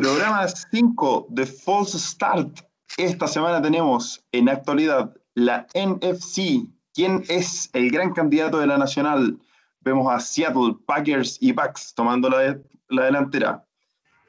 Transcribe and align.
Programa 0.00 0.46
5 0.46 1.26
de 1.30 1.44
False 1.44 1.98
Start. 1.98 2.60
Esta 2.96 3.26
semana 3.26 3.60
tenemos 3.60 4.24
en 4.30 4.48
actualidad 4.48 5.12
la 5.34 5.66
NFC. 5.74 6.68
¿Quién 6.94 7.24
es 7.28 7.68
el 7.72 7.90
gran 7.90 8.12
candidato 8.12 8.60
de 8.60 8.68
la 8.68 8.78
Nacional? 8.78 9.36
Vemos 9.80 10.06
a 10.08 10.20
Seattle, 10.20 10.76
Packers 10.86 11.38
y 11.40 11.50
Bucks 11.50 11.94
tomando 11.96 12.30
la, 12.30 12.60
la 12.90 13.06
delantera. 13.06 13.66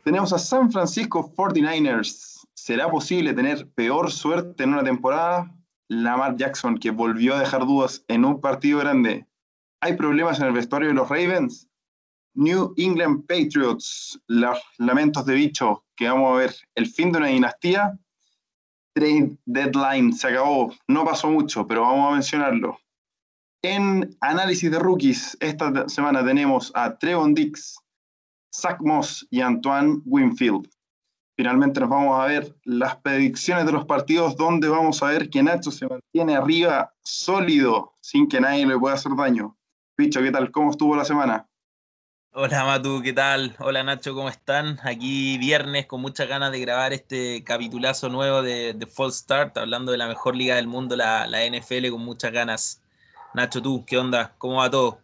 Tenemos 0.03 0.33
a 0.33 0.39
San 0.39 0.71
Francisco 0.71 1.31
49ers. 1.35 2.47
¿Será 2.55 2.89
posible 2.89 3.35
tener 3.35 3.69
peor 3.73 4.09
suerte 4.09 4.63
en 4.63 4.73
una 4.73 4.83
temporada? 4.83 5.55
Lamar 5.87 6.35
Jackson, 6.35 6.79
que 6.79 6.89
volvió 6.89 7.35
a 7.35 7.41
dejar 7.41 7.67
dudas 7.67 8.03
en 8.07 8.25
un 8.25 8.41
partido 8.41 8.79
grande. 8.79 9.27
¿Hay 9.81 9.95
problemas 9.95 10.39
en 10.39 10.47
el 10.47 10.53
vestuario 10.53 10.87
de 10.87 10.95
los 10.95 11.09
Ravens? 11.09 11.68
New 12.33 12.73
England 12.77 13.25
Patriots, 13.27 14.19
los 14.27 14.59
lamentos 14.77 15.25
de 15.25 15.33
bicho 15.35 15.83
que 15.95 16.07
vamos 16.07 16.31
a 16.31 16.37
ver, 16.37 16.55
el 16.75 16.87
fin 16.87 17.11
de 17.11 17.17
una 17.17 17.27
dinastía. 17.27 17.99
Trade 18.93 19.37
deadline 19.45 20.13
se 20.13 20.27
acabó, 20.27 20.73
no 20.87 21.05
pasó 21.05 21.29
mucho, 21.29 21.67
pero 21.67 21.81
vamos 21.81 22.09
a 22.09 22.13
mencionarlo. 22.13 22.79
En 23.61 24.15
análisis 24.21 24.71
de 24.71 24.79
rookies, 24.79 25.37
esta 25.41 25.89
semana 25.89 26.23
tenemos 26.23 26.71
a 26.75 26.97
Trevon 26.97 27.33
Dix, 27.33 27.77
Zach 28.55 28.79
Moss 28.79 29.27
y 29.29 29.41
Antoine 29.41 30.01
Winfield. 30.05 30.69
Finalmente 31.35 31.79
nos 31.79 31.89
vamos 31.89 32.19
a 32.19 32.25
ver 32.25 32.55
las 32.63 32.97
predicciones 32.97 33.65
de 33.65 33.71
los 33.71 33.85
partidos 33.85 34.35
donde 34.35 34.67
vamos 34.67 35.01
a 35.03 35.07
ver 35.07 35.29
que 35.29 35.43
Nacho 35.43 35.71
se 35.71 35.87
mantiene 35.87 36.35
arriba 36.35 36.93
sólido 37.01 37.93
sin 38.01 38.27
que 38.27 38.41
nadie 38.41 38.65
le 38.65 38.77
pueda 38.77 38.95
hacer 38.95 39.13
daño. 39.15 39.57
Bicho, 39.97 40.21
¿qué 40.21 40.31
tal? 40.31 40.51
¿Cómo 40.51 40.71
estuvo 40.71 40.95
la 40.95 41.05
semana? 41.05 41.48
Hola 42.31 42.63
Matu, 42.63 43.01
¿qué 43.01 43.11
tal? 43.11 43.55
Hola 43.57 43.83
Nacho, 43.83 44.13
¿cómo 44.13 44.29
están? 44.29 44.77
Aquí 44.83 45.39
viernes 45.39 45.87
con 45.87 45.99
muchas 45.99 46.29
ganas 46.29 46.51
de 46.51 46.59
grabar 46.59 46.93
este 46.93 47.43
capitulazo 47.43 48.07
nuevo 48.07 48.43
de, 48.43 48.73
de 48.73 48.85
Fall 48.85 49.11
Start, 49.11 49.57
hablando 49.57 49.91
de 49.91 49.97
la 49.97 50.07
mejor 50.07 50.35
liga 50.35 50.55
del 50.55 50.67
mundo, 50.67 50.95
la, 50.95 51.25
la, 51.25 51.43
NFL, 51.43 51.89
con 51.89 52.01
muchas 52.01 52.31
ganas. 52.31 52.83
Nacho, 53.33 53.63
tú, 53.63 53.83
¿qué 53.83 53.97
onda? 53.97 54.35
¿Cómo 54.37 54.57
va 54.57 54.69
todo? 54.69 54.99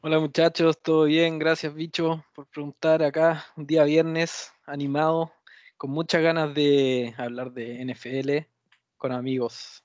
Hola 0.00 0.18
muchachos, 0.18 0.82
¿todo 0.82 1.04
bien? 1.04 1.38
Gracias 1.38 1.72
bicho 1.72 2.24
por 2.34 2.48
preguntar 2.48 3.04
acá, 3.04 3.46
un 3.56 3.64
día 3.64 3.84
viernes, 3.84 4.52
animado, 4.66 5.32
con 5.76 5.90
muchas 5.90 6.22
ganas 6.22 6.52
de 6.54 7.14
hablar 7.18 7.52
de 7.52 7.84
NFL 7.84 8.48
con 8.96 9.12
amigos. 9.12 9.84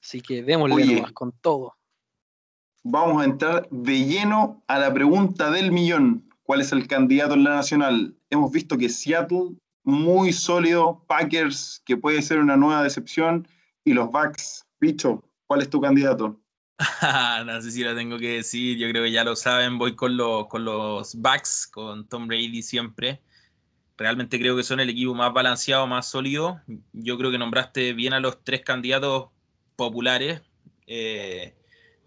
Así 0.00 0.20
que 0.20 0.44
démosle 0.44 0.86
nomás 0.86 1.12
con 1.12 1.32
todo 1.32 1.77
vamos 2.82 3.22
a 3.22 3.24
entrar 3.24 3.68
de 3.70 4.04
lleno 4.04 4.62
a 4.66 4.78
la 4.78 4.92
pregunta 4.92 5.50
del 5.50 5.72
millón. 5.72 6.28
¿Cuál 6.42 6.60
es 6.60 6.72
el 6.72 6.86
candidato 6.86 7.34
en 7.34 7.44
la 7.44 7.56
nacional? 7.56 8.16
Hemos 8.30 8.50
visto 8.50 8.78
que 8.78 8.88
Seattle, 8.88 9.56
muy 9.84 10.32
sólido, 10.32 11.04
Packers, 11.06 11.82
que 11.84 11.96
puede 11.96 12.22
ser 12.22 12.38
una 12.38 12.56
nueva 12.56 12.82
decepción, 12.82 13.46
y 13.84 13.94
los 13.94 14.10
Bucks. 14.10 14.66
Picho, 14.78 15.22
¿cuál 15.46 15.62
es 15.62 15.70
tu 15.70 15.80
candidato? 15.80 16.40
no 17.46 17.60
sé 17.60 17.70
si 17.70 17.82
lo 17.82 17.94
tengo 17.94 18.18
que 18.18 18.34
decir, 18.34 18.78
yo 18.78 18.88
creo 18.88 19.02
que 19.02 19.10
ya 19.10 19.24
lo 19.24 19.34
saben, 19.34 19.78
voy 19.78 19.96
con 19.96 20.16
los, 20.16 20.46
con 20.46 20.64
los 20.64 21.14
Bucks, 21.16 21.66
con 21.66 22.06
Tom 22.08 22.28
Brady 22.28 22.62
siempre. 22.62 23.20
Realmente 23.96 24.38
creo 24.38 24.56
que 24.56 24.62
son 24.62 24.78
el 24.78 24.90
equipo 24.90 25.12
más 25.14 25.32
balanceado, 25.32 25.86
más 25.88 26.08
sólido. 26.08 26.60
Yo 26.92 27.18
creo 27.18 27.32
que 27.32 27.38
nombraste 27.38 27.94
bien 27.94 28.12
a 28.12 28.20
los 28.20 28.44
tres 28.44 28.60
candidatos 28.60 29.30
populares. 29.74 30.40
Eh, 30.86 31.57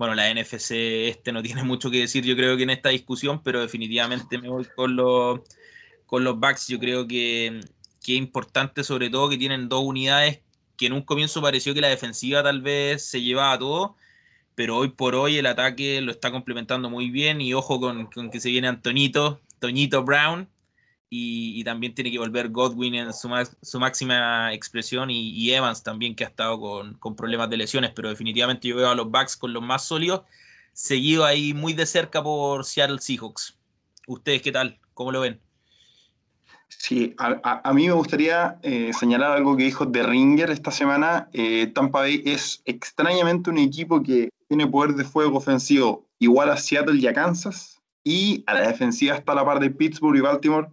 bueno, 0.02 0.16
la 0.16 0.34
NFC 0.34 0.72
este 1.10 1.32
no 1.32 1.44
tiene 1.44 1.64
mucho 1.64 1.92
que 1.92 2.00
decir, 2.00 2.26
yo 2.26 2.36
creo 2.36 2.58
que 2.58 2.64
en 2.64 2.72
esta 2.72 2.90
discusión, 2.90 3.44
pero 3.44 3.62
definitivamente 3.62 4.40
me 4.40 4.50
voy 4.50 4.66
con 4.76 4.96
los, 4.96 5.42
con 6.08 6.24
los 6.24 6.40
Bucks. 6.40 6.70
Yo 6.70 6.80
creo 6.80 7.08
que, 7.08 7.60
que 8.04 8.14
es 8.14 8.18
importante, 8.18 8.84
sobre 8.84 9.12
todo, 9.12 9.30
que 9.30 9.38
tienen 9.38 9.70
dos 9.70 9.84
unidades 9.84 10.40
que 10.76 10.88
en 10.88 10.94
un 10.94 11.04
comienzo 11.04 11.40
pareció 11.40 11.76
que 11.76 11.82
la 11.82 11.90
defensiva 11.90 12.42
tal 12.42 12.64
vez 12.64 13.06
se 13.06 13.22
llevaba 13.22 13.60
todo, 13.60 13.96
pero 14.56 14.78
hoy 14.78 14.90
por 14.90 15.14
hoy 15.14 15.38
el 15.38 15.46
ataque 15.46 16.02
lo 16.02 16.12
está 16.12 16.32
complementando 16.32 16.90
muy 16.90 17.12
bien 17.12 17.40
y 17.40 17.54
ojo 17.54 17.80
con, 17.80 18.08
con 18.08 18.32
que 18.32 18.40
se 18.40 18.50
viene 18.50 18.70
Antonito, 18.70 19.40
Toñito 19.60 20.04
Brown, 20.04 20.50
y, 21.14 21.62
también 21.66 21.94
tiene 21.94 22.10
que 22.10 22.18
volver 22.18 22.50
Godwin 22.50 22.96
en 22.96 23.14
su, 23.14 23.30
su 23.62 23.80
máxima 23.80 24.54
expresión 24.54 25.10
y, 25.12 25.52
Evans 25.52 25.84
también 25.84 26.16
que 26.16 26.24
ha 26.24 26.28
estado 26.28 26.58
con, 26.60 26.94
con, 26.96 27.18
problemas 27.18 27.50
de 27.50 27.58
lesiones, 27.58 27.92
pero 27.94 28.08
definitivamente 28.08 28.70
yo 28.70 28.78
veo 28.78 28.90
a 28.90 28.96
los 28.96 29.12
Bucks 29.12 29.36
con 29.36 29.52
los 29.52 29.62
más 29.62 29.86
sólidos, 29.86 30.22
seguido 30.72 31.26
ahí 31.26 31.54
muy 31.54 31.74
de 31.74 31.86
cerca 31.86 32.24
por 32.24 32.64
Seattle 32.64 33.00
Seahawks. 33.00 33.58
¿Ustedes 34.08 34.42
qué 34.42 34.54
tal? 34.54 34.80
¿Cómo 34.94 35.12
lo 35.12 35.20
ven? 35.20 35.42
Sí, 36.70 37.14
a, 37.18 37.62
a 37.62 37.74
mí 37.74 37.88
me 37.88 37.94
gustaría 37.94 38.58
eh, 38.64 38.92
señalar 38.98 39.34
algo 39.34 39.58
que 39.58 39.66
dijo 39.66 39.92
The 39.92 40.04
Ringer 40.04 40.50
esta 40.50 40.72
semana. 40.72 41.28
Eh, 41.34 41.68
Tampa 41.68 42.00
Bay 42.00 42.24
es 42.26 42.62
extrañamente 42.64 43.50
un 43.50 43.58
equipo 43.58 44.02
que 44.02 44.30
tiene 44.48 44.66
poder 44.66 44.96
de 44.96 45.04
fuego 45.04 45.38
ofensivo 45.38 46.08
igual 46.20 46.50
a 46.50 46.58
Seattle 46.58 46.98
y 46.98 47.08
a 47.08 47.14
Kansas, 47.14 47.82
y 48.06 48.46
a 48.48 48.54
la 48.54 48.68
defensiva 48.68 49.16
está 49.16 49.36
la 49.36 49.44
par 49.44 49.60
de 49.60 49.70
Pittsburgh 49.70 50.16
y 50.16 50.22
Baltimore 50.22 50.70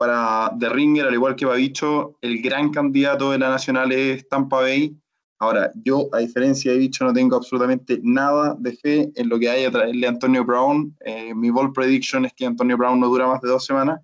para 0.00 0.50
The 0.58 0.70
Ringer, 0.70 1.08
al 1.08 1.12
igual 1.12 1.36
que 1.36 1.44
ha 1.44 1.52
dicho, 1.52 2.16
el 2.22 2.40
gran 2.40 2.70
candidato 2.70 3.32
de 3.32 3.38
la 3.38 3.50
Nacional 3.50 3.92
es 3.92 4.26
Tampa 4.30 4.62
Bay. 4.62 4.96
Ahora, 5.38 5.70
yo, 5.84 6.08
a 6.14 6.20
diferencia 6.20 6.72
de 6.72 6.78
dicho, 6.78 7.04
no 7.04 7.12
tengo 7.12 7.36
absolutamente 7.36 8.00
nada 8.02 8.56
de 8.58 8.72
fe 8.78 9.12
en 9.14 9.28
lo 9.28 9.38
que 9.38 9.50
haya 9.50 9.70
traerle 9.70 10.06
a 10.06 10.08
Antonio 10.08 10.42
Brown. 10.42 10.96
Eh, 11.04 11.34
mi 11.34 11.50
ball 11.50 11.74
prediction 11.74 12.24
es 12.24 12.32
que 12.32 12.46
Antonio 12.46 12.78
Brown 12.78 12.98
no 12.98 13.08
dura 13.08 13.26
más 13.26 13.42
de 13.42 13.50
dos 13.50 13.66
semanas. 13.66 14.00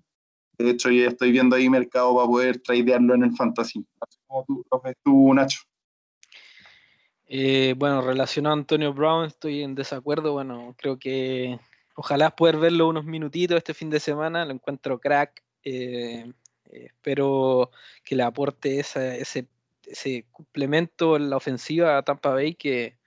De 0.59 0.69
hecho, 0.69 0.91
ya 0.91 1.07
estoy 1.07 1.31
viendo 1.31 1.55
ahí 1.55 1.67
mercado 1.67 2.13
para 2.13 2.27
poder 2.27 2.59
tradearlo 2.59 3.15
en 3.15 3.23
el 3.23 3.35
fantasy. 3.35 3.83
¿Cómo 4.27 4.45
tú 4.45 4.63
lo 4.71 4.79
ves 4.79 4.97
tú, 5.03 5.33
Nacho? 5.33 5.61
Eh, 7.25 7.73
bueno, 7.75 8.01
relacionado 8.01 8.53
a 8.53 8.59
Antonio 8.59 8.93
Brown, 8.93 9.25
estoy 9.25 9.63
en 9.63 9.73
desacuerdo. 9.73 10.33
Bueno, 10.33 10.75
creo 10.77 10.99
que 10.99 11.59
ojalá 11.95 12.35
poder 12.35 12.57
verlo 12.57 12.87
unos 12.87 13.05
minutitos 13.05 13.57
este 13.57 13.73
fin 13.73 13.89
de 13.89 13.99
semana. 13.99 14.45
Lo 14.45 14.51
encuentro 14.51 14.99
crack. 14.99 15.46
Eh, 15.69 16.31
eh, 16.71 16.85
espero 16.85 17.71
que 18.05 18.15
le 18.15 18.23
aporte 18.23 18.79
ese, 18.79 19.19
ese, 19.21 20.25
complemento 20.31 21.17
en 21.17 21.29
la 21.29 21.35
ofensiva 21.37 21.97
a 21.97 22.03
Tampa 22.03 22.29
Bay 22.29 22.55
que 22.55 22.97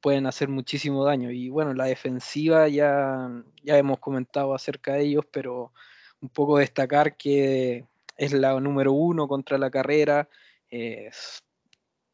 pueden 0.00 0.26
hacer 0.26 0.48
muchísimo 0.48 1.04
daño. 1.04 1.32
Y 1.32 1.48
bueno, 1.48 1.74
la 1.74 1.86
defensiva 1.86 2.68
ya, 2.68 3.28
ya 3.64 3.78
hemos 3.78 3.98
comentado 3.98 4.54
acerca 4.54 4.94
de 4.94 5.06
ellos, 5.06 5.24
pero 5.32 5.72
un 6.20 6.28
poco 6.28 6.58
destacar 6.58 7.16
que 7.16 7.86
es 8.16 8.32
la 8.32 8.60
número 8.60 8.92
uno 8.92 9.26
contra 9.28 9.58
la 9.58 9.70
carrera, 9.70 10.28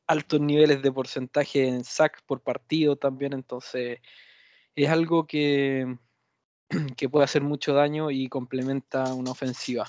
altos 0.06 0.40
niveles 0.40 0.82
de 0.82 0.92
porcentaje 0.92 1.68
en 1.68 1.84
sacks 1.84 2.22
por 2.22 2.40
partido 2.40 2.96
también, 2.96 3.32
entonces 3.34 4.00
es 4.76 4.88
algo 4.88 5.26
que, 5.26 5.96
que 6.96 7.08
puede 7.08 7.24
hacer 7.24 7.42
mucho 7.42 7.74
daño 7.74 8.10
y 8.10 8.28
complementa 8.28 9.12
una 9.14 9.30
ofensiva. 9.30 9.86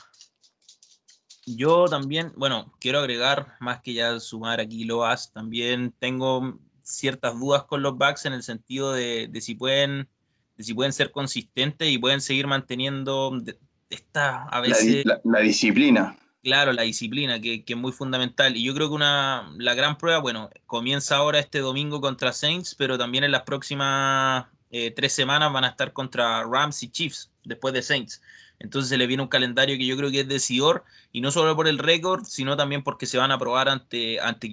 Yo 1.46 1.86
también, 1.86 2.34
bueno, 2.36 2.74
quiero 2.80 3.00
agregar, 3.00 3.54
más 3.60 3.82
que 3.82 3.94
ya 3.94 4.20
sumar 4.20 4.60
aquí 4.60 4.84
lo 4.84 5.06
has, 5.06 5.32
también 5.32 5.94
tengo 6.00 6.60
ciertas 6.82 7.40
dudas 7.40 7.64
con 7.64 7.84
los 7.84 7.98
backs 7.98 8.26
en 8.26 8.34
el 8.34 8.44
sentido 8.44 8.94
de, 8.94 9.30
si 9.42 9.56
pueden 9.56 10.08
de 10.58 10.64
si 10.64 10.74
pueden 10.74 10.94
ser 10.94 11.12
consistentes 11.12 11.90
y 11.90 11.98
pueden 11.98 12.22
seguir 12.22 12.48
manteniendo 12.48 13.42
esta 13.90 14.44
a 14.44 14.62
veces 14.62 15.04
la, 15.24 15.40
disciplina. 15.40 16.18
Claro 16.42 16.72
la 16.72 16.84
disciplina 16.84 17.42
que, 17.42 17.66
que, 17.66 17.74
es 17.74 17.80
muy 17.80 17.92
fundamental. 17.92 18.56
Y 18.56 18.64
yo 18.64 18.74
creo 18.74 18.88
que 18.88 18.96
una 18.96 19.52
la 19.58 19.74
gran 19.74 19.98
prueba 19.98 20.20
bueno 20.20 20.50
comienza 20.66 21.18
ahora 21.18 21.40
este 21.40 21.60
domingo 21.60 22.00
contra 22.00 22.32
Saints 22.32 22.74
pero 22.76 22.98
también 22.98 23.24
en 23.24 23.32
las 23.32 23.44
próximas 23.44 24.46
eh, 24.72 24.92
tres 24.92 25.14
semanas 25.14 25.52
van 25.54 25.64
a 25.64 25.70
estar 25.70 25.94
contra 25.94 26.44
Rams 26.44 26.84
y 26.84 26.90
Chiefs, 26.90 27.32
después 27.44 27.74
de 27.74 27.82
Saints. 27.82 28.22
Entonces 28.60 28.90
se 28.90 28.98
le 28.98 29.08
viene 29.08 29.24
un 29.24 29.30
calendario 29.30 29.78
que 29.78 29.86
yo 29.86 29.98
creo 29.98 30.12
que 30.12 30.22
es 30.22 30.28
decidor, 30.28 30.84
y 31.12 31.22
no 31.22 31.32
solo 31.32 31.56
por 31.56 31.68
el 31.68 31.78
récord, 31.78 32.26
sino 32.26 32.58
también 32.58 32.84
porque 32.84 33.06
se 33.06 33.18
van 33.18 33.32
a 33.32 33.38
probar 33.38 33.70
ante, 33.70 34.20
ante. 34.20 34.52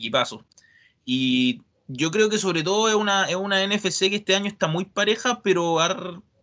Y 1.05 1.63
yo 1.89 2.11
creo 2.11 2.29
que 2.29 2.39
sobre 2.39 2.63
todo 2.63 2.89
es 2.89 2.95
una, 2.95 3.29
es 3.29 3.37
una 3.37 3.65
NFC 3.67 4.11
que 4.11 4.17
este 4.17 4.35
año 4.35 4.49
está 4.49 4.67
muy 4.69 4.85
pareja, 4.85 5.41
pero 5.43 5.79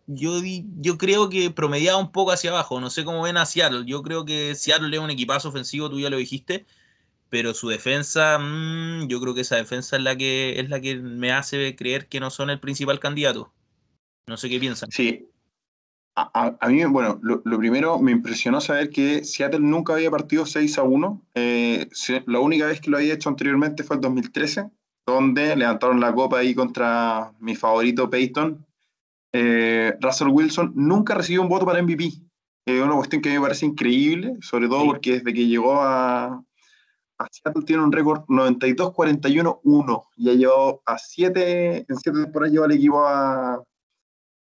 yo, 0.06 0.40
yo 0.80 0.98
creo 0.98 1.28
que 1.28 1.50
promediada 1.50 1.98
un 1.98 2.12
poco 2.12 2.32
hacia 2.32 2.50
abajo. 2.50 2.80
No 2.80 2.90
sé 2.90 3.04
cómo 3.04 3.22
ven 3.22 3.36
a 3.36 3.46
Seattle. 3.46 3.84
Yo 3.86 4.02
creo 4.02 4.24
que 4.24 4.54
Seattle 4.54 4.94
es 4.96 5.02
un 5.02 5.10
equipazo 5.10 5.48
ofensivo, 5.48 5.90
tú 5.90 6.00
ya 6.00 6.10
lo 6.10 6.16
dijiste, 6.16 6.66
pero 7.30 7.54
su 7.54 7.68
defensa, 7.68 8.38
mmm, 8.38 9.08
yo 9.08 9.20
creo 9.20 9.34
que 9.34 9.42
esa 9.42 9.56
defensa 9.56 9.96
es 9.96 10.02
la 10.02 10.16
que 10.16 10.60
es 10.60 10.68
la 10.68 10.80
que 10.80 10.96
me 10.96 11.32
hace 11.32 11.76
creer 11.76 12.08
que 12.08 12.20
no 12.20 12.30
son 12.30 12.50
el 12.50 12.60
principal 12.60 13.00
candidato. 13.00 13.52
No 14.26 14.36
sé 14.36 14.48
qué 14.48 14.58
piensan. 14.58 14.90
Sí. 14.90 15.26
A, 16.14 16.68
mí, 16.68 16.84
bueno, 16.84 17.18
lo, 17.22 17.58
primero 17.58 17.98
me 17.98 18.12
impresionó 18.12 18.60
saber 18.60 18.90
que 18.90 19.24
Seattle 19.24 19.60
nunca 19.60 19.94
había 19.94 20.10
partido 20.10 20.44
6 20.44 20.78
a 20.78 20.82
1. 20.82 21.22
Eh, 21.34 21.88
la 22.26 22.40
única 22.40 22.66
vez 22.66 22.80
que 22.80 22.90
lo 22.90 22.98
había 22.98 23.14
hecho 23.14 23.28
anteriormente 23.28 23.84
fue 23.84 23.96
el 23.96 24.02
2013, 24.02 24.70
donde 25.06 25.56
levantaron 25.56 26.00
la 26.00 26.12
copa 26.12 26.38
ahí 26.38 26.54
contra 26.54 27.32
mi 27.38 27.56
favorito 27.56 28.10
Peyton. 28.10 28.66
Eh, 29.32 29.96
Russell 30.00 30.28
Wilson 30.28 30.72
nunca 30.74 31.14
recibió 31.14 31.42
un 31.42 31.48
voto 31.48 31.64
para 31.64 31.82
MVP. 31.82 32.12
Es 32.66 32.82
una 32.82 32.96
cuestión 32.96 33.22
que 33.22 33.30
me 33.30 33.40
parece 33.40 33.66
increíble, 33.66 34.36
sobre 34.40 34.68
todo 34.68 34.84
porque 34.84 35.12
desde 35.12 35.32
que 35.32 35.46
llegó 35.46 35.80
a, 35.80 36.42
Seattle 37.30 37.64
tiene 37.64 37.82
un 37.82 37.92
récord 37.92 38.24
92-41-1 38.26 40.04
y 40.16 40.30
ha 40.30 40.34
llevado 40.34 40.82
a 40.86 40.98
7, 40.98 41.86
en 41.88 41.96
7 41.96 42.22
temporadas 42.22 42.52
lleva 42.52 42.64
al 42.66 42.72
equipo 42.72 43.06
a, 43.06 43.62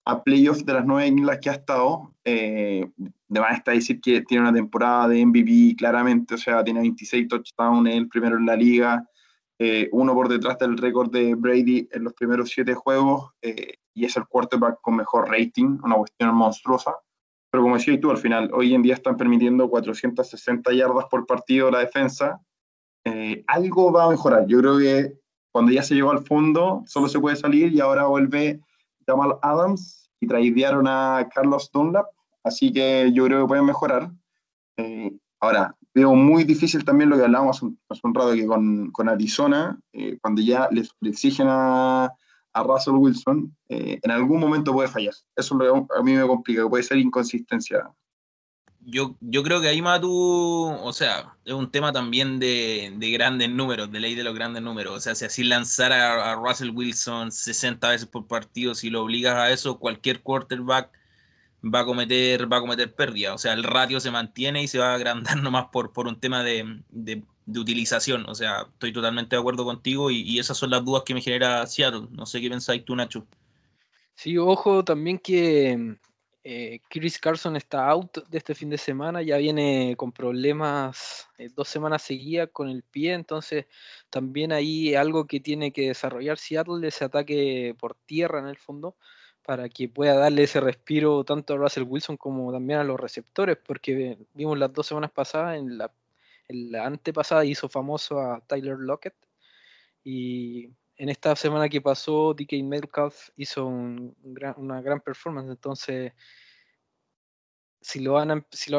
a 0.06 0.24
playoffs 0.24 0.66
de 0.66 0.74
las 0.74 0.86
9 0.86 1.08
en 1.08 1.26
las 1.26 1.40
que 1.40 1.50
ha 1.50 1.54
estado. 1.54 2.14
Eh, 2.24 2.90
de 3.28 3.40
más 3.40 3.58
está 3.58 3.72
decir 3.72 4.00
que 4.00 4.22
tiene 4.22 4.44
una 4.44 4.54
temporada 4.54 5.08
de 5.08 5.26
MVP 5.26 5.76
claramente, 5.78 6.36
o 6.36 6.38
sea, 6.38 6.64
tiene 6.64 6.82
26 6.82 7.28
touchdowns, 7.28 7.90
el 7.90 8.08
primero 8.08 8.38
en 8.38 8.46
la 8.46 8.56
liga, 8.56 9.10
eh, 9.58 9.90
uno 9.92 10.14
por 10.14 10.28
detrás 10.28 10.60
del 10.60 10.78
récord 10.78 11.12
de 11.12 11.34
Brady 11.34 11.88
en 11.92 12.04
los 12.04 12.14
primeros 12.14 12.50
7 12.50 12.74
juegos 12.74 13.32
eh, 13.42 13.76
y 13.94 14.04
es 14.06 14.18
el 14.18 14.28
quarterback 14.28 14.80
con 14.82 14.98
mejor 14.98 15.30
rating, 15.30 15.80
una 15.84 15.96
cuestión 15.96 16.36
monstruosa. 16.36 16.94
Pero 17.50 17.64
como 17.64 17.76
decías 17.76 18.00
tú, 18.02 18.12
al 18.12 18.18
final, 18.18 18.52
hoy 18.54 18.76
en 18.76 18.82
día 18.82 18.96
están 18.96 19.16
permitiendo 19.16 19.70
460 19.70 20.74
yardas 20.74 21.06
por 21.10 21.26
partido 21.26 21.72
la 21.72 21.80
defensa, 21.80 22.42
eh, 23.06 23.44
algo 23.48 23.94
va 23.94 24.06
a 24.06 24.10
mejorar. 24.10 24.46
Yo 24.48 24.60
creo 24.60 24.78
que 24.78 25.14
cuando 25.52 25.72
ya 25.72 25.84
se 25.84 25.96
llegó 25.96 26.12
al 26.12 26.26
fondo, 26.26 26.84
solo 26.86 27.08
se 27.08 27.20
puede 27.20 27.38
salir 27.38 27.72
y 27.72 27.80
ahora 27.80 28.08
vuelve 28.08 28.60
Jamal 29.08 29.38
Adams 29.42 30.10
y 30.20 30.28
tradearon 30.28 30.88
a 30.88 31.28
Carlos 31.34 31.70
Dunlap, 31.72 32.06
así 32.44 32.72
que 32.72 33.12
yo 33.14 33.26
creo 33.26 33.42
que 33.42 33.48
pueden 33.48 33.66
mejorar. 33.66 34.12
Eh, 34.78 35.12
ahora, 35.40 35.76
veo 35.94 36.14
muy 36.14 36.44
difícil 36.44 36.84
también 36.84 37.10
lo 37.10 37.18
que 37.18 37.24
hablábamos 37.24 37.58
hace 37.90 38.02
un, 38.04 38.16
rato 38.16 38.34
que 38.34 38.46
con, 38.46 38.92
con 38.92 39.10
Arizona, 39.10 39.80
eh, 39.94 40.18
cuando 40.22 40.42
ya 40.42 40.70
le 40.72 40.84
exigen 41.10 41.48
a, 41.50 42.12
a 42.54 42.64
Russell 42.64 42.96
Wilson, 42.96 43.56
en 43.68 44.12
algún 44.12 44.40
momento 44.40 44.74
puede 44.74 44.88
fallar. 44.88 45.14
Eso 45.36 45.58
a 45.98 46.04
mí 46.04 46.14
me 46.14 46.28
complica, 46.28 46.68
puede 46.70 46.84
ser 46.84 46.98
inconsistencia 46.98 47.90
yo, 48.86 49.18
yo 49.20 49.44
creo 49.44 49.62
que 49.62 49.68
ahí 49.68 49.82
Matu, 49.82 50.10
o 50.12 50.94
sea, 50.94 51.36
es 51.44 51.54
un 51.54 51.72
tema 51.72 51.92
también 51.92 52.40
de, 52.40 52.94
de, 52.96 53.12
grandes 53.12 53.50
números, 53.50 53.92
de 53.92 54.00
ley 54.00 54.16
de 54.16 54.24
los 54.24 54.36
grandes 54.36 54.62
números. 54.62 54.96
O 54.96 55.00
sea, 55.00 55.16
si 55.16 55.26
así 55.26 55.44
lanzar 55.44 55.92
a, 55.92 56.36
Russell 56.36 56.70
Wilson 56.70 57.32
60 57.32 57.90
veces 57.90 58.08
por 58.08 58.28
partido, 58.28 58.76
si 58.76 58.90
lo 58.90 59.02
obligas 59.04 59.36
a 59.36 59.52
eso, 59.52 59.80
cualquier 59.80 60.22
quarterback 60.22 60.92
va 61.64 61.80
a 61.82 61.86
cometer, 61.86 62.52
va 62.52 62.58
a 62.58 62.62
cometer 62.62 62.94
pérdida. 62.94 63.34
O 63.34 63.38
sea, 63.40 63.54
el 63.54 63.64
ratio 63.64 64.00
se 64.00 64.12
mantiene 64.12 64.62
y 64.64 64.68
se 64.68 64.78
va 64.80 64.92
a 64.92 64.96
agrandar 64.96 65.38
nomás 65.42 65.66
por, 65.72 65.92
por 65.92 66.08
un 66.08 66.20
tema 66.20 66.44
de, 66.44 66.82
de, 66.90 67.24
de 67.46 67.60
utilización. 67.60 68.26
O 68.30 68.36
sea, 68.36 68.68
estoy 68.74 68.94
totalmente 68.94 69.36
de 69.36 69.40
acuerdo 69.40 69.66
contigo 69.66 70.12
y, 70.12 70.22
y, 70.22 70.40
esas 70.40 70.58
son 70.58 70.70
las 70.70 70.86
dudas 70.86 71.04
que 71.06 71.16
me 71.16 71.22
genera 71.22 71.66
Seattle. 71.66 72.08
No 72.12 72.26
sé 72.28 72.40
qué 72.40 72.50
pensáis 72.50 72.86
tú, 72.86 72.96
Nacho. 72.96 73.26
Sí, 74.16 74.38
ojo 74.38 74.84
también 74.86 75.18
que 75.20 75.98
eh, 76.48 76.80
Chris 76.90 77.18
Carson 77.18 77.56
está 77.56 77.90
out 77.90 78.20
de 78.28 78.38
este 78.38 78.54
fin 78.54 78.70
de 78.70 78.78
semana, 78.78 79.24
ya 79.24 79.38
viene 79.38 79.96
con 79.98 80.12
problemas 80.12 81.28
eh, 81.40 81.50
dos 81.50 81.68
semanas 81.68 82.04
seguidas 82.04 82.50
con 82.54 82.70
el 82.70 82.84
pie, 82.84 83.14
entonces 83.14 83.66
también 84.12 84.52
ahí 84.52 84.94
algo 84.94 85.26
que 85.26 85.40
tiene 85.40 85.74
que 85.74 85.88
desarrollar 85.88 86.38
Seattle, 86.38 86.88
ese 86.88 87.04
ataque 87.04 87.76
por 87.80 87.96
tierra 87.96 88.38
en 88.38 88.46
el 88.46 88.58
fondo, 88.58 88.96
para 89.42 89.70
que 89.70 89.90
pueda 89.90 90.14
darle 90.14 90.44
ese 90.44 90.60
respiro 90.60 91.24
tanto 91.24 91.56
a 91.56 91.58
Russell 91.58 91.86
Wilson 91.88 92.16
como 92.16 92.52
también 92.52 92.78
a 92.78 92.84
los 92.84 93.00
receptores, 93.00 93.58
porque 93.58 94.20
vimos 94.36 94.60
las 94.60 94.72
dos 94.72 94.86
semanas 94.86 95.10
pasadas, 95.10 95.58
en 95.58 95.80
la, 95.80 95.92
en 96.48 96.72
la 96.72 96.86
antepasada 96.86 97.44
hizo 97.44 97.70
famoso 97.70 98.20
a 98.22 98.40
Tyler 98.42 98.78
Lockett 98.78 99.16
y 100.04 100.70
en 100.98 101.10
esta 101.10 101.36
semana 101.36 101.70
que 101.70 101.82
pasó, 101.82 102.34
DK 102.34 102.64
Metcalf 102.64 103.30
hizo 103.36 103.66
una 103.66 104.82
gran 104.82 105.02
performance, 105.02 105.50
entonces 105.50 106.14
si 107.82 108.00
lo 108.00 108.14
van 108.14 108.32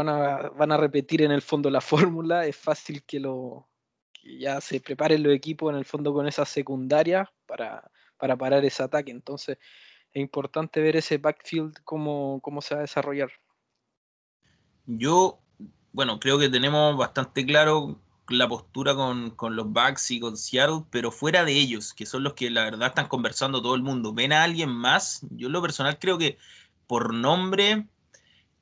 a, 0.09 0.77
repetir 0.77 1.23
en 1.23 1.31
el 1.31 1.43
fondo 1.43 1.71
la 1.71 1.81
fórmula, 1.81 2.47
es 2.47 2.57
fácil 2.57 3.05
que 3.05 3.21
lo 3.21 3.69
que 4.13 4.39
ya 4.39 4.61
se 4.61 4.81
preparen 4.81 5.23
los 5.23 5.33
equipos 5.33 5.71
en 5.71 5.79
el 5.79 5.85
fondo 5.85 6.13
con 6.13 6.27
esa 6.27 6.45
secundaria 6.45 7.31
para, 7.47 7.89
para 8.17 8.37
parar 8.37 8.65
ese 8.65 8.83
ataque. 8.83 9.13
Entonces 9.13 9.59
es 10.13 10.21
importante 10.21 10.81
ver 10.81 10.97
ese 10.97 11.19
backfield 11.19 11.77
cómo 11.85 12.41
se 12.61 12.75
va 12.75 12.81
a 12.81 12.83
desarrollar. 12.83 13.31
Yo, 14.87 15.41
bueno, 15.93 16.19
creo 16.19 16.39
que 16.39 16.49
tenemos 16.49 16.97
bastante 16.97 17.47
claro 17.47 18.01
la 18.29 18.49
postura 18.49 18.95
con, 18.95 19.35
los 19.57 19.73
Bucks 19.73 20.11
y 20.11 20.21
con 20.21 20.37
Seattle, 20.37 20.85
pero 20.91 21.11
fuera 21.11 21.45
de 21.45 21.53
ellos, 21.53 21.95
que 21.95 22.07
son 22.07 22.25
los 22.25 22.35
que 22.35 22.51
la 22.51 22.65
verdad 22.65 22.89
están 22.89 23.09
conversando 23.09 23.63
todo 23.63 23.75
el 23.75 23.83
mundo, 23.83 24.13
¿ven 24.13 24.33
a 24.33 24.43
alguien 24.43 24.71
más? 24.71 25.21
Yo 25.31 25.47
en 25.49 25.53
lo 25.53 25.63
personal 25.63 25.99
creo 25.99 26.19
que 26.19 26.39
por 26.87 27.15
nombre, 27.15 27.87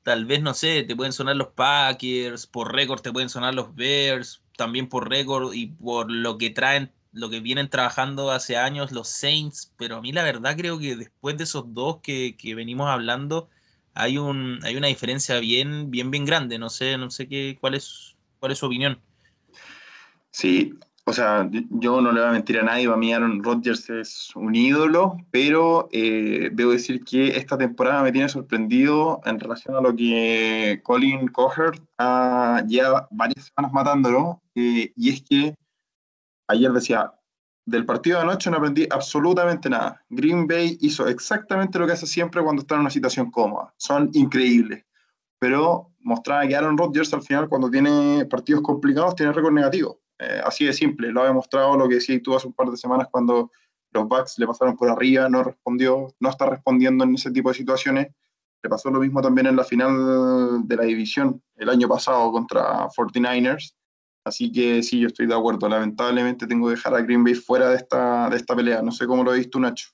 tal 0.03 0.25
vez, 0.25 0.41
no 0.41 0.53
sé, 0.53 0.83
te 0.83 0.95
pueden 0.95 1.13
sonar 1.13 1.35
los 1.35 1.49
Packers, 1.49 2.47
por 2.47 2.73
récord 2.73 3.01
te 3.01 3.11
pueden 3.11 3.29
sonar 3.29 3.55
los 3.55 3.75
Bears, 3.75 4.43
también 4.57 4.89
por 4.89 5.09
récord 5.09 5.53
y 5.53 5.67
por 5.67 6.11
lo 6.11 6.37
que 6.37 6.49
traen, 6.51 6.91
lo 7.11 7.29
que 7.29 7.39
vienen 7.39 7.69
trabajando 7.69 8.31
hace 8.31 8.57
años 8.57 8.91
los 8.91 9.07
Saints, 9.09 9.73
pero 9.77 9.97
a 9.97 10.01
mí 10.01 10.11
la 10.11 10.23
verdad 10.23 10.57
creo 10.57 10.79
que 10.79 10.95
después 10.95 11.37
de 11.37 11.45
esos 11.45 11.73
dos 11.73 12.01
que, 12.01 12.35
que 12.37 12.55
venimos 12.55 12.89
hablando, 12.89 13.49
hay, 13.95 14.17
un, 14.17 14.59
hay 14.63 14.75
una 14.75 14.87
diferencia 14.87 15.39
bien, 15.39 15.89
bien, 15.91 16.11
bien 16.11 16.25
grande, 16.25 16.59
no 16.59 16.69
sé, 16.69 16.97
no 16.97 17.09
sé 17.09 17.27
qué, 17.27 17.57
cuál 17.59 17.75
es, 17.75 18.15
cuál 18.39 18.51
es 18.51 18.59
su 18.59 18.67
opinión. 18.67 19.01
Sí, 20.35 20.77
o 21.05 21.13
sea, 21.13 21.49
yo 21.69 22.01
no 22.01 22.11
le 22.11 22.19
voy 22.19 22.29
a 22.29 22.33
mentir 22.33 22.59
a 22.59 22.63
nadie, 22.63 22.87
para 22.87 22.97
mí 22.97 23.13
Aaron 23.13 23.41
Rodgers 23.41 23.89
es 23.89 24.35
un 24.35 24.53
ídolo, 24.53 25.15
pero 25.31 25.87
eh, 25.93 26.49
debo 26.51 26.71
decir 26.71 27.05
que 27.05 27.37
esta 27.37 27.57
temporada 27.57 28.03
me 28.03 28.11
tiene 28.11 28.27
sorprendido 28.27 29.21
en 29.23 29.39
relación 29.39 29.77
a 29.77 29.81
lo 29.81 29.95
que 29.95 30.81
Colin 30.83 31.29
Coher 31.29 31.79
ha 31.97 32.61
lleva 32.67 33.07
varias 33.11 33.45
semanas 33.45 33.71
matándolo, 33.71 34.41
eh, 34.55 34.91
y 34.97 35.09
es 35.09 35.21
que 35.21 35.55
ayer 36.49 36.73
decía, 36.73 37.13
del 37.65 37.85
partido 37.85 38.17
de 38.17 38.23
anoche 38.23 38.51
no 38.51 38.57
aprendí 38.57 38.85
absolutamente 38.91 39.69
nada. 39.69 40.03
Green 40.09 40.47
Bay 40.47 40.77
hizo 40.81 41.07
exactamente 41.07 41.79
lo 41.79 41.87
que 41.87 41.93
hace 41.93 42.07
siempre 42.07 42.43
cuando 42.43 42.61
está 42.61 42.75
en 42.75 42.81
una 42.81 42.89
situación 42.89 43.31
cómoda. 43.31 43.73
Son 43.77 44.09
increíbles. 44.11 44.83
Pero 45.39 45.93
mostraba 46.01 46.45
que 46.45 46.57
Aaron 46.57 46.77
Rodgers 46.77 47.13
al 47.13 47.23
final 47.23 47.47
cuando 47.47 47.69
tiene 47.69 48.25
partidos 48.25 48.63
complicados 48.63 49.15
tiene 49.15 49.31
récord 49.31 49.53
negativo. 49.53 50.01
Eh, 50.19 50.41
así 50.43 50.65
de 50.65 50.73
simple, 50.73 51.11
lo 51.11 51.21
ha 51.21 51.27
demostrado 51.27 51.77
lo 51.77 51.89
que 51.89 51.99
sí 51.99 52.19
tú 52.19 52.35
hace 52.35 52.47
un 52.47 52.53
par 52.53 52.69
de 52.69 52.77
semanas 52.77 53.07
cuando 53.11 53.51
los 53.91 54.07
Bucks 54.07 54.37
le 54.37 54.47
pasaron 54.47 54.75
por 54.75 54.89
arriba, 54.89 55.29
no 55.29 55.43
respondió, 55.43 56.13
no 56.19 56.29
está 56.29 56.49
respondiendo 56.49 57.03
en 57.03 57.15
ese 57.15 57.31
tipo 57.31 57.49
de 57.49 57.55
situaciones. 57.55 58.07
Le 58.61 58.69
pasó 58.69 58.89
lo 58.89 58.99
mismo 58.99 59.21
también 59.21 59.47
en 59.47 59.55
la 59.55 59.63
final 59.63 60.67
de 60.67 60.75
la 60.75 60.83
división 60.83 61.41
el 61.55 61.69
año 61.69 61.87
pasado 61.87 62.31
contra 62.31 62.87
49ers. 62.89 63.75
Así 64.25 64.51
que 64.51 64.81
sí, 64.81 64.99
yo 64.99 65.07
estoy 65.07 65.27
de 65.27 65.35
acuerdo. 65.35 65.69
Lamentablemente 65.69 66.47
tengo 66.47 66.67
que 66.67 66.75
dejar 66.75 66.95
a 66.95 67.01
Green 67.01 67.23
Bay 67.23 67.35
fuera 67.35 67.69
de 67.69 67.77
esta, 67.77 68.29
de 68.29 68.37
esta 68.37 68.55
pelea. 68.55 68.81
No 68.81 68.91
sé 68.91 69.05
cómo 69.05 69.23
lo 69.23 69.31
has 69.31 69.37
visto, 69.37 69.59
Nacho. 69.59 69.89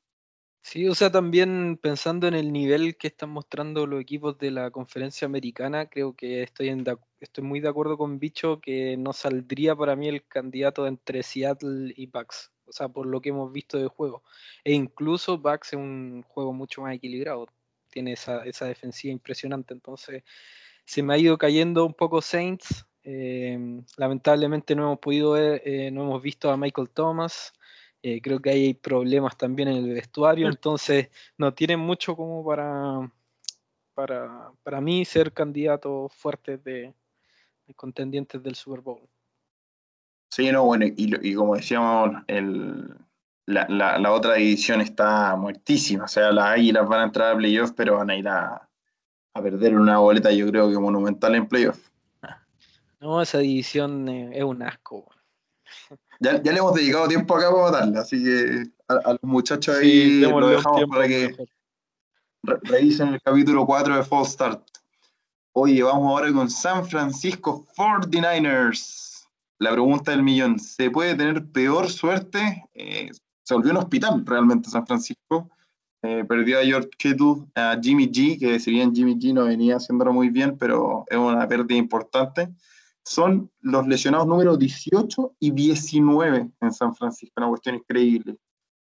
Sí, 0.64 0.88
o 0.88 0.94
sea, 0.96 1.12
también 1.12 1.78
pensando 1.82 2.28
en 2.28 2.36
el 2.36 2.52
nivel 2.54 2.96
que 2.96 3.08
están 3.08 3.30
mostrando 3.32 3.88
los 3.88 4.00
equipos 4.00 4.38
de 4.38 4.52
la 4.52 4.70
conferencia 4.70 5.26
americana, 5.26 5.88
creo 5.88 6.16
que 6.16 6.44
estoy, 6.44 6.70
en, 6.70 6.86
estoy 7.20 7.44
muy 7.44 7.60
de 7.60 7.68
acuerdo 7.68 7.98
con 7.98 8.20
Bicho 8.20 8.62
que 8.62 8.96
no 8.96 9.12
saldría 9.12 9.76
para 9.76 9.96
mí 9.96 10.08
el 10.08 10.26
candidato 10.28 10.86
entre 10.86 11.24
Seattle 11.24 11.94
y 11.96 12.06
Bucks, 12.06 12.52
o 12.66 12.72
sea, 12.72 12.90
por 12.90 13.08
lo 13.08 13.22
que 13.22 13.30
hemos 13.30 13.52
visto 13.52 13.78
de 13.80 13.88
juego. 13.88 14.24
E 14.64 14.74
incluso 14.74 15.40
Bucks 15.40 15.70
es 15.70 15.80
un 15.80 16.24
juego 16.28 16.54
mucho 16.54 16.82
más 16.84 16.96
equilibrado, 16.96 17.48
tiene 17.90 18.14
esa, 18.14 18.46
esa 18.46 18.66
defensiva 18.66 19.12
impresionante, 19.12 19.74
entonces 19.74 20.24
se 20.86 21.02
me 21.04 21.14
ha 21.16 21.18
ido 21.18 21.38
cayendo 21.38 21.86
un 21.86 21.94
poco 21.94 22.22
Saints. 22.22 22.86
Eh, 23.04 23.58
lamentablemente 23.98 24.76
no 24.76 24.84
hemos 24.84 25.00
podido 25.00 25.32
ver, 25.32 25.62
eh, 25.66 25.90
no 25.92 26.04
hemos 26.04 26.22
visto 26.22 26.52
a 26.52 26.58
Michael 26.58 26.90
Thomas. 26.92 27.54
Eh, 28.04 28.20
creo 28.22 28.40
que 28.40 28.50
hay 28.50 28.74
problemas 28.74 29.38
también 29.38 29.70
en 29.70 29.78
el 29.78 29.94
vestuario, 29.94 30.48
entonces 30.48 31.10
no 31.38 31.54
tienen 31.54 31.80
mucho 31.80 32.16
como 32.16 32.44
para, 32.44 33.12
para, 33.94 34.52
para 34.64 34.82
mí 34.82 35.06
ser 35.06 35.32
candidatos 35.32 36.12
fuertes 36.14 36.64
de, 36.64 36.96
contendientes 37.76 38.42
del 38.42 38.56
Super 38.56 38.82
Bowl. 38.82 39.08
Sí, 40.32 40.52
no, 40.52 40.64
bueno, 40.64 40.86
y, 40.88 41.36
como 41.36 41.56
decíamos, 41.56 42.24
el, 42.28 42.90
la, 43.46 43.68
la, 43.68 44.12
otra 44.12 44.36
división 44.36 44.82
está 44.82 45.36
muertísima, 45.36 46.06
o 46.06 46.08
sea, 46.08 46.32
las 46.32 46.52
Águilas 46.52 46.88
van 46.88 47.02
a 47.02 47.04
entrar 47.04 47.36
a 47.36 47.38
playoffs, 47.38 47.74
pero 47.74 47.98
van 47.98 48.10
a 48.10 48.16
ir 48.16 48.28
a, 48.28 48.68
a 49.34 49.42
perder 49.42 49.76
una 49.76 50.00
boleta, 50.00 50.32
yo 50.32 50.48
creo 50.48 50.72
que 50.72 50.80
monumental 50.80 51.36
en 51.36 51.48
playoffs. 51.48 51.92
No, 53.00 53.22
esa 53.22 53.40
división 53.40 54.08
eh, 54.10 54.32
es 54.34 54.44
un 54.44 54.62
asco. 54.62 55.10
Ya, 56.24 56.34
le 56.34 56.52
hemos 56.52 56.76
dedicado 56.76 57.08
tiempo 57.08 57.36
acá 57.36 57.50
para 57.50 57.64
matarla, 57.64 58.02
así 58.02 58.24
que 58.24 58.70
a, 58.88 59.14
los 59.14 59.24
muchachos 59.24 59.76
ahí 59.76 60.20
lo 60.20 60.50
dejamos 60.50 60.84
para 60.88 61.08
que 61.08 61.36
revisen 62.44 63.16
el 63.16 63.22
capítulo 63.24 63.66
4 63.66 63.96
de 63.96 64.04
Fall 64.04 64.28
Start. 64.28 64.64
Oye, 65.54 65.82
vamos 65.82 66.08
ahora 66.08 66.32
con 66.32 66.48
San 66.48 66.86
Francisco 66.86 67.66
49ers. 67.76 69.26
La 69.58 69.72
pregunta 69.72 70.12
del 70.12 70.22
millón, 70.22 70.60
¿se 70.60 70.92
puede 70.92 71.16
tener 71.16 71.44
peor 71.48 71.90
suerte? 71.90 72.66
Eh, 72.76 73.10
se 73.42 73.56
volvió 73.56 73.72
un 73.72 73.78
hospital 73.78 74.24
realmente 74.24 74.70
San 74.70 74.86
Francisco. 74.86 75.50
Eh, 76.04 76.24
perdió 76.30 76.60
a 76.60 76.64
George 76.64 76.90
Kittle, 77.00 77.48
a 77.56 77.80
Jimmy 77.82 78.08
G, 78.08 78.40
que 78.40 78.60
si 78.60 78.70
bien 78.70 78.94
Jimmy 78.94 79.16
G 79.16 79.34
no 79.34 79.46
venía 79.46 79.78
haciéndolo 79.78 80.14
muy 80.14 80.30
bien, 80.30 80.56
pero 80.56 81.04
es 81.08 81.18
una 81.18 81.48
pérdida 81.48 81.80
importante. 81.80 82.50
Son 83.04 83.52
los 83.62 83.88
lesionados 83.88 84.28
número 84.28 84.58
18 84.58 85.36
y 85.40 85.52
19 85.52 86.52
en 86.60 86.74
San 86.74 86.96
Francisco, 86.96 87.34
una 87.38 87.50
cuestión 87.50 87.76
increíble. 87.76 88.38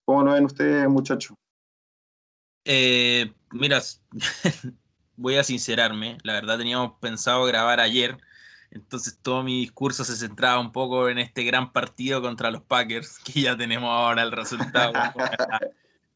¿Cómo 0.04 0.22
lo 0.22 0.32
ven 0.32 0.44
ustedes, 0.44 0.88
muchachos? 0.88 1.36
Eh, 2.64 3.32
mira, 3.52 3.80
voy 5.16 5.36
a 5.36 5.44
sincerarme, 5.44 6.18
la 6.22 6.32
verdad 6.32 6.58
teníamos 6.58 6.92
pensado 7.00 7.44
grabar 7.44 7.80
ayer, 7.80 8.18
entonces 8.70 9.18
todo 9.22 9.42
mi 9.42 9.60
discurso 9.60 10.04
se 10.04 10.16
centraba 10.16 10.60
un 10.60 10.72
poco 10.72 11.08
en 11.08 11.18
este 11.18 11.44
gran 11.44 11.72
partido 11.72 12.20
contra 12.20 12.50
los 12.50 12.62
Packers, 12.62 13.18
que 13.24 13.42
ya 13.42 13.56
tenemos 13.56 13.88
ahora 13.90 14.22
el 14.22 14.32
resultado. 14.32 14.92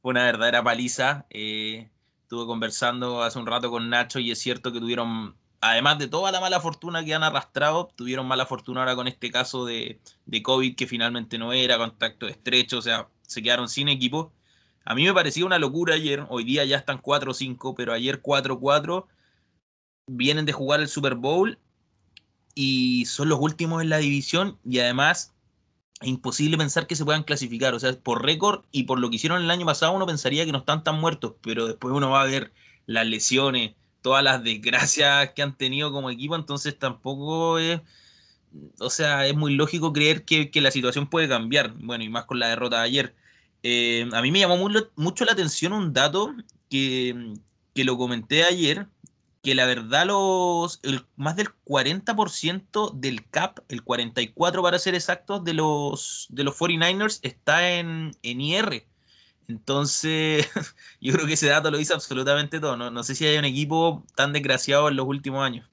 Fue 0.02 0.10
una 0.10 0.24
verdadera 0.24 0.62
paliza. 0.62 1.26
Eh, 1.30 1.90
estuve 2.22 2.46
conversando 2.46 3.22
hace 3.22 3.38
un 3.38 3.46
rato 3.46 3.70
con 3.70 3.90
Nacho 3.90 4.18
y 4.18 4.30
es 4.30 4.38
cierto 4.38 4.72
que 4.72 4.80
tuvieron, 4.80 5.36
además 5.60 5.98
de 5.98 6.08
toda 6.08 6.32
la 6.32 6.40
mala 6.40 6.60
fortuna 6.60 7.04
que 7.04 7.14
han 7.14 7.22
arrastrado, 7.22 7.90
tuvieron 7.94 8.26
mala 8.26 8.46
fortuna 8.46 8.80
ahora 8.80 8.96
con 8.96 9.08
este 9.08 9.30
caso 9.30 9.64
de, 9.64 10.00
COVID 10.42 10.74
que 10.76 10.86
finalmente 10.86 11.38
no 11.38 11.52
era, 11.52 11.78
contacto 11.78 12.26
estrecho, 12.28 12.78
o 12.78 12.82
sea, 12.82 13.08
se 13.22 13.42
quedaron 13.42 13.68
sin 13.68 13.88
equipo. 13.88 14.32
A 14.84 14.94
mí 14.94 15.04
me 15.04 15.14
parecía 15.14 15.44
una 15.44 15.58
locura 15.58 15.94
ayer, 15.94 16.24
hoy 16.30 16.44
día 16.44 16.64
ya 16.64 16.78
están 16.78 17.00
4-5, 17.02 17.74
pero 17.76 17.92
ayer 17.92 18.22
4-4, 18.22 19.06
vienen 20.06 20.46
de 20.46 20.52
jugar 20.52 20.80
el 20.80 20.88
Super 20.88 21.14
Bowl 21.14 21.58
y 22.54 23.04
son 23.06 23.28
los 23.28 23.38
últimos 23.40 23.82
en 23.82 23.90
la 23.90 23.98
división 23.98 24.58
y 24.64 24.80
además 24.80 25.34
es 26.00 26.08
imposible 26.08 26.56
pensar 26.56 26.86
que 26.86 26.96
se 26.96 27.04
puedan 27.04 27.22
clasificar. 27.22 27.74
O 27.74 27.80
sea, 27.80 27.92
por 28.00 28.24
récord 28.24 28.64
y 28.72 28.84
por 28.84 28.98
lo 28.98 29.10
que 29.10 29.16
hicieron 29.16 29.42
el 29.42 29.50
año 29.50 29.66
pasado, 29.66 29.92
uno 29.92 30.06
pensaría 30.06 30.44
que 30.46 30.52
no 30.52 30.58
están 30.58 30.82
tan 30.82 30.98
muertos, 30.98 31.34
pero 31.42 31.66
después 31.66 31.94
uno 31.94 32.10
va 32.10 32.22
a 32.22 32.26
ver 32.26 32.52
las 32.86 33.06
lesiones, 33.06 33.74
todas 34.02 34.24
las 34.24 34.42
desgracias 34.42 35.30
que 35.30 35.42
han 35.42 35.56
tenido 35.56 35.92
como 35.92 36.10
equipo, 36.10 36.36
entonces 36.36 36.78
tampoco 36.78 37.58
es. 37.58 37.80
O 38.80 38.90
sea, 38.90 39.26
es 39.26 39.36
muy 39.36 39.54
lógico 39.54 39.92
creer 39.92 40.24
que, 40.24 40.50
la 40.60 40.70
situación 40.70 41.08
puede 41.08 41.28
cambiar. 41.28 41.72
Bueno, 41.74 42.04
y 42.04 42.08
más 42.08 42.24
con 42.24 42.38
la 42.38 42.48
derrota 42.48 42.78
de 42.78 42.84
ayer. 42.84 43.14
Eh, 43.62 44.08
a 44.12 44.22
mí 44.22 44.32
me 44.32 44.40
llamó 44.40 44.56
mucho 44.96 45.24
la 45.24 45.32
atención 45.32 45.72
un 45.72 45.92
dato 45.92 46.34
que, 46.68 47.34
que 47.74 47.84
lo 47.84 47.96
comenté 47.98 48.44
ayer, 48.44 48.88
que 49.42 49.54
la 49.54 49.66
verdad 49.66 50.06
los 50.06 50.80
más 51.16 51.36
del 51.36 51.48
40% 51.64 52.92
del 52.94 53.26
cap, 53.28 53.60
el 53.68 53.82
44 53.82 54.62
para 54.62 54.78
ser 54.78 54.94
exactos, 54.94 55.44
de 55.44 55.54
los, 55.54 56.26
de 56.30 56.44
los 56.44 56.58
49ers 56.58 57.20
está 57.22 57.70
en, 57.72 58.12
en 58.22 58.40
IR. 58.40 58.86
Entonces, 59.50 60.46
yo 61.00 61.12
creo 61.12 61.26
que 61.26 61.32
ese 61.32 61.48
dato 61.48 61.70
lo 61.70 61.78
dice 61.78 61.92
absolutamente 61.92 62.60
todo. 62.60 62.76
No, 62.76 62.90
no 62.90 63.02
sé 63.02 63.16
si 63.16 63.26
hay 63.26 63.36
un 63.36 63.44
equipo 63.44 64.04
tan 64.14 64.32
desgraciado 64.32 64.88
en 64.88 64.96
los 64.96 65.06
últimos 65.06 65.44
años. 65.44 65.68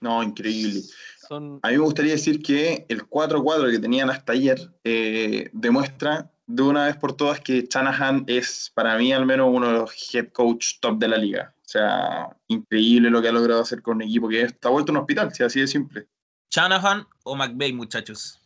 No, 0.00 0.22
increíble. 0.22 0.82
A 1.30 1.40
mí 1.40 1.58
me 1.62 1.78
gustaría 1.78 2.12
decir 2.12 2.40
que 2.40 2.86
el 2.88 3.02
4-4 3.08 3.72
que 3.72 3.80
tenían 3.80 4.08
hasta 4.10 4.34
ayer 4.34 4.70
eh, 4.84 5.50
demuestra 5.52 6.30
de 6.46 6.62
una 6.62 6.86
vez 6.86 6.96
por 6.96 7.14
todas 7.16 7.40
que 7.40 7.66
Shanahan 7.68 8.22
es, 8.28 8.70
para 8.72 8.96
mí 8.96 9.12
al 9.12 9.26
menos, 9.26 9.48
uno 9.50 9.66
de 9.66 9.78
los 9.78 10.14
head 10.14 10.28
coach 10.28 10.78
top 10.80 10.98
de 10.98 11.08
la 11.08 11.16
liga. 11.16 11.52
O 11.56 11.68
sea, 11.68 12.36
increíble 12.46 13.10
lo 13.10 13.20
que 13.20 13.28
ha 13.28 13.32
logrado 13.32 13.62
hacer 13.62 13.82
con 13.82 13.96
un 13.96 14.02
equipo 14.02 14.28
que 14.28 14.42
está 14.42 14.68
vuelto 14.68 14.92
un 14.92 14.98
hospital, 14.98 15.34
si 15.34 15.42
así 15.42 15.58
de 15.58 15.66
simple. 15.66 16.06
¿Shanahan 16.50 17.04
o 17.24 17.34
McVeigh, 17.34 17.72
muchachos? 17.72 18.40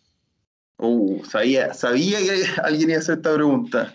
Uh, 0.79 1.23
sabía, 1.27 1.75
sabía 1.75 2.21
que 2.21 2.43
alguien 2.63 2.89
iba 2.89 2.97
a 2.97 3.01
hacer 3.01 3.19
esta 3.19 3.35
pregunta. 3.35 3.95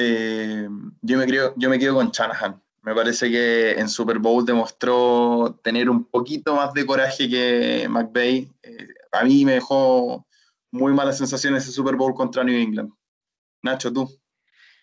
Eh, 0.00 0.68
yo, 1.02 1.18
me 1.18 1.26
creo, 1.26 1.54
yo 1.56 1.68
me 1.68 1.78
quedo 1.78 1.94
con 1.94 2.10
Shanahan. 2.10 2.62
Me 2.82 2.94
parece 2.94 3.28
que 3.30 3.72
en 3.72 3.88
Super 3.88 4.18
Bowl 4.18 4.46
demostró 4.46 5.58
tener 5.62 5.90
un 5.90 6.04
poquito 6.04 6.54
más 6.54 6.72
de 6.72 6.86
coraje 6.86 7.28
que 7.28 7.86
McVeigh. 7.88 8.48
Eh, 8.62 8.88
a 9.12 9.24
mí 9.24 9.44
me 9.44 9.54
dejó 9.54 10.26
muy 10.70 10.92
malas 10.92 11.18
sensaciones 11.18 11.64
ese 11.64 11.72
Super 11.72 11.96
Bowl 11.96 12.14
contra 12.14 12.44
New 12.44 12.56
England. 12.56 12.92
Nacho, 13.62 13.92
tú. 13.92 14.08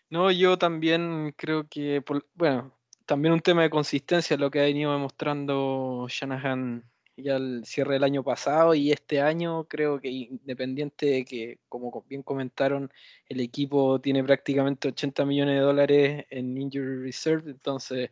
No, 0.10 0.30
yo 0.32 0.58
también 0.58 1.34
creo 1.38 1.68
que, 1.68 2.04
bueno, 2.34 2.78
también 3.06 3.34
un 3.34 3.40
tema 3.40 3.64
de 3.64 3.70
consistencia, 3.70 4.38
lo 4.38 4.52
que 4.52 4.60
ha 4.60 4.64
venido 4.64 4.92
demostrando 4.92 6.06
Shanahan 6.10 6.84
ya 7.18 7.36
al 7.38 7.66
cierre 7.66 7.94
del 7.94 8.04
año 8.04 8.24
pasado 8.24 8.74
y 8.76 8.92
este 8.92 9.22
año 9.22 9.66
creo 9.66 10.00
que 10.00 10.10
independiente 10.10 11.06
de 11.08 11.26
que, 11.26 11.60
como 11.70 12.04
bien 12.10 12.24
comentaron, 12.24 12.92
el 13.28 13.40
equipo 13.40 14.00
tiene 14.02 14.24
prácticamente 14.24 14.90
80 14.90 15.26
millones 15.26 15.56
de 15.56 15.62
dólares 15.62 16.26
en 16.30 16.58
Injury 16.58 17.04
Reserve, 17.04 17.52
entonces 17.52 18.10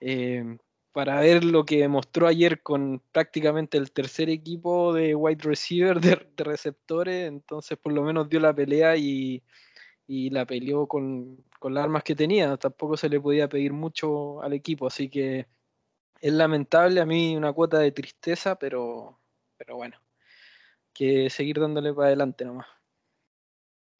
eh, 0.00 0.58
para 0.92 1.20
ver 1.20 1.44
lo 1.44 1.64
que 1.64 1.86
mostró 1.88 2.26
ayer 2.26 2.62
con 2.62 3.02
prácticamente 3.12 3.78
el 3.78 3.92
tercer 3.92 4.30
equipo 4.30 4.92
de 4.92 5.14
wide 5.14 5.42
receiver, 5.42 6.00
de, 6.00 6.26
de 6.36 6.44
receptores, 6.44 7.28
entonces 7.28 7.78
por 7.78 7.92
lo 7.92 8.02
menos 8.02 8.28
dio 8.28 8.40
la 8.40 8.54
pelea 8.54 8.96
y 8.96 9.42
y 10.10 10.28
la 10.30 10.44
peleó 10.44 10.88
con, 10.88 11.44
las 11.62 11.84
armas 11.84 12.02
que 12.02 12.16
tenía. 12.16 12.56
Tampoco 12.56 12.96
se 12.96 13.08
le 13.08 13.20
podía 13.20 13.48
pedir 13.48 13.72
mucho 13.72 14.42
al 14.42 14.52
equipo, 14.54 14.88
así 14.88 15.08
que 15.08 15.46
es 16.20 16.32
lamentable. 16.32 17.00
A 17.00 17.06
mí 17.06 17.36
una 17.36 17.52
cuota 17.52 17.78
de 17.78 17.92
tristeza, 17.92 18.56
pero, 18.56 19.18
pero 19.56 19.76
bueno, 19.76 19.98
que 20.92 21.30
seguir 21.30 21.58
dándole 21.60 21.92
para 21.92 22.08
adelante 22.08 22.44
nomás. 22.44 22.66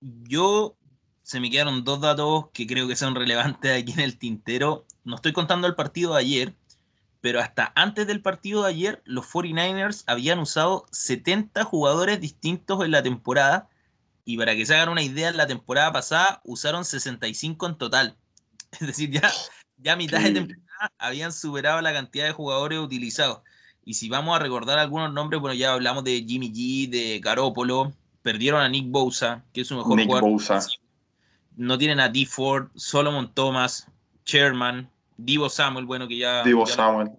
Yo 0.01 0.77
se 1.23 1.41
me 1.41 1.51
quedaron 1.51 1.85
dos 1.85 2.01
datos 2.01 2.47
que 2.53 2.67
creo 2.67 2.89
que 2.89 2.97
son 2.97 3.15
relevantes 3.15 3.83
aquí 3.83 3.93
en 3.93 4.01
el 4.01 4.19
tintero. 4.19 4.87
No 5.05 5.17
estoy 5.17 5.33
contando 5.33 5.67
el 5.67 5.75
partido 5.75 6.15
de 6.15 6.21
ayer, 6.21 6.55
pero 7.21 7.41
hasta 7.41 7.73
antes 7.75 8.07
del 8.07 8.23
partido 8.23 8.63
de 8.63 8.71
ayer, 8.71 9.03
los 9.05 9.27
49ers 9.27 10.05
habían 10.07 10.39
usado 10.39 10.87
70 10.93 11.65
jugadores 11.65 12.21
distintos 12.21 12.85
en 12.85 12.91
la 12.93 13.03
temporada 13.03 13.69
y 14.25 14.39
para 14.39 14.55
que 14.55 14.65
se 14.65 14.75
hagan 14.75 14.91
una 14.91 15.03
idea, 15.03 15.33
la 15.33 15.47
temporada 15.47 15.93
pasada 15.93 16.41
usaron 16.45 16.85
65 16.85 17.67
en 17.67 17.79
total. 17.79 18.17
Es 18.81 18.87
decir, 18.87 19.11
ya, 19.11 19.31
ya 19.79 19.95
a 19.95 19.97
mitad 19.97 20.21
de 20.21 20.33
temporada 20.33 20.70
habían 20.99 21.33
superado 21.33 21.81
la 21.81 21.93
cantidad 21.93 22.27
de 22.27 22.33
jugadores 22.33 22.79
utilizados. 22.79 23.41
Y 23.85 23.95
si 23.95 24.09
vamos 24.09 24.37
a 24.37 24.39
recordar 24.39 24.79
algunos 24.79 25.13
nombres, 25.13 25.41
bueno, 25.41 25.55
ya 25.55 25.73
hablamos 25.73 26.05
de 26.05 26.25
Jimmy 26.27 26.53
G, 26.53 26.91
de 26.91 27.19
Garópolo, 27.21 27.93
perdieron 28.23 28.61
a 28.61 28.69
Nick 28.69 28.91
Bosa, 28.91 29.45
que 29.53 29.63
es 29.63 29.69
su 29.69 29.77
mejor 29.77 29.97
Nick 29.97 30.09
Bosa. 30.09 30.61
No 31.57 31.77
tienen 31.79 32.01
a 32.01 32.09
D. 32.09 32.27
Ford, 32.27 32.69
Solomon 32.75 33.33
Thomas, 33.35 33.87
Sherman, 34.25 34.89
Divo 35.17 35.49
Samuel, 35.49 35.87
bueno, 35.87 36.09
que 36.09 36.19
ya. 36.19 36.43
Divo 36.45 36.67
Samuel. 36.67 37.11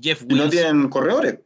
Jeff 0.00 0.22
Wilson. 0.22 0.38
¿No 0.38 0.50
tienen 0.50 0.88
corredores? 0.88 1.40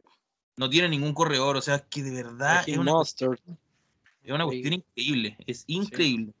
No 0.57 0.69
tienen 0.69 0.91
ningún 0.91 1.13
corredor, 1.13 1.57
o 1.57 1.61
sea, 1.61 1.79
que 1.79 2.01
de 2.01 2.11
verdad 2.11 2.63
es 2.65 2.77
una, 2.77 2.93
es 3.01 4.31
una 4.31 4.45
cuestión 4.45 4.73
increíble, 4.73 5.37
es 5.45 5.65
increíble. 5.67 6.33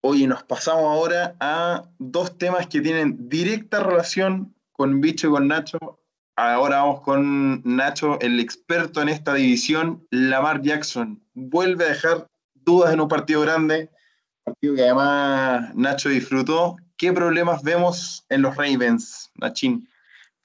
Oye, 0.00 0.28
nos 0.28 0.44
pasamos 0.44 0.84
ahora 0.84 1.34
a 1.40 1.82
dos 1.98 2.38
temas 2.38 2.68
que 2.68 2.80
tienen 2.80 3.28
directa 3.28 3.82
relación 3.82 4.54
con 4.72 5.00
Bicho 5.00 5.28
y 5.28 5.30
con 5.30 5.48
Nacho. 5.48 5.78
Ahora 6.36 6.82
vamos 6.82 7.00
con 7.00 7.62
Nacho, 7.64 8.20
el 8.20 8.38
experto 8.38 9.02
en 9.02 9.08
esta 9.08 9.34
división, 9.34 10.06
Lamar 10.10 10.62
Jackson. 10.62 11.20
Vuelve 11.34 11.84
a 11.84 11.88
dejar 11.88 12.28
dudas 12.54 12.94
en 12.94 13.00
un 13.00 13.08
partido 13.08 13.40
grande, 13.40 13.90
partido 14.44 14.76
que 14.76 14.82
además 14.82 15.74
Nacho 15.74 16.10
disfrutó. 16.10 16.76
¿Qué 16.96 17.12
problemas 17.12 17.64
vemos 17.64 18.24
en 18.28 18.42
los 18.42 18.56
Ravens, 18.56 19.32
Nachín? 19.34 19.88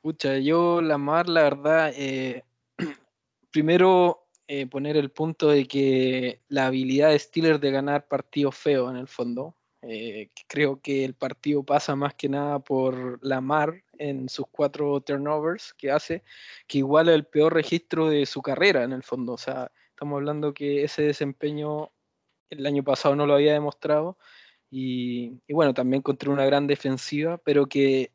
Pucha, 0.01 0.39
yo 0.39 0.81
Lamar, 0.81 1.29
la 1.29 1.43
verdad, 1.43 1.91
eh, 1.95 2.43
primero 3.51 4.22
eh, 4.55 4.67
poner 4.67 4.97
el 4.97 5.09
punto 5.09 5.49
de 5.49 5.67
que 5.67 6.39
la 6.47 6.67
habilidad 6.67 7.09
de 7.09 7.17
Steelers 7.17 7.59
de 7.59 7.71
ganar 7.71 8.07
partidos 8.07 8.55
feos 8.55 8.91
en 8.91 8.97
el 8.97 9.07
fondo. 9.07 9.57
Eh, 9.81 10.29
creo 10.47 10.79
que 10.79 11.03
el 11.03 11.15
partido 11.15 11.63
pasa 11.63 11.95
más 11.95 12.13
que 12.13 12.29
nada 12.29 12.59
por 12.59 13.17
Lamar 13.25 13.83
en 13.97 14.29
sus 14.29 14.45
cuatro 14.51 15.01
turnovers 15.01 15.73
que 15.73 15.89
hace, 15.89 16.21
que 16.67 16.77
igual 16.77 17.09
el 17.09 17.25
peor 17.25 17.51
registro 17.51 18.09
de 18.09 18.27
su 18.27 18.43
carrera 18.43 18.83
en 18.83 18.91
el 18.91 19.01
fondo. 19.01 19.33
O 19.33 19.37
sea, 19.39 19.71
estamos 19.89 20.17
hablando 20.17 20.53
que 20.53 20.83
ese 20.83 21.01
desempeño 21.01 21.91
el 22.51 22.67
año 22.67 22.83
pasado 22.83 23.15
no 23.15 23.25
lo 23.25 23.33
había 23.33 23.53
demostrado. 23.53 24.19
Y, 24.69 25.41
bueno, 25.49 25.73
también 25.73 26.03
contra 26.03 26.29
una 26.29 26.45
gran 26.45 26.67
defensiva, 26.67 27.39
pero 27.39 27.65
que 27.65 28.11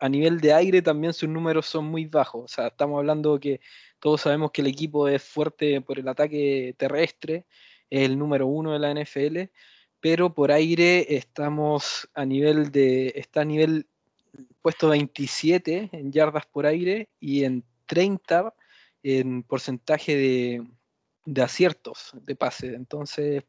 a 0.00 0.08
nivel 0.08 0.40
de 0.40 0.52
aire 0.52 0.82
también 0.82 1.12
sus 1.12 1.28
números 1.28 1.66
son 1.66 1.86
muy 1.86 2.06
bajos. 2.06 2.44
O 2.44 2.48
sea, 2.48 2.68
estamos 2.68 2.98
hablando 2.98 3.38
que 3.38 3.60
todos 3.98 4.22
sabemos 4.22 4.50
que 4.50 4.62
el 4.62 4.66
equipo 4.66 5.08
es 5.08 5.22
fuerte 5.22 5.80
por 5.80 5.98
el 5.98 6.08
ataque 6.08 6.74
terrestre, 6.76 7.46
es 7.88 8.02
el 8.02 8.18
número 8.18 8.46
uno 8.46 8.72
de 8.72 8.78
la 8.78 8.94
NFL, 8.94 9.50
pero 10.00 10.34
por 10.34 10.50
aire 10.50 11.16
estamos 11.16 12.08
a 12.14 12.24
nivel 12.24 12.70
de, 12.70 13.12
está 13.14 13.42
a 13.42 13.44
nivel 13.44 13.86
puesto 14.62 14.88
27 14.88 15.90
en 15.92 16.12
yardas 16.12 16.46
por 16.46 16.66
aire 16.66 17.08
y 17.20 17.44
en 17.44 17.64
30 17.86 18.54
en 19.02 19.42
porcentaje 19.42 20.16
de, 21.26 21.42
aciertos 21.42 22.10
de 22.14 22.36
pase. 22.36 22.74
Entonces, 22.74 23.44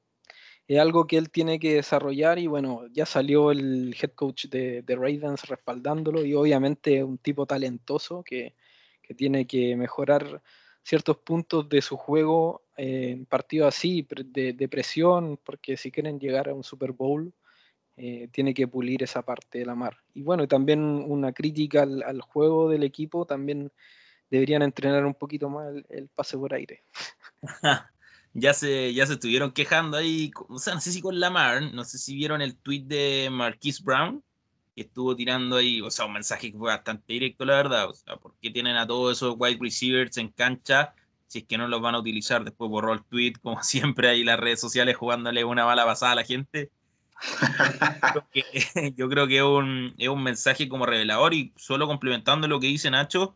es 0.68 0.80
algo 0.80 1.08
que 1.08 1.18
él 1.18 1.30
tiene 1.30 1.60
que 1.60 1.75
desarrollar 1.75 2.39
y 2.39 2.48
bueno, 2.48 2.88
ya 2.91 3.06
salió 3.06 3.51
el 3.51 3.96
head 4.01 4.12
coach 4.12 4.46
de, 4.46 4.82
de 4.82 4.96
Ravens 4.96 5.48
respaldándolo 5.48 6.24
y 6.24 6.34
obviamente 6.34 7.03
un 7.03 7.18
tipo 7.18 7.46
talentoso 7.46 8.24
que, 8.24 8.56
que 9.01 9.13
tiene 9.13 9.46
que 9.46 9.75
mejorar 9.75 10.41
ciertos 10.84 11.18
puntos 11.18 11.70
de 11.70 11.82
su 11.82 11.98
juego 11.98 12.63
en 12.77 13.25
partidos 13.25 13.75
así, 13.75 14.08
de, 14.10 14.68
presión, 14.68 15.38
porque 15.44 15.77
si 15.77 15.91
quieren 15.91 16.20
llegar 16.20 16.50
a 16.50 16.53
un 16.53 16.63
Super 16.63 16.94
Bowl, 16.94 17.32
eh, 17.98 18.27
tiene 18.32 18.53
que 18.53 18.68
pulir 18.68 19.03
esa 19.03 19.22
parte 19.22 19.60
de 19.60 19.65
la 19.65 19.75
mar. 19.75 19.98
Y 20.13 20.24
bueno, 20.24 20.48
también 20.48 20.80
una 20.80 21.32
crítica 21.34 21.84
al, 21.84 22.22
juego 22.22 22.70
del 22.70 22.84
equipo, 22.84 23.25
también 23.25 23.72
deberían 24.32 24.63
entrenar 24.63 25.06
un 25.06 25.13
poquito 25.13 25.50
más 25.50 25.74
el, 25.89 26.08
pase 26.08 26.38
por 26.38 26.53
aire. 26.53 26.84
ya 28.33 28.53
se, 28.53 28.93
ya 28.93 29.05
se 29.05 29.13
estuvieron 29.13 29.51
quejando 29.51 29.97
ahí, 29.97 30.31
o 30.47 30.59
sea, 30.59 30.73
no 30.73 30.81
sé 30.81 30.91
si 30.91 31.01
con 31.01 31.19
Lamar, 31.19 31.73
no 31.73 31.83
sé 31.83 31.97
si 31.97 32.15
vieron 32.15 32.41
el 32.41 32.55
tweet 32.55 32.83
de 32.83 33.29
Marquise 33.31 33.83
Brown, 33.83 34.23
que 34.75 34.83
estuvo 34.83 35.15
tirando 35.15 35.57
ahí, 35.57 35.81
o 35.81 35.91
sea, 35.91 36.05
un 36.05 36.13
mensaje 36.13 36.51
que 36.51 36.57
fue 36.57 36.69
bastante 36.69 37.13
directo, 37.13 37.43
la 37.45 37.55
verdad, 37.55 37.89
o 37.89 37.93
sea, 37.93 38.15
¿por 38.17 38.35
qué 38.41 38.50
tienen 38.50 38.77
a 38.77 38.88
todos 38.88 39.17
esos 39.17 39.35
wide 39.38 39.57
receivers 39.59 40.17
en 40.17 40.29
cancha 40.29 40.93
si 41.27 41.39
es 41.39 41.45
que 41.45 41.57
no 41.57 41.67
los 41.67 41.81
van 41.81 41.95
a 41.95 42.00
utilizar? 42.00 42.43
Después 42.43 42.69
borró 42.69 42.93
el 42.93 43.03
tweet, 43.03 43.33
como 43.41 43.61
siempre, 43.63 44.09
ahí 44.09 44.23
las 44.23 44.39
redes 44.39 44.61
sociales 44.61 44.95
jugándole 44.95 45.43
una 45.43 45.65
bala 45.65 45.85
pasada 45.85 46.13
a 46.13 46.15
la 46.15 46.23
gente. 46.23 46.71
yo 48.95 49.09
creo 49.09 49.27
que 49.27 49.38
es 49.38 49.43
un, 49.43 49.93
es 49.97 50.07
un 50.07 50.23
mensaje 50.23 50.67
como 50.67 50.85
revelador 50.85 51.33
y 51.33 51.53
solo 51.55 51.85
complementando 51.85 52.47
lo 52.47 52.59
que 52.59 52.67
dice 52.67 52.89
Nacho, 52.89 53.35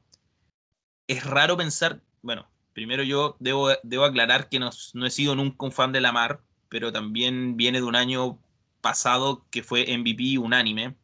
es 1.08 1.24
raro 1.24 1.56
pensar, 1.56 2.02
bueno, 2.24 2.50
primero 2.76 3.02
yo 3.02 3.38
debo, 3.40 3.70
debo 3.82 4.04
aclarar 4.06 4.50
que 4.50 4.60
no, 4.60 4.70
no 4.94 5.06
he 5.08 5.10
sido 5.10 5.36
nunca 5.36 5.66
un 5.66 5.72
fan 5.72 5.92
de 5.92 6.02
Lamar, 6.02 6.42
pero 6.70 6.92
también 6.92 7.58
viene 7.58 7.80
de 7.80 7.86
un 7.86 7.96
año 7.96 8.38
pasado 8.82 9.48
que 9.50 9.64
fue 9.64 9.98
MVP 9.98 10.38
unánime 10.38 10.96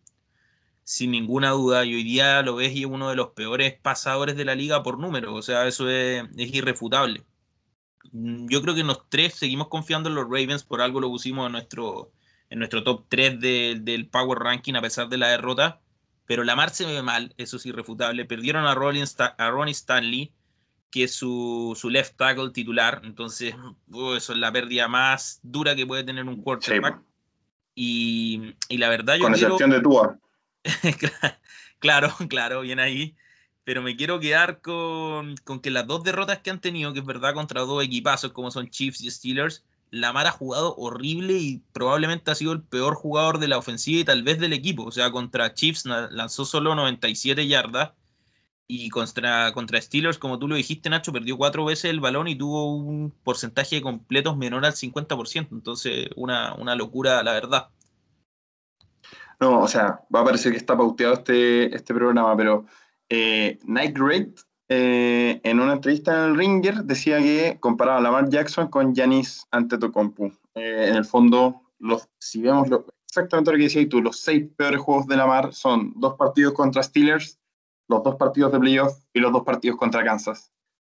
sin 0.84 1.12
ninguna 1.12 1.52
duda, 1.52 1.86
y 1.86 1.96
hoy 1.96 2.04
día 2.04 2.42
lo 2.42 2.56
ves 2.56 2.74
y 2.74 2.82
es 2.82 2.86
uno 2.86 3.10
de 3.10 3.16
los 3.16 3.30
peores 3.30 3.80
pasadores 3.82 4.36
de 4.36 4.44
la 4.46 4.56
liga 4.56 4.84
por 4.84 5.00
número, 5.00 5.34
o 5.34 5.42
sea, 5.42 5.66
eso 5.66 5.90
es, 5.90 6.26
irrefutable. 6.36 7.24
Mm, 8.12 8.48
yo 8.50 8.62
creo 8.62 8.76
que 8.76 8.84
los 8.84 9.08
tres 9.10 9.36
seguimos 9.36 9.70
confiando 9.70 10.10
en 10.10 10.16
los 10.16 10.26
Ravens, 10.26 10.64
por 10.64 10.82
algo 10.82 11.00
lo 11.00 11.10
pusimos 11.10 11.46
en 11.46 11.54
nuestro, 11.54 12.12
en 12.50 12.60
nuestro 12.60 12.84
top 12.84 13.06
3 13.10 13.40
del 13.40 14.10
Power 14.10 14.40
Ranking 14.40 14.74
a 14.76 14.82
pesar 14.82 15.08
de 15.08 15.18
la 15.18 15.30
derrota, 15.30 15.80
pero 16.26 16.44
Lamar 16.44 16.72
se 16.72 16.86
ve 16.86 17.02
mal, 17.02 17.34
eso 17.38 17.58
es 17.58 17.66
irrefutable. 17.66 18.26
Perdieron 18.26 18.66
a, 18.66 18.72
a 18.72 19.50
Ronnie 19.50 19.72
Stanley, 19.72 20.34
que 20.92 21.06
es 21.06 21.16
su, 21.16 21.76
left 21.90 22.18
tackle 22.18 22.52
titular, 22.52 23.02
entonces 23.04 23.56
uh, 23.92 24.14
eso 24.14 24.34
es 24.34 24.40
la 24.40 24.52
pérdida 24.52 24.88
más 24.90 25.40
dura 25.42 25.76
que 25.76 25.88
puede 25.88 26.04
tener 26.04 26.26
un 26.26 26.42
quarterback. 26.42 27.02
Y, 27.74 28.54
y, 28.68 28.78
la 28.78 28.90
verdad 28.90 29.16
yo 29.16 29.24
Con 29.24 29.34
excepción 29.34 29.70
de 29.70 29.82
Tua. 29.82 30.20
claro, 31.80 32.14
claro, 32.30 32.62
bien 32.62 32.80
ahí. 32.80 33.16
Pero 33.64 33.82
me 33.82 33.96
quiero 33.96 34.20
quedar 34.20 34.60
con, 34.60 35.36
que 35.64 35.72
las 35.72 35.88
dos 35.88 36.04
derrotas 36.04 36.40
que 36.40 36.50
han 36.50 36.60
tenido, 36.60 36.92
que 36.92 37.00
es 37.00 37.06
verdad, 37.06 37.34
contra 37.34 37.62
dos 37.62 37.84
equipazos 37.84 38.34
como 38.34 38.52
son 38.52 38.70
Chiefs 38.70 39.02
y 39.02 39.10
Steelers, 39.10 39.64
Lamar 39.92 40.28
ha 40.28 40.32
jugado 40.32 40.76
horrible 40.76 41.34
y 41.34 41.62
probablemente 41.72 42.32
ha 42.32 42.36
sido 42.36 42.52
el 42.52 42.62
peor 42.62 42.96
jugador 42.96 43.40
de 43.40 43.48
la 43.48 43.58
ofensiva 43.58 44.02
y 44.02 44.04
tal 44.04 44.24
vez 44.24 44.40
del 44.40 44.52
equipo. 44.52 44.84
O 44.84 44.92
sea, 44.92 45.12
contra 45.12 45.54
Chiefs 45.54 45.86
lanzó 45.86 46.44
solo 46.44 46.76
97 46.76 47.48
yardas 47.48 47.92
y 48.74 48.90
contra, 48.90 49.52
contra 49.52 49.82
Steelers, 49.82 50.18
como 50.18 50.40
tú 50.40 50.48
lo 50.48 50.56
dijiste, 50.56 50.90
Nacho, 50.90 51.12
perdió 51.12 51.36
cuatro 51.36 51.66
veces 51.66 51.92
el 51.92 52.00
balón 52.00 52.30
y 52.30 52.38
tuvo 52.38 52.74
un 52.74 53.12
porcentaje 53.24 53.76
de 53.76 53.82
completos 53.82 54.38
menor 54.38 54.66
al 54.66 54.74
50%. 54.74 55.50
Entonces, 55.52 56.08
una, 56.16 56.54
una 56.54 56.76
locura, 56.76 57.22
la 57.22 57.34
verdad. 57.34 57.68
No, 59.42 59.60
o 59.60 59.68
sea, 59.68 60.00
va 60.14 60.22
a 60.22 60.24
parecer 60.24 60.54
que 60.54 60.58
está 60.58 60.78
pauteado 60.78 61.16
este, 61.16 61.76
este 61.76 61.94
programa, 61.94 62.38
pero 62.38 62.66
eh, 63.10 63.60
Night 63.66 63.98
Great 63.98 64.40
eh, 64.70 65.42
en 65.44 65.60
una 65.60 65.74
entrevista 65.74 66.14
en 66.14 66.32
el 66.32 66.38
Ringer 66.38 66.86
decía 66.86 67.18
que 67.18 67.58
comparaba 67.60 67.98
a 67.98 68.02
Lamar 68.02 68.30
Jackson 68.30 68.70
con 68.70 68.96
Yanis 68.96 69.46
Antetokounmpo. 69.52 70.32
Eh, 70.56 70.86
en 70.88 70.96
el 70.96 71.04
fondo, 71.04 71.62
los, 71.80 72.08
si 72.20 72.42
vemos 72.42 72.70
exactamente 73.06 73.52
lo 73.52 73.58
que 73.58 73.64
decías 73.64 73.90
tú, 73.90 74.02
los 74.02 74.22
seis 74.22 74.46
peores 74.56 74.80
juegos 74.80 75.08
de 75.08 75.18
Lamar 75.18 75.54
son 75.54 75.92
dos 75.98 76.14
partidos 76.14 76.54
contra 76.54 76.82
Steelers, 76.84 77.41
los 77.88 78.04
dos 78.04 78.16
partidos 78.16 78.52
de 78.52 78.60
playoff 78.60 78.94
y 79.14 79.20
los 79.20 79.32
dos 79.32 79.44
partidos 79.44 79.78
contra 79.78 80.04
Kansas. 80.04 80.52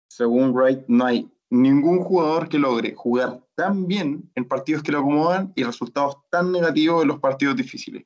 Según 0.09 0.53
Wright, 0.53 0.85
no 0.89 1.07
hay 1.07 1.31
ningún 1.51 2.01
jugador 2.01 2.49
que 2.49 2.59
logre 2.59 2.95
jugar 2.95 3.41
tan 3.55 3.87
bien 3.87 4.31
en 4.35 4.47
partidos 4.47 4.83
que 4.83 4.93
lo 4.93 4.99
acomodan 4.99 5.53
y 5.55 5.63
resultados 5.63 6.17
tan 6.31 6.53
negativos 6.53 7.03
en 7.03 7.09
los 7.09 7.21
partidos 7.21 7.57
difíciles. 7.57 8.05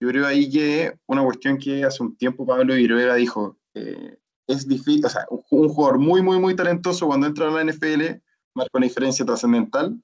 Yo 0.00 0.08
creo 0.08 0.26
ahí 0.26 0.50
que 0.50 0.94
una 1.06 1.22
cuestión 1.22 1.58
que 1.58 1.84
hace 1.84 2.02
un 2.02 2.16
tiempo 2.16 2.46
Pablo 2.46 2.74
Viruega 2.74 3.14
dijo, 3.14 3.58
eh, 3.74 4.16
es 4.46 4.66
difícil, 4.66 5.04
o 5.04 5.08
sea, 5.08 5.26
un 5.50 5.68
jugador 5.68 5.98
muy, 5.98 6.22
muy, 6.22 6.38
muy 6.40 6.56
talentoso 6.56 7.06
cuando 7.06 7.26
entra 7.26 7.48
a 7.48 7.50
la 7.50 7.64
NFL 7.64 8.20
marca 8.54 8.70
una 8.74 8.86
diferencia 8.86 9.24
trascendental, 9.24 9.96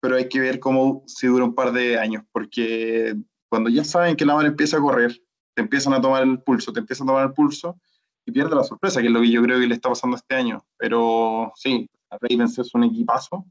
pero 0.00 0.16
hay 0.16 0.28
que 0.28 0.40
ver 0.40 0.58
cómo 0.58 1.04
se 1.06 1.28
dura 1.28 1.44
un 1.44 1.54
par 1.54 1.72
de 1.72 1.98
años, 1.98 2.24
porque 2.32 3.14
cuando 3.48 3.70
ya 3.70 3.84
saben 3.84 4.16
que 4.16 4.24
la 4.24 4.34
mano 4.34 4.48
empieza 4.48 4.78
a 4.78 4.80
correr, 4.80 5.20
te 5.54 5.62
empiezan 5.62 5.94
a 5.94 6.00
tomar 6.00 6.22
el 6.22 6.40
pulso, 6.40 6.72
te 6.72 6.80
empiezan 6.80 7.08
a 7.08 7.12
tomar 7.12 7.26
el 7.26 7.32
pulso 7.32 7.78
y 8.24 8.32
pierde 8.32 8.54
la 8.54 8.64
sorpresa, 8.64 9.00
que 9.00 9.08
es 9.08 9.12
lo 9.12 9.20
que 9.20 9.30
yo 9.30 9.42
creo 9.42 9.58
que 9.58 9.66
le 9.66 9.74
está 9.74 9.88
pasando 9.88 10.16
este 10.16 10.34
año. 10.34 10.64
Pero 10.76 11.52
sí, 11.56 11.88
Ravens 12.10 12.58
es 12.58 12.74
un 12.74 12.84
equipazo. 12.84 13.46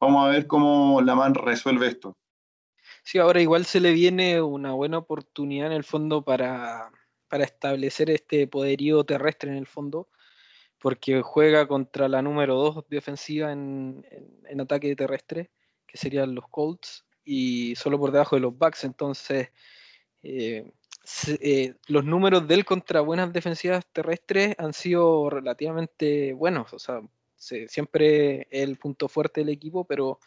Vamos 0.00 0.26
a 0.26 0.30
ver 0.30 0.46
cómo 0.46 1.00
la 1.02 1.14
man 1.14 1.34
resuelve 1.34 1.88
esto. 1.88 2.16
Sí, 3.02 3.18
ahora 3.18 3.40
igual 3.40 3.64
se 3.64 3.80
le 3.80 3.92
viene 3.92 4.40
una 4.42 4.72
buena 4.72 4.98
oportunidad 4.98 5.66
en 5.68 5.72
el 5.72 5.84
fondo 5.84 6.22
para, 6.22 6.90
establecer 7.30 8.10
este 8.10 8.46
poderío 8.46 9.04
terrestre 9.04 9.50
en 9.50 9.56
el 9.56 9.66
fondo, 9.66 10.08
porque 10.78 11.22
juega 11.22 11.66
contra 11.68 12.08
la 12.08 12.22
número 12.22 12.56
2 12.56 12.88
de 12.88 12.98
ofensiva 12.98 13.52
en, 13.52 14.04
ataque 14.60 14.96
terrestre, 14.96 15.50
que 15.86 15.96
serían 15.96 16.34
los 16.34 16.48
Colts, 16.48 17.04
y 17.24 17.74
solo 17.76 17.98
por 17.98 18.12
debajo 18.12 18.36
de 18.36 18.42
los 18.42 18.56
Bucks. 18.56 18.84
Entonces, 18.84 19.50
eh, 20.22 20.72
eh, 21.40 21.74
los 21.86 22.04
números 22.04 22.46
de 22.46 22.54
él 22.54 22.64
contra 22.64 23.00
buenas 23.00 23.32
defensivas 23.32 23.84
terrestres 23.92 24.54
han 24.58 24.72
sido 24.72 25.30
relativamente 25.30 26.32
buenos. 26.32 26.72
O 26.72 26.78
sea, 26.78 27.00
siempre 27.36 28.46
el 28.50 28.76
punto 28.76 29.08
fuerte 29.08 29.40
del 29.40 29.48
equipo, 29.48 29.84
pero 29.84 30.20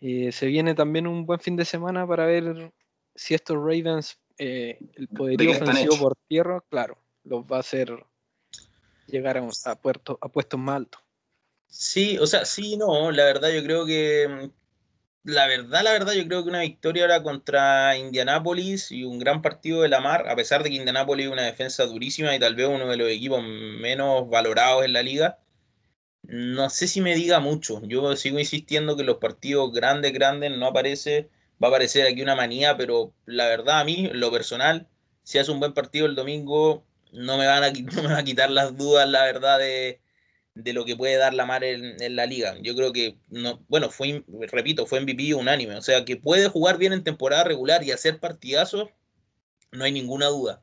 eh, 0.00 0.32
se 0.32 0.46
viene 0.46 0.74
también 0.74 1.06
un 1.06 1.24
buen 1.24 1.40
fin 1.40 1.56
de 1.56 1.64
semana 1.64 2.06
para 2.06 2.26
ver 2.26 2.72
si 3.14 3.34
estos 3.34 3.56
Ravens, 3.56 4.18
eh, 4.38 4.78
el 4.94 5.08
poderío 5.08 5.52
ofensivo 5.52 5.98
por 5.98 6.16
tierra, 6.28 6.62
claro, 6.68 6.98
los 7.24 7.44
va 7.44 7.56
a 7.56 7.60
hacer 7.60 8.04
llegar 9.06 9.38
a, 9.38 9.48
a, 9.64 9.74
puerto, 9.76 10.18
a 10.20 10.28
puestos 10.28 10.60
más 10.60 10.76
altos. 10.76 11.02
Sí, 11.66 12.18
o 12.18 12.26
sea, 12.26 12.44
sí, 12.44 12.76
no, 12.76 13.10
la 13.10 13.24
verdad 13.24 13.50
yo 13.50 13.62
creo 13.62 13.86
que 13.86 14.28
mm, 14.28 14.65
la 15.26 15.46
verdad, 15.48 15.82
la 15.82 15.92
verdad, 15.92 16.12
yo 16.12 16.24
creo 16.26 16.44
que 16.44 16.50
una 16.50 16.60
victoria 16.60 17.02
ahora 17.02 17.22
contra 17.22 17.96
Indianápolis 17.96 18.92
y 18.92 19.02
un 19.04 19.18
gran 19.18 19.42
partido 19.42 19.82
de 19.82 19.88
la 19.88 20.00
mar, 20.00 20.28
a 20.28 20.36
pesar 20.36 20.62
de 20.62 20.70
que 20.70 20.76
Indianápolis 20.76 21.26
es 21.26 21.32
una 21.32 21.42
defensa 21.42 21.84
durísima 21.84 22.34
y 22.34 22.38
tal 22.38 22.54
vez 22.54 22.68
uno 22.68 22.86
de 22.86 22.96
los 22.96 23.10
equipos 23.10 23.42
menos 23.42 24.28
valorados 24.30 24.84
en 24.84 24.92
la 24.92 25.02
liga, 25.02 25.38
no 26.22 26.70
sé 26.70 26.88
si 26.88 27.00
me 27.00 27.14
diga 27.16 27.40
mucho. 27.40 27.82
Yo 27.84 28.16
sigo 28.16 28.38
insistiendo 28.38 28.96
que 28.96 29.04
los 29.04 29.18
partidos 29.18 29.72
grandes, 29.72 30.12
grandes 30.12 30.56
no 30.56 30.66
aparece. 30.66 31.30
Va 31.62 31.68
a 31.68 31.70
aparecer 31.70 32.06
aquí 32.06 32.22
una 32.22 32.36
manía, 32.36 32.76
pero 32.76 33.14
la 33.26 33.46
verdad 33.48 33.80
a 33.80 33.84
mí, 33.84 34.10
lo 34.12 34.30
personal, 34.30 34.88
si 35.22 35.38
hace 35.38 35.50
un 35.52 35.60
buen 35.60 35.74
partido 35.74 36.06
el 36.06 36.14
domingo, 36.14 36.84
no 37.12 37.38
me 37.38 37.46
van 37.46 37.64
a, 37.64 37.70
no 37.72 38.02
me 38.02 38.08
van 38.08 38.16
a 38.18 38.24
quitar 38.24 38.50
las 38.50 38.76
dudas, 38.76 39.08
la 39.08 39.24
verdad, 39.24 39.58
de, 39.58 40.00
lo 40.72 40.84
que 40.84 40.96
puede 40.96 41.16
dar 41.16 41.34
la 41.34 41.46
mar 41.46 41.64
en, 41.64 41.96
la 42.16 42.26
liga. 42.26 42.56
Yo 42.62 42.74
creo 42.74 42.92
que, 42.92 43.18
no, 43.28 43.64
bueno, 43.68 43.90
fue, 43.90 44.24
repito, 44.50 44.86
fue 44.86 45.00
MVP 45.00 45.34
unánime. 45.34 45.76
O 45.76 45.82
sea, 45.82 46.04
que 46.04 46.16
puede 46.16 46.48
jugar 46.48 46.78
bien 46.78 46.92
en 46.92 47.04
temporada 47.04 47.44
regular 47.44 47.84
y 47.84 47.92
hacer 47.92 48.20
partidazos, 48.20 48.88
no 49.72 49.84
hay 49.84 49.92
ninguna 49.92 50.26
duda 50.26 50.62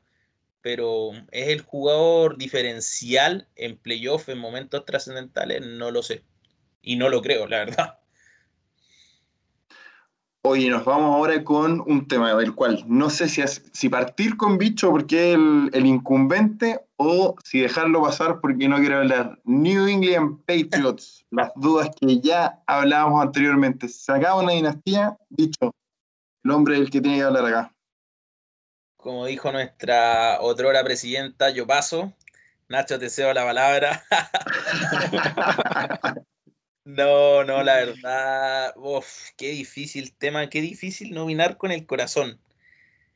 pero 0.64 1.10
es 1.30 1.48
el 1.48 1.60
jugador 1.60 2.38
diferencial 2.38 3.46
en 3.54 3.76
playoff 3.76 4.30
en 4.30 4.38
momentos 4.38 4.86
trascendentales, 4.86 5.60
no 5.60 5.90
lo 5.90 6.02
sé. 6.02 6.24
Y 6.80 6.96
no 6.96 7.10
lo 7.10 7.20
creo, 7.20 7.46
la 7.46 7.58
verdad. 7.58 7.98
Oye, 10.46 10.68
nos 10.68 10.84
vamos 10.84 11.14
ahora 11.14 11.42
con 11.42 11.80
un 11.86 12.06
tema 12.06 12.34
del 12.34 12.54
cual 12.54 12.84
no 12.86 13.08
sé 13.08 13.28
si, 13.28 13.42
si 13.72 13.88
partir 13.88 14.36
con 14.36 14.58
Bicho 14.58 14.90
porque 14.90 15.30
es 15.30 15.34
el, 15.36 15.70
el, 15.72 15.86
incumbente 15.86 16.80
o 16.96 17.34
si 17.42 17.60
dejarlo 17.60 18.02
pasar 18.02 18.40
porque 18.40 18.68
no 18.68 18.76
quiero 18.76 18.98
hablar. 18.98 19.40
New 19.44 19.86
England 19.86 20.44
Patriots, 20.44 21.24
las 21.30 21.50
dudas 21.56 21.88
que 21.98 22.20
ya 22.20 22.62
hablábamos 22.66 23.22
anteriormente. 23.22 23.88
¿Se 23.88 24.12
acaba 24.12 24.42
una 24.42 24.52
dinastía? 24.52 25.16
Bicho, 25.30 25.72
el 26.44 26.50
hombre 26.50 26.76
el 26.76 26.90
que 26.90 27.00
tiene 27.00 27.18
que 27.18 27.24
hablar 27.24 27.46
acá 27.46 27.74
como 29.04 29.26
dijo 29.26 29.52
nuestra 29.52 30.40
otrora 30.40 30.82
presidenta, 30.82 31.50
yo 31.50 31.66
paso. 31.66 32.14
Nacho, 32.68 32.98
te 32.98 33.10
cedo 33.10 33.34
la 33.34 33.44
palabra. 33.44 34.02
No, 36.84 37.44
no, 37.44 37.62
la 37.62 37.76
verdad, 37.76 38.74
uf, 38.76 39.30
qué 39.38 39.50
difícil 39.50 40.14
tema, 40.14 40.50
qué 40.50 40.60
difícil 40.60 41.14
no 41.14 41.24
minar 41.24 41.56
con 41.56 41.72
el 41.72 41.86
corazón. 41.86 42.38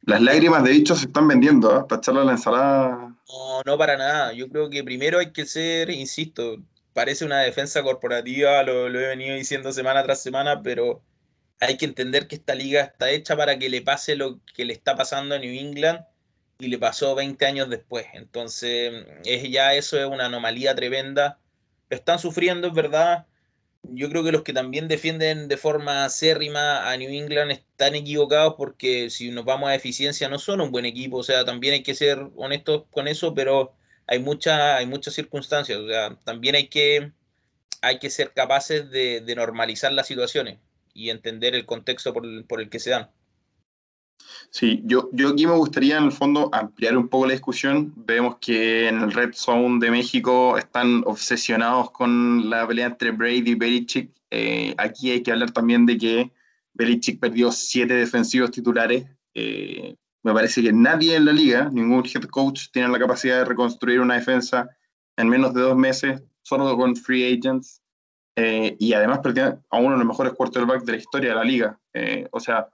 Las 0.02 0.22
lágrimas 0.22 0.64
de 0.64 0.70
dicho 0.70 0.96
se 0.96 1.06
están 1.06 1.28
vendiendo, 1.28 1.78
¿eh? 1.78 1.84
para 1.86 1.98
echarle 2.00 2.22
a 2.22 2.24
la 2.24 2.32
ensalada. 2.32 3.14
No, 3.28 3.62
no 3.66 3.76
para 3.76 3.98
nada. 3.98 4.32
Yo 4.32 4.48
creo 4.48 4.70
que 4.70 4.82
primero 4.82 5.18
hay 5.18 5.32
que 5.32 5.44
ser, 5.44 5.90
insisto, 5.90 6.56
parece 6.94 7.26
una 7.26 7.40
defensa 7.40 7.82
corporativa, 7.82 8.62
lo, 8.62 8.88
lo 8.88 9.00
he 9.00 9.08
venido 9.08 9.36
diciendo 9.36 9.70
semana 9.70 10.02
tras 10.02 10.22
semana, 10.22 10.62
pero 10.62 11.02
hay 11.60 11.76
que 11.76 11.84
entender 11.84 12.26
que 12.26 12.36
esta 12.36 12.54
liga 12.54 12.80
está 12.80 13.10
hecha 13.10 13.36
para 13.36 13.58
que 13.58 13.68
le 13.68 13.82
pase 13.82 14.16
lo 14.16 14.40
que 14.54 14.64
le 14.64 14.72
está 14.72 14.96
pasando 14.96 15.34
a 15.34 15.38
New 15.38 15.52
England 15.52 16.00
y 16.58 16.68
le 16.68 16.78
pasó 16.78 17.14
20 17.14 17.44
años 17.44 17.68
después. 17.68 18.06
Entonces, 18.14 19.04
es 19.24 19.50
ya 19.50 19.74
eso 19.74 19.98
es 19.98 20.06
una 20.06 20.26
anomalía 20.26 20.74
tremenda. 20.74 21.38
Lo 21.90 21.96
están 21.98 22.18
sufriendo, 22.18 22.68
es 22.68 22.74
verdad 22.74 23.26
yo 23.82 24.08
creo 24.10 24.24
que 24.24 24.32
los 24.32 24.42
que 24.42 24.52
también 24.52 24.88
defienden 24.88 25.48
de 25.48 25.56
forma 25.56 26.04
acérrima 26.04 26.90
a 26.90 26.96
New 26.96 27.10
England 27.10 27.52
están 27.52 27.94
equivocados 27.94 28.54
porque 28.56 29.10
si 29.10 29.30
nos 29.30 29.44
vamos 29.44 29.70
a 29.70 29.74
eficiencia 29.74 30.28
no 30.28 30.38
son 30.38 30.60
un 30.60 30.70
buen 30.70 30.84
equipo, 30.84 31.18
o 31.18 31.22
sea, 31.22 31.44
también 31.44 31.74
hay 31.74 31.82
que 31.82 31.94
ser 31.94 32.28
honestos 32.36 32.84
con 32.90 33.08
eso, 33.08 33.34
pero 33.34 33.74
hay, 34.06 34.18
mucha, 34.18 34.76
hay 34.76 34.86
muchas 34.86 35.14
circunstancias, 35.14 35.78
o 35.78 35.88
sea, 35.88 36.16
también 36.24 36.54
hay 36.56 36.68
que, 36.68 37.12
hay 37.82 37.98
que 37.98 38.10
ser 38.10 38.32
capaces 38.32 38.90
de, 38.90 39.22
normalizar 39.36 39.92
las 39.92 40.06
situaciones 40.06 40.58
y 40.94 41.10
entender 41.10 41.54
el 41.54 41.66
contexto 41.66 42.12
por 42.12 42.60
el 42.60 42.70
que 42.70 42.80
se 42.80 42.90
dan. 42.90 43.10
Sí, 44.50 44.82
yo, 44.84 45.10
yo 45.12 45.30
aquí 45.30 45.46
me 45.46 45.52
gustaría 45.52 45.98
en 45.98 46.04
el 46.04 46.12
fondo 46.12 46.48
ampliar 46.52 46.96
un 46.96 47.08
poco 47.08 47.26
la 47.26 47.32
discusión. 47.32 47.92
Vemos 47.96 48.36
que 48.40 48.88
en 48.88 49.00
el 49.02 49.12
Red 49.12 49.34
Zone 49.34 49.78
de 49.78 49.90
México 49.90 50.56
están 50.56 51.02
obsesionados 51.06 51.90
con 51.90 52.48
la 52.48 52.66
pelea 52.66 52.86
entre 52.86 53.10
Brady 53.10 53.50
y 53.50 53.54
Belichick. 53.54 54.10
Eh, 54.30 54.74
aquí 54.78 55.10
hay 55.10 55.22
que 55.22 55.32
hablar 55.32 55.50
también 55.50 55.86
de 55.86 55.98
que 55.98 56.32
Belichick 56.74 57.20
perdió 57.20 57.52
siete 57.52 57.94
defensivos 57.94 58.50
titulares. 58.50 59.06
Eh, 59.34 59.96
me 60.22 60.32
parece 60.32 60.62
que 60.62 60.72
nadie 60.72 61.16
en 61.16 61.26
la 61.26 61.32
liga, 61.32 61.68
ningún 61.70 62.04
head 62.04 62.24
coach, 62.24 62.68
tiene 62.72 62.88
la 62.88 62.98
capacidad 62.98 63.38
de 63.38 63.44
reconstruir 63.44 64.00
una 64.00 64.14
defensa 64.14 64.68
en 65.16 65.28
menos 65.28 65.52
de 65.52 65.60
dos 65.60 65.76
meses, 65.76 66.22
solo 66.42 66.76
con 66.76 66.96
free 66.96 67.38
agents. 67.38 67.82
Eh, 68.36 68.76
y 68.78 68.92
además 68.92 69.18
perdió 69.18 69.62
a 69.68 69.78
uno 69.78 69.92
de 69.92 69.98
los 69.98 70.06
mejores 70.06 70.32
quarterbacks 70.32 70.86
de 70.86 70.92
la 70.92 70.98
historia 70.98 71.30
de 71.30 71.36
la 71.36 71.44
liga. 71.44 71.78
o 72.30 72.40
sea, 72.40 72.68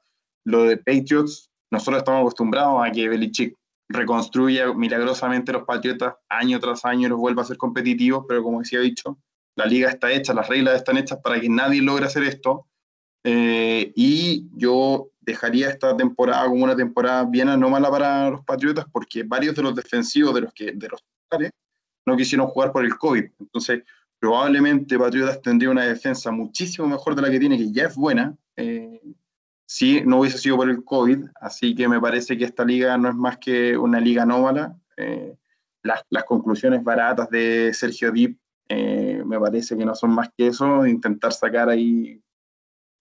lo 0.45 0.65
de 0.65 0.77
Patriots, 0.77 1.51
nosotros 1.71 1.99
estamos 1.99 2.21
acostumbrados 2.21 2.87
a 2.87 2.91
que 2.91 3.09
Belichick 3.09 3.57
reconstruya 3.89 4.73
milagrosamente 4.73 5.53
los 5.53 5.65
Patriotas 5.65 6.15
año 6.29 6.59
tras 6.61 6.85
año 6.85 7.09
los 7.09 7.19
vuelva 7.19 7.43
a 7.43 7.47
ser 7.47 7.57
competitivos, 7.57 8.25
pero 8.29 8.43
como 8.43 8.61
decía 8.61 8.81
dicho, 8.81 9.19
la 9.57 9.67
liga 9.67 9.89
está 9.89 10.11
hecha, 10.11 10.35
las 10.35 10.49
reglas 10.49 10.77
están 10.77 10.97
hechas 10.99 11.19
para 11.23 11.41
que 11.41 11.49
nadie 11.49 11.83
logre 11.83 12.07
hacer 12.07 12.25
esto. 12.25 12.67
Eh, 13.27 13.93
y 13.95 14.49
yo 14.57 15.11
dejaría 15.21 15.71
esta 15.71 15.97
temporada 15.97 16.47
como 16.47 16.65
una 16.65 16.77
temporada 16.77 17.25
bien 17.25 17.49
anómala 17.49 17.91
para 17.91 18.31
los 18.31 18.45
Patriotas, 18.45 18.87
porque 18.93 19.23
varios 19.23 19.55
de 19.55 19.63
los 19.63 19.75
defensivos 19.75 20.35
de 20.35 20.41
los 20.43 20.53
que 20.53 20.73
de 20.73 20.89
los 20.89 21.03
no 22.07 22.17
quisieron 22.17 22.47
jugar 22.49 22.71
por 22.71 22.85
el 22.85 22.97
COVID. 22.97 23.25
Entonces, 23.41 23.83
probablemente 24.19 24.99
Patriotas 24.99 25.41
tendría 25.41 25.71
una 25.71 25.85
defensa 25.85 26.31
muchísimo 26.31 26.87
mejor 26.87 27.15
de 27.15 27.23
la 27.23 27.31
que 27.31 27.41
tiene, 27.41 27.57
que 27.57 27.73
ya 27.73 27.85
es 27.85 27.97
buena. 27.97 28.37
Eh, 28.57 29.01
si 29.67 30.03
no 30.03 30.21
hubiese 30.21 30.39
sido 30.39 30.57
por 30.57 30.69
el 30.69 30.85
COVID, 30.85 31.27
así 31.41 31.75
que 31.75 31.89
me 31.89 32.01
parece 32.01 32.37
que 32.37 32.45
esta 32.45 32.65
liga 32.65 32.97
no 32.99 33.09
es 33.09 33.15
más 33.15 33.39
que 33.39 33.77
una 33.77 34.01
liga 34.01 34.23
anómala. 34.23 34.77
Eh, 34.97 35.37
las, 35.83 36.03
las, 36.11 36.25
conclusiones 36.25 36.83
baratas 36.83 37.29
de 37.31 37.73
Sergio 37.75 38.11
Dip 38.11 38.39
eh, 38.69 39.23
me 39.25 39.39
parece 39.39 39.77
que 39.77 39.85
no 39.85 39.95
son 39.95 40.11
más 40.13 40.29
que 40.37 40.49
eso, 40.49 40.87
intentar 40.87 41.33
sacar 41.33 41.69
ahí 41.69 42.21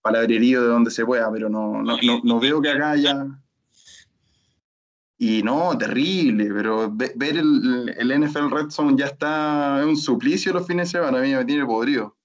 palabrerío 0.02 0.62
de 0.62 0.68
donde 0.68 0.92
se 0.92 1.06
pueda, 1.06 1.32
pero 1.32 1.50
no, 1.50 1.82
no, 1.82 1.98
no, 2.24 2.40
veo 2.40 2.62
que 2.62 2.70
acá 2.70 2.92
haya... 2.92 3.26
Y 5.18 5.42
no, 5.42 5.78
terrible, 5.78 6.50
pero 6.54 6.92
ver 6.92 7.38
el, 7.38 7.96
el 7.98 8.22
NFL 8.22 8.52
Red 8.52 8.72
Zone 8.72 8.98
ya 8.98 9.06
está, 9.06 9.80
es 9.80 9.86
un 9.86 9.96
suplicio 9.96 10.52
los 10.52 10.68
fines 10.68 10.92
de 10.92 11.00
semana, 11.00 11.20
a 11.20 11.22
mí 11.22 11.34
me 11.34 11.46
tiene 11.46 11.66
podrido. 11.66 12.18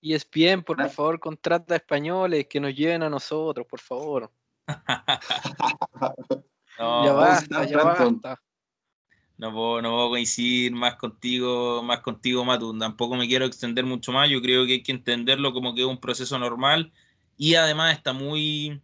Y 0.00 0.14
es 0.14 0.28
bien, 0.30 0.62
por 0.62 0.88
favor, 0.88 1.20
contrata 1.20 1.74
a 1.74 1.76
españoles 1.76 2.46
que 2.48 2.60
nos 2.60 2.74
lleven 2.74 3.02
a 3.02 3.10
nosotros, 3.10 3.66
por 3.66 3.80
favor. 3.80 4.32
no, 6.78 7.04
ya 7.04 7.12
basta, 7.12 7.66
ya 7.66 7.82
basta. 7.82 8.40
No 9.36 9.52
puedo, 9.52 9.82
no 9.82 9.90
puedo 9.90 10.10
coincidir 10.10 10.72
más 10.72 10.96
contigo, 10.96 11.82
más 11.82 12.00
contigo, 12.00 12.44
Matu. 12.44 12.76
Tampoco 12.78 13.16
me 13.16 13.26
quiero 13.26 13.46
extender 13.46 13.86
mucho 13.86 14.12
más. 14.12 14.28
Yo 14.28 14.42
creo 14.42 14.66
que 14.66 14.72
hay 14.72 14.82
que 14.82 14.92
entenderlo 14.92 15.52
como 15.52 15.74
que 15.74 15.80
es 15.80 15.86
un 15.86 15.98
proceso 15.98 16.38
normal 16.38 16.92
y 17.38 17.54
además 17.54 17.96
está 17.96 18.12
muy, 18.12 18.82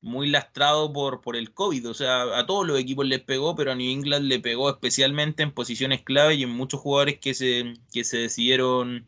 muy 0.00 0.28
lastrado 0.28 0.92
por, 0.92 1.20
por 1.20 1.36
el 1.36 1.52
COVID. 1.52 1.90
O 1.90 1.94
sea, 1.94 2.38
a 2.38 2.46
todos 2.46 2.66
los 2.66 2.78
equipos 2.78 3.06
les 3.06 3.20
pegó, 3.20 3.54
pero 3.54 3.72
a 3.72 3.74
New 3.74 3.90
England 3.90 4.26
le 4.26 4.40
pegó 4.40 4.70
especialmente 4.70 5.42
en 5.42 5.52
posiciones 5.52 6.02
clave 6.02 6.34
y 6.34 6.44
en 6.44 6.50
muchos 6.50 6.80
jugadores 6.80 7.18
que 7.18 7.34
se, 7.34 7.74
que 7.92 8.04
se 8.04 8.18
decidieron 8.18 9.06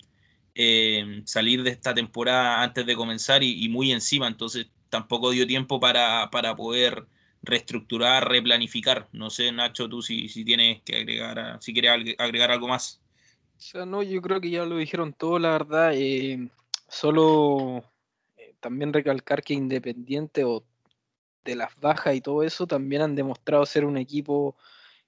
eh, 0.55 1.23
salir 1.25 1.63
de 1.63 1.71
esta 1.71 1.95
temporada 1.95 2.63
antes 2.63 2.85
de 2.85 2.97
comenzar 2.97 3.43
y, 3.43 3.69
muy 3.69 3.93
encima, 3.93 4.27
entonces 4.29 4.67
tampoco 4.91 5.31
dio 5.31 5.47
tiempo 5.47 5.81
para, 5.81 6.31
poder 6.57 7.07
reestructurar, 7.43 8.29
replanificar. 8.29 9.09
No 9.13 9.31
sé, 9.31 9.51
Nacho, 9.53 9.89
tú 9.89 10.03
si, 10.03 10.29
si 10.29 10.45
tienes 10.45 10.83
que 10.83 10.97
agregar, 10.97 11.59
si 11.63 11.73
quieres 11.73 12.15
agregar 12.19 12.51
algo 12.51 12.69
más. 12.69 13.01
O 13.57 13.61
sea, 13.61 13.87
no, 13.87 14.03
yo 14.03 14.21
creo 14.21 14.41
que 14.41 14.51
ya 14.51 14.65
lo 14.65 14.77
dijeron 14.77 15.13
todo, 15.13 15.39
la 15.39 15.53
verdad. 15.53 15.93
Eh, 15.95 16.51
solo 16.89 17.85
eh, 18.37 18.55
también 18.61 18.93
recalcar 18.93 19.43
que 19.43 19.55
Independiente 19.55 20.45
o 20.45 20.65
de 21.45 21.57
las 21.57 21.79
bajas 21.81 22.15
y 22.15 22.21
todo 22.21 22.43
eso 22.43 22.67
también 22.67 23.03
han 23.03 23.15
demostrado 23.15 23.65
ser 23.67 23.85
un 23.85 23.97
equipo 23.97 24.57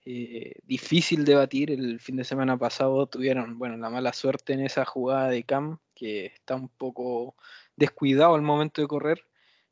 eh, 0.04 0.54
difícil 0.64 1.24
de 1.24 1.34
batir. 1.34 1.70
El 1.70 2.00
fin 2.00 2.16
de 2.16 2.24
semana 2.24 2.56
pasado 2.58 3.06
tuvieron, 3.06 3.58
bueno, 3.58 3.76
la 3.76 3.90
mala 3.90 4.12
suerte 4.12 4.52
en 4.52 4.60
esa 4.60 4.84
jugada 4.84 5.28
de 5.30 5.44
Cam, 5.44 5.78
que 5.94 6.26
está 6.26 6.54
un 6.56 6.68
poco 6.68 7.36
descuidado 7.76 8.34
al 8.34 8.42
momento 8.42 8.82
de 8.82 8.88
correr, 8.88 9.26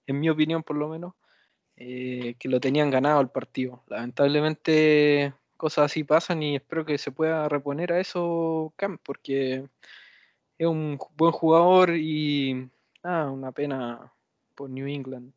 en 0.06 0.20
mi 0.20 0.30
opinión 0.30 0.62
por 0.62 0.76
lo 0.76 0.88
menos, 0.88 1.14
eh, 1.76 2.36
que 2.38 2.48
lo 2.48 2.60
tenían 2.60 2.90
ganado 2.90 3.20
el 3.20 3.28
partido. 3.28 3.82
Lamentablemente 3.88 5.34
cosas 5.56 5.86
así 5.86 6.04
pasan 6.04 6.42
y 6.42 6.56
espero 6.56 6.84
que 6.84 6.98
se 6.98 7.12
pueda 7.12 7.48
reponer 7.48 7.92
a 7.92 8.00
eso 8.00 8.72
Cam, 8.76 8.98
porque 8.98 9.68
es 10.58 10.66
un 10.66 10.98
buen 11.16 11.32
jugador 11.32 11.96
y 11.96 12.70
ah, 13.02 13.30
una 13.30 13.52
pena 13.52 14.12
por 14.54 14.70
New 14.70 14.86
England 14.86 15.32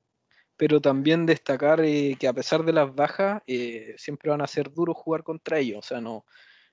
pero 0.57 0.79
también 0.79 1.25
destacar 1.25 1.81
eh, 1.81 2.15
que 2.19 2.27
a 2.27 2.33
pesar 2.33 2.63
de 2.63 2.73
las 2.73 2.93
bajas, 2.93 3.41
eh, 3.47 3.95
siempre 3.97 4.29
van 4.29 4.41
a 4.41 4.47
ser 4.47 4.71
duros 4.71 4.95
jugar 4.97 5.23
contra 5.23 5.59
ellos. 5.59 5.79
O 5.79 5.81
sea, 5.81 6.01
no, 6.01 6.25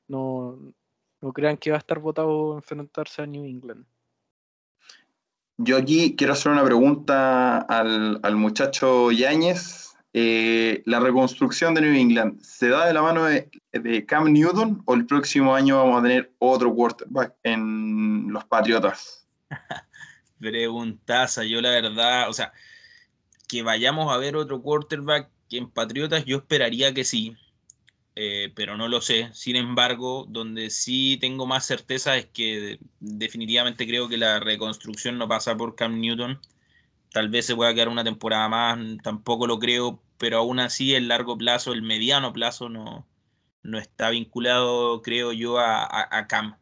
no, 0.09 0.59
no 1.21 1.33
crean 1.33 1.57
que 1.57 1.71
va 1.71 1.77
a 1.77 1.81
estar 1.81 1.99
votado 1.99 2.55
enfrentarse 2.55 3.23
a 3.23 3.27
New 3.27 3.45
England. 3.45 3.85
Yo 5.59 5.77
aquí 5.77 6.17
quiero 6.17 6.33
hacer 6.33 6.51
una 6.51 6.65
pregunta 6.65 7.59
al, 7.59 8.21
al 8.23 8.37
muchacho 8.37 9.11
Yáñez. 9.11 9.95
Eh, 10.15 10.83
¿La 10.85 11.01
reconstrucción 11.01 11.75
de 11.75 11.81
New 11.81 11.95
England 11.95 12.41
se 12.43 12.69
da 12.69 12.87
de 12.87 12.93
la 12.93 13.01
mano 13.01 13.25
de, 13.25 13.49
de, 13.73 14.05
Cam 14.05 14.31
Newton 14.31 14.83
o 14.85 14.95
el 14.95 15.07
próximo 15.07 15.55
año 15.55 15.79
vamos 15.79 16.01
a 16.01 16.03
tener 16.03 16.33
otro 16.39 16.75
quarterback 16.75 17.35
en 17.43 18.31
los 18.31 18.45
Patriotas? 18.45 19.27
Preguntaza, 20.39 21.45
yo 21.45 21.63
la 21.63 21.71
verdad, 21.71 22.29
o 22.29 22.33
sea, 22.35 22.53
que 23.53 23.63
vayamos 23.63 24.11
a 24.11 24.17
ver 24.17 24.35
otro 24.35 24.63
quarterback 24.63 25.29
en 25.51 25.69
Patriotas, 25.69 26.25
yo 26.25 26.39
esperaría 26.39 26.95
que 26.95 27.05
sí, 27.05 27.37
eh, 28.17 28.51
pero 28.55 28.79
no 28.79 28.89
lo 28.89 29.03
sé. 29.03 29.29
Sin 29.35 29.57
embargo, 29.57 30.25
donde 30.27 30.71
sí 30.71 31.19
tengo 31.21 31.47
más 31.47 31.67
certeza 31.67 32.17
es 32.17 32.25
que 32.25 32.79
definitivamente 33.01 33.87
creo 33.87 34.09
que 34.09 34.17
la 34.17 34.41
reconstrucción 34.41 35.19
no 35.19 35.29
pasa 35.29 35.55
por 35.55 35.75
Cam 35.75 36.01
Newton. 36.01 36.41
Tal 37.13 37.29
vez 37.29 37.45
se 37.45 37.55
pueda 37.55 37.75
quedar 37.75 37.91
una 37.91 38.05
temporada 38.05 38.49
más, 38.49 38.79
tampoco 39.03 39.47
lo 39.47 39.59
creo, 39.59 40.03
pero 40.17 40.39
aún 40.39 40.59
así 40.59 40.95
el 40.95 41.09
largo 41.09 41.37
plazo, 41.37 41.75
el 41.75 41.83
mediano 41.83 42.33
plazo 42.33 42.71
no, 42.71 43.07
no 43.63 43.79
está 43.79 44.09
vinculado, 44.09 45.03
creo 45.03 45.33
yo, 45.33 45.59
a 45.59 46.27
Cam. 46.27 46.57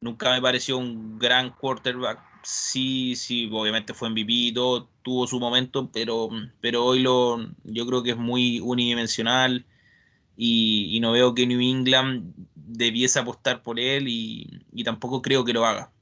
Nunca 0.00 0.32
me 0.32 0.42
pareció 0.42 0.76
un 0.76 1.20
gran 1.20 1.50
quarterback 1.50 2.31
sí, 2.42 3.16
sí, 3.16 3.48
obviamente 3.52 3.94
fue 3.94 4.10
MVP 4.10 4.32
y 4.32 4.52
todo, 4.52 4.88
tuvo 5.02 5.26
su 5.26 5.38
momento, 5.38 5.90
pero, 5.92 6.28
pero 6.60 6.84
hoy 6.84 7.00
lo, 7.00 7.38
yo 7.64 7.86
creo 7.86 8.02
que 8.02 8.10
es 8.10 8.16
muy 8.16 8.60
unidimensional 8.60 9.66
y, 10.36 10.98
no 11.00 11.12
veo 11.12 11.34
que 11.34 11.46
New 11.46 11.60
England 11.60 12.32
debiese 12.54 13.18
apostar 13.18 13.62
por 13.62 13.78
él 13.78 14.06
y, 14.08 14.84
tampoco 14.84 15.22
creo 15.22 15.44
que 15.44 15.52
lo 15.52 15.66
haga. 15.66 15.92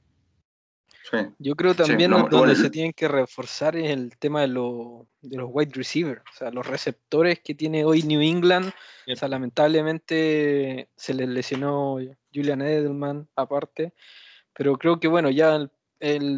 Yo 1.39 1.55
creo 1.55 1.75
también 1.75 2.11
donde 2.11 2.55
se 2.55 2.69
tienen 2.69 2.93
que 2.93 3.09
reforzar 3.09 3.75
es 3.75 3.89
el 3.89 4.17
tema 4.17 4.41
de, 4.41 4.47
de 4.47 5.37
los 5.37 5.49
wide 5.51 5.73
receivers, 5.73 6.21
o 6.33 6.37
sea, 6.37 6.51
los 6.51 6.65
receptores 6.65 7.41
que 7.41 7.53
tiene 7.53 7.83
hoy 7.83 8.03
New 8.03 8.21
England. 8.21 8.71
O 9.11 9.15
sea, 9.15 9.27
lamentablemente 9.27 10.87
se 10.95 11.13
les 11.13 11.27
lesionó 11.27 11.97
Julian 12.33 12.61
Edelman 12.61 13.27
aparte, 13.35 13.93
pero 14.53 14.77
creo 14.77 15.01
que 15.01 15.09
bueno, 15.09 15.29
ya 15.29 15.55
el 15.55 15.71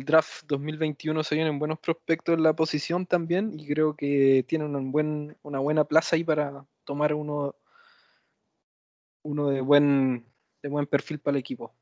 draft 0.06 0.44
2021 0.48 1.24
se 1.24 1.36
vienen 1.36 1.58
buenos 1.58 1.80
prospectos 1.80 2.36
en 2.36 2.44
la 2.44 2.54
posición 2.54 3.06
también 3.06 3.58
y 3.58 3.66
creo 3.66 3.96
que 3.96 4.46
tienen 4.48 4.76
un 4.76 4.92
buen, 4.92 5.38
una 5.42 5.60
buena 5.60 5.86
plaza 5.86 6.16
ahí 6.16 6.24
para 6.24 6.66
tomar 6.84 7.14
uno, 7.14 7.56
uno 9.22 9.50
de 9.50 9.62
buen, 9.62 10.26
de 10.62 10.70
buen 10.70 10.86
perfil 10.86 11.20
para 11.20 11.38
el 11.38 11.40
equipo. 11.40 11.74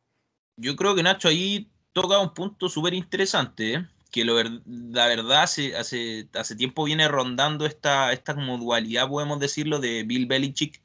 Yo 0.57 0.75
creo 0.75 0.93
que 0.93 1.01
Nacho 1.01 1.27
ahí 1.27 1.71
toca 1.91 2.19
un 2.19 2.33
punto 2.33 2.69
súper 2.69 2.93
interesante, 2.93 3.73
¿eh? 3.73 3.87
que 4.11 4.25
la 4.25 5.07
verdad 5.07 5.43
hace, 5.43 5.75
hace, 5.75 6.27
hace 6.33 6.55
tiempo 6.55 6.83
viene 6.83 7.07
rondando 7.07 7.65
esta, 7.65 8.11
esta 8.11 8.35
como 8.35 8.59
podemos 8.59 9.39
decirlo, 9.39 9.79
de 9.79 10.03
Bill 10.03 10.27
Belichick, 10.27 10.81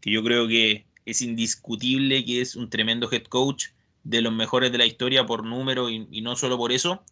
que 0.00 0.12
yo 0.12 0.22
creo 0.22 0.46
que 0.46 0.86
es 1.06 1.22
indiscutible 1.22 2.24
que 2.24 2.42
es 2.42 2.54
un 2.54 2.68
tremendo 2.68 3.10
head 3.10 3.24
coach, 3.24 3.68
de 4.08 4.22
los 4.22 4.32
mejores 4.32 4.72
de 4.72 4.78
la 4.78 4.86
historia 4.86 5.26
por 5.26 5.44
número 5.44 5.90
y, 5.90 6.22
no 6.22 6.34
solo 6.34 6.56
por 6.56 6.72
eso. 6.72 7.04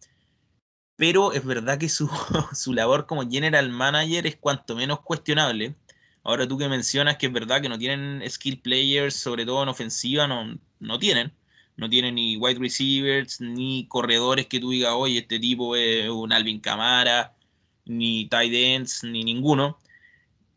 Pero 0.95 1.31
es 1.31 1.45
verdad 1.45 1.77
que 1.77 1.89
su, 1.89 2.09
su, 2.53 2.73
labor 2.73 3.05
como 3.05 3.29
general 3.29 3.69
manager 3.69 4.25
es 4.25 4.35
cuanto 4.35 4.75
menos 4.75 5.01
cuestionable. 5.01 5.75
Ahora 6.23 6.47
tú 6.47 6.57
que 6.57 6.67
mencionas 6.67 7.17
que 7.17 7.27
es 7.27 7.33
verdad 7.33 7.61
que 7.61 7.69
no 7.69 7.77
tienen 7.77 8.27
skill 8.27 8.59
players, 8.61 9.15
sobre 9.15 9.45
todo 9.45 9.61
en 9.61 9.69
ofensiva, 9.69 10.27
no, 10.27 10.57
no 10.79 10.97
tienen. 10.97 11.31
No 11.75 11.87
tienen 11.87 12.15
ni 12.15 12.37
wide 12.37 12.59
receivers, 12.59 13.39
ni 13.39 13.85
corredores 13.87 14.47
que 14.47 14.59
tú 14.59 14.71
digas, 14.71 14.93
oye, 14.95 15.19
este 15.19 15.39
tipo 15.39 15.75
es 15.75 16.09
un 16.09 16.33
Alvin 16.33 16.59
Camara, 16.59 17.35
ni 17.85 18.27
tight 18.27 18.53
ends, 18.53 19.03
ni 19.03 19.23
ninguno. 19.23 19.77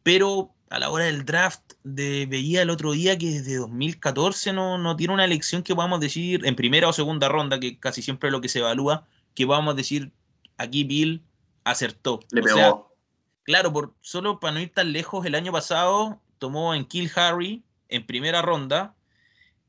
Pero 0.03 0.55
a 0.71 0.79
la 0.79 0.89
hora 0.89 1.05
del 1.05 1.25
draft 1.25 1.73
de, 1.83 2.27
veía 2.27 2.63
el 2.63 2.71
otro 2.71 2.93
día 2.93 3.19
que 3.19 3.27
desde 3.27 3.57
2014 3.57 4.53
no, 4.53 4.79
no 4.79 4.97
tiene 4.97 5.13
una 5.13 5.25
elección 5.25 5.65
que 5.65 5.75
podamos 5.75 5.99
decir 5.99 6.47
en 6.47 6.55
primera 6.55 6.89
o 6.89 6.93
segunda 6.93 7.29
ronda, 7.29 7.59
que 7.59 7.79
casi 7.79 8.03
siempre 8.03 8.29
es 8.29 8.33
lo 8.33 8.41
que 8.41 8.49
se 8.49 8.61
evalúa, 8.61 9.05
que 9.35 9.47
podamos 9.47 9.75
decir 9.75 10.13
aquí 10.59 10.85
Bill 10.85 11.23
acertó. 11.65 12.21
Le 12.31 12.43
pegó. 12.43 12.95
claro, 13.43 13.73
por, 13.73 13.95
solo 14.01 14.39
para 14.39 14.55
no 14.55 14.61
ir 14.61 14.73
tan 14.73 14.93
lejos, 14.93 15.27
el 15.27 15.35
año 15.35 15.51
pasado 15.51 16.21
tomó 16.39 16.73
en 16.73 16.85
Kill 16.85 17.11
Harry 17.17 17.65
en 17.89 18.07
primera 18.07 18.41
ronda 18.41 18.95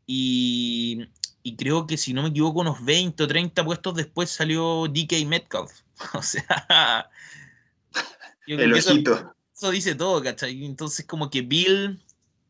y, 0.05 1.07
y 1.41 1.55
creo 1.55 1.87
que 1.87 1.97
si 1.97 2.13
no 2.13 2.21
me 2.21 2.29
equivoco 2.29 2.59
unos 2.59 2.85
20 2.85 3.23
o 3.23 3.27
30 3.27 3.65
puestos 3.65 3.95
después 3.95 4.29
salió 4.29 4.85
DK 4.87 5.25
Metcalf. 5.25 5.71
O 6.13 6.21
sea... 6.21 7.09
el 8.47 8.73
ojito 8.73 9.35
dice 9.69 9.95
todo, 9.95 10.23
¿cachai? 10.23 10.65
Entonces 10.65 11.05
como 11.05 11.29
que 11.29 11.41
Bill 11.41 12.01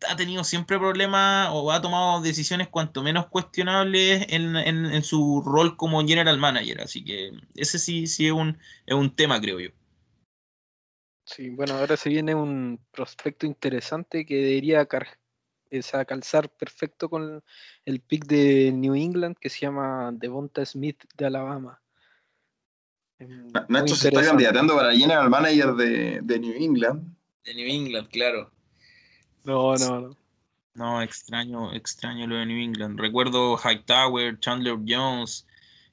ha 0.10 0.16
tenido 0.16 0.44
siempre 0.44 0.80
problemas 0.80 1.50
o 1.52 1.72
ha 1.72 1.82
tomado 1.82 2.22
decisiones 2.22 2.70
cuanto 2.70 3.04
menos 3.04 3.28
cuestionables 3.28 4.26
en, 4.30 5.04
su 5.04 5.42
rol 5.46 5.78
como 5.78 6.06
general 6.06 6.40
manager. 6.40 6.82
Así 6.82 7.04
que 7.04 7.32
ese 7.56 7.78
sí, 7.80 8.08
sí 8.08 8.28
es 8.28 8.32
un, 8.32 8.58
es 8.86 8.96
un 8.96 9.16
tema, 9.16 9.40
creo 9.40 9.60
yo. 9.60 9.70
Sí, 11.26 11.50
bueno, 11.50 11.76
ahora 11.76 11.98
se 11.98 12.10
viene 12.10 12.34
un 12.36 12.80
prospecto 12.92 13.46
interesante 13.46 14.26
que 14.26 14.36
debería 14.36 14.88
calzar 16.06 16.50
perfecto 16.50 17.10
con 17.10 17.44
el 17.86 18.02
pick 18.02 18.26
de 18.26 18.72
New 18.72 18.96
England 18.96 19.38
que 19.40 19.50
se 19.50 19.60
llama 19.60 20.12
Devonta 20.14 20.66
Smith 20.66 21.04
de 21.16 21.26
Alabama. 21.26 21.82
Nacho 23.68 23.96
se 23.96 24.10
está 24.10 24.24
candidatando 24.24 24.76
para 24.76 24.96
general 24.96 25.30
manager 25.30 25.74
de, 25.74 26.20
de, 26.22 26.40
New 26.40 26.54
England. 26.54 27.16
De 27.44 27.54
New 27.54 27.68
England, 27.68 28.08
claro. 28.10 28.52
No, 29.44 29.76
no, 29.76 30.02
no. 30.02 30.18
No, 30.74 31.02
extraño, 31.02 31.74
extraño 31.74 32.28
lo 32.28 32.36
de 32.36 32.46
New 32.46 32.58
England. 32.58 33.00
Recuerdo 33.00 33.58
Hightower, 33.58 34.40
Chandler 34.40 34.78
Jones, 34.88 35.46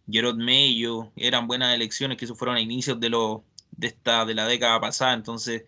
Gerard 0.09 0.37
Mayo, 0.37 1.11
eran 1.17 1.49
buenas 1.49 1.75
elecciones 1.75 2.17
que 2.17 2.27
eso 2.27 2.37
fueron 2.37 2.57
a 2.57 2.61
inicios 2.61 3.01
de 3.01 3.09
lo, 3.09 3.45
de 3.73 3.89
esta, 3.89 4.25
de 4.25 4.35
la 4.35 4.47
década 4.47 4.81
pasada. 4.81 5.15
Entonces, 5.15 5.65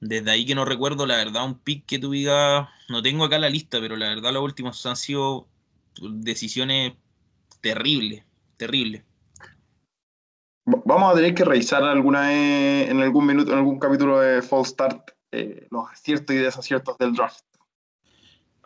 desde 0.00 0.30
ahí 0.30 0.44
que 0.44 0.54
no 0.54 0.64
recuerdo, 0.64 1.06
la 1.06 1.16
verdad, 1.16 1.44
un 1.44 1.58
pick 1.58 1.86
que 1.86 1.98
digas, 1.98 2.68
no 2.88 3.02
tengo 3.02 3.24
acá 3.24 3.38
la 3.38 3.48
lista, 3.48 3.80
pero 3.80 3.96
la 3.96 4.08
verdad 4.08 4.32
los 4.32 4.42
últimos 4.42 4.84
han 4.86 4.96
sido 4.96 5.46
decisiones 6.00 6.94
terribles, 7.60 8.24
terribles. 8.56 9.04
Vamos 10.66 11.12
a 11.12 11.14
tener 11.14 11.32
que 11.32 11.44
revisar 11.44 11.84
alguna 11.84 12.22
vez, 12.22 12.90
en 12.90 13.00
algún 13.00 13.24
minuto, 13.24 13.52
en 13.52 13.58
algún 13.58 13.78
capítulo 13.78 14.18
de 14.18 14.42
Fall 14.42 14.66
Start, 14.66 15.12
eh, 15.30 15.68
los 15.70 15.88
aciertos 15.88 16.34
y 16.34 16.40
desaciertos 16.40 16.98
del 16.98 17.14
draft. 17.14 17.44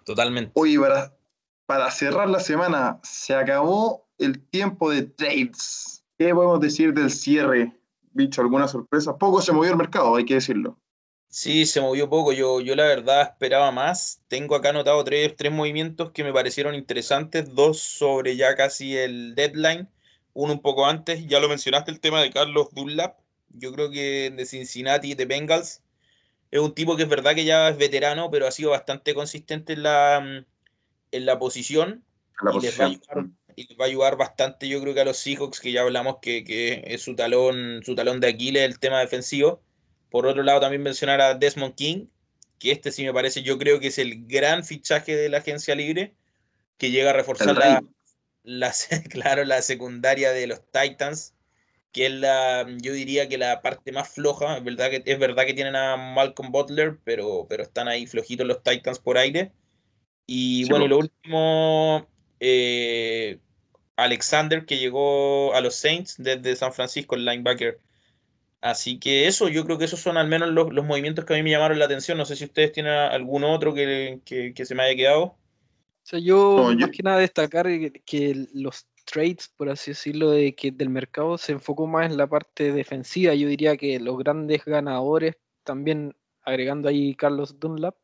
Totalmente. 0.05 0.53
Para, 0.81 1.15
para 1.67 1.91
cerrar 1.91 2.31
la 2.31 2.41
semana, 2.41 2.99
se 3.03 3.35
acabó 3.35 4.09
el 4.17 4.41
tiempo 4.49 4.91
de 4.91 5.03
trades. 5.03 6.03
¿Qué 6.17 6.35
podemos 6.35 6.59
decir 6.61 6.95
del 6.95 7.11
cierre? 7.11 7.79
Bicho, 8.13 8.41
¿alguna 8.41 8.67
sorpresa? 8.67 9.19
Poco 9.19 9.43
se 9.43 9.53
movió 9.53 9.71
el 9.71 9.77
mercado, 9.77 10.17
hay 10.17 10.25
que 10.25 10.35
decirlo. 10.35 10.79
Sí, 11.29 11.67
se 11.67 11.83
movió 11.83 12.09
poco. 12.09 12.33
Yo, 12.33 12.63
yo 12.63 12.75
la 12.77 12.85
verdad 12.85 13.23
esperaba 13.23 13.71
más. 13.73 14.23
Tengo 14.27 14.57
acá 14.57 14.71
anotado 14.71 15.05
tres, 15.05 15.37
tres 15.37 15.53
movimientos 15.53 16.13
que 16.13 16.25
me 16.25 16.33
parecieron 16.33 16.75
interesantes, 16.75 17.55
dos 17.55 17.79
sobre 17.79 18.37
ya 18.37 18.57
casi 18.57 18.97
el 18.97 19.35
deadline 19.35 19.87
uno 20.33 20.53
un 20.53 20.63
poco 20.63 20.87
antes, 20.87 21.27
ya 21.27 21.41
lo 21.41 21.49
mencionaste, 21.49 21.91
el 21.91 22.01
tema 22.01 22.23
de 22.23 22.31
Carlos 22.31 22.69
Dunlap. 22.73 23.19
Yo 23.51 23.73
creo 23.73 23.91
que 23.91 24.31
de 24.31 24.47
Cincinnati, 24.47 25.15
de 25.15 25.25
Bengals, 25.25 25.83
es 26.51 26.61
un 26.61 26.75
tipo 26.75 26.97
que 26.97 27.05
es 27.05 27.09
verdad 27.09 27.35
que 27.35 27.45
ya 27.45 27.69
es 27.69 27.77
veterano, 27.77 28.31
pero 28.31 28.47
ha 28.47 28.51
sido 28.51 28.71
bastante 28.71 29.15
consistente 29.15 29.73
en 29.73 29.83
la, 29.83 30.21
mm, 30.21 30.45
en 31.13 31.27
la 31.27 31.39
posición. 31.39 32.05
y, 32.55 32.61
Les 32.61 33.79
va 33.79 33.85
a 33.85 33.89
ayudar, 33.89 34.17
bastante, 34.17 34.69
yo 34.69 34.81
creo 34.81 34.95
que 34.95 35.01
a 35.01 35.05
los 35.05 35.19
Seahawks, 35.19 35.61
que 35.61 35.73
ya 35.73 35.83
hablamos 35.83 36.17
que, 36.23 36.45
que, 36.45 36.83
es 36.87 37.03
su 37.03 37.15
talón, 37.15 37.83
su 37.85 37.95
talón 37.95 38.21
de 38.21 38.29
Aquiles, 38.29 38.63
el 38.63 38.79
tema 38.79 39.01
defensivo. 39.01 39.63
Por 40.11 40.27
otro 40.27 40.43
lado, 40.43 40.61
también 40.61 40.83
mencionar 40.83 41.21
a 41.21 41.35
Desmond 41.35 41.75
King, 41.75 42.07
que 42.59 42.73
este 42.73 42.91
sí 42.93 43.05
me 43.05 43.13
parece, 43.13 43.43
yo 43.43 43.59
creo 43.59 43.79
que 43.81 43.89
es 43.89 43.99
el 43.99 44.27
gran 44.27 44.65
fichaje 44.65 45.15
de 45.17 45.29
la 45.29 45.39
agencia 45.39 45.75
libre, 45.75 46.15
que 46.79 46.91
llega 46.91 47.11
a 47.11 47.13
reforzar 47.13 47.57
la, 47.57 47.83
la, 48.43 48.73
claro, 49.11 49.45
la 49.45 49.63
secundaria 49.63 50.33
de 50.33 50.47
los 50.47 50.61
Titans, 50.71 51.35
que 51.93 52.07
es 52.07 52.13
la, 52.13 52.67
yo 52.81 52.93
diría 52.93 53.29
que 53.29 53.39
la 53.39 53.63
parte 53.63 53.93
más 53.93 54.09
floja. 54.09 54.59
Es 54.59 54.65
verdad 54.65 54.91
que, 54.91 55.03
es 55.05 55.19
verdad 55.19 55.45
que 55.47 55.55
tienen 55.55 55.77
a 55.77 55.97
Malcolm 55.97 56.53
Butler, 56.53 56.99
pero, 57.05 57.47
pero 57.49 57.63
están 57.63 57.89
ahí 57.89 58.07
flojitos 58.07 58.47
los 58.47 58.63
Titans 58.63 58.99
por 58.99 59.19
aire. 59.19 59.53
Y 60.27 60.69
bueno, 60.69 60.87
lo 60.87 60.99
último, 60.99 62.09
eh, 62.39 63.39
Alexander, 63.97 64.65
que 64.65 64.79
llegó 64.79 65.55
a 65.55 65.61
los 65.61 65.75
Saints 65.75 66.17
desde 66.19 66.55
San 66.55 66.73
Francisco, 66.73 67.17
el 67.17 67.25
linebacker. 67.25 67.81
Así 68.61 69.01
que 69.01 69.27
eso, 69.27 69.49
yo 69.49 69.65
creo 69.65 69.79
que 69.79 69.87
esos 69.87 70.01
son 70.01 70.19
al 70.19 70.29
menos 70.29 70.51
los, 70.51 70.85
movimientos 70.85 71.25
que 71.25 71.33
a 71.33 71.37
mí 71.37 71.43
me 71.43 71.51
llamaron 71.51 71.79
la 71.79 71.87
atención. 71.87 72.19
No 72.19 72.27
sé 72.27 72.37
si 72.37 72.45
ustedes 72.45 72.73
tienen 72.73 72.93
algún 72.93 73.43
otro 73.43 73.75
que, 73.75 74.21
que 74.25 74.65
se 74.65 74.75
me 74.75 74.85
haya 74.85 74.95
quedado 74.95 75.37
yo, 76.19 76.73
más 76.79 76.91
que 76.91 77.03
nada 77.03 77.19
destacar 77.19 77.67
que, 78.05 78.47
los 78.53 78.87
trades, 79.05 79.49
por 79.57 79.69
así 79.69 79.93
decirlo, 79.93 80.31
de 80.31 80.55
que 80.55 80.71
del 80.71 80.89
mercado 80.89 81.39
se 81.39 81.53
enfocó 81.53 81.87
más 81.87 82.11
en 82.11 82.17
la 82.17 82.27
parte 82.27 82.73
defensiva. 82.73 83.35
Yo 83.35 83.49
diría 83.49 83.77
que 83.77 83.99
los 84.01 84.19
grandes 84.19 84.65
ganadores, 84.65 85.37
también 85.65 86.15
agregando 86.43 86.89
ahí 86.89 87.15
Carlos 87.15 87.59
Dunlap, 87.61 87.97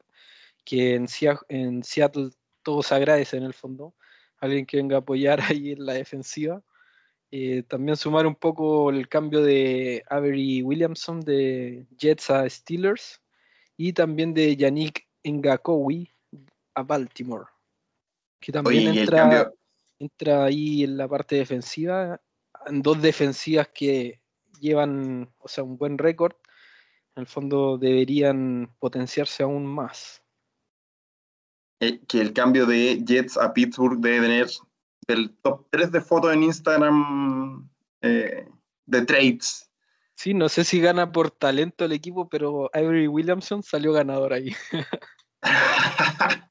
que 0.64 0.94
en, 0.94 1.06
en 1.48 1.82
Seattle 1.84 2.30
todo 2.62 2.82
se 2.82 2.94
agradece 2.94 3.36
en 3.36 3.44
el 3.44 3.54
fondo, 3.54 3.94
alguien 4.38 4.66
que 4.66 4.76
venga 4.76 4.96
a 4.96 5.00
apoyar 5.00 5.40
ahí 5.48 5.72
en 5.72 5.86
la 5.86 5.94
defensiva. 5.94 6.62
Eh, 7.30 7.64
también 7.64 7.96
sumar 7.96 8.26
un 8.26 8.36
poco 8.36 8.90
el 8.90 9.08
cambio 9.08 9.42
de 9.42 10.04
Avery 10.08 10.62
Williamson 10.62 11.20
de 11.20 11.86
Jets 11.98 12.30
a 12.30 12.48
Steelers 12.48 13.20
y 13.76 13.92
también 13.92 14.32
de 14.32 14.56
Yannick 14.56 15.08
Ngakowi 15.24 16.08
a 16.74 16.82
Baltimore 16.84 17.55
que 18.40 18.52
también 18.52 18.96
entra, 18.96 19.52
entra 19.98 20.44
ahí 20.44 20.84
en 20.84 20.96
la 20.96 21.08
parte 21.08 21.36
defensiva, 21.36 22.20
en 22.66 22.82
dos 22.82 23.00
defensivas 23.00 23.68
que 23.68 24.20
llevan, 24.60 25.32
o 25.38 25.48
sea, 25.48 25.64
un 25.64 25.76
buen 25.76 25.98
récord, 25.98 26.34
en 27.14 27.22
el 27.22 27.26
fondo 27.26 27.78
deberían 27.78 28.74
potenciarse 28.78 29.42
aún 29.42 29.66
más. 29.66 30.22
Eh, 31.80 32.00
que 32.06 32.20
el 32.20 32.32
cambio 32.32 32.66
de 32.66 33.02
Jets 33.04 33.36
a 33.36 33.52
Pittsburgh 33.52 34.00
debe 34.00 34.20
tener 34.20 34.46
el 35.08 35.36
top 35.42 35.66
3 35.70 35.92
de 35.92 36.00
fotos 36.00 36.32
en 36.32 36.42
Instagram 36.42 37.68
eh, 38.00 38.48
de 38.86 39.02
trades. 39.02 39.70
Sí, 40.14 40.32
no 40.32 40.48
sé 40.48 40.64
si 40.64 40.80
gana 40.80 41.12
por 41.12 41.30
talento 41.30 41.84
el 41.84 41.92
equipo, 41.92 42.28
pero 42.28 42.70
Avery 42.72 43.06
Williamson 43.06 43.62
salió 43.62 43.92
ganador 43.92 44.32
ahí. 44.32 44.54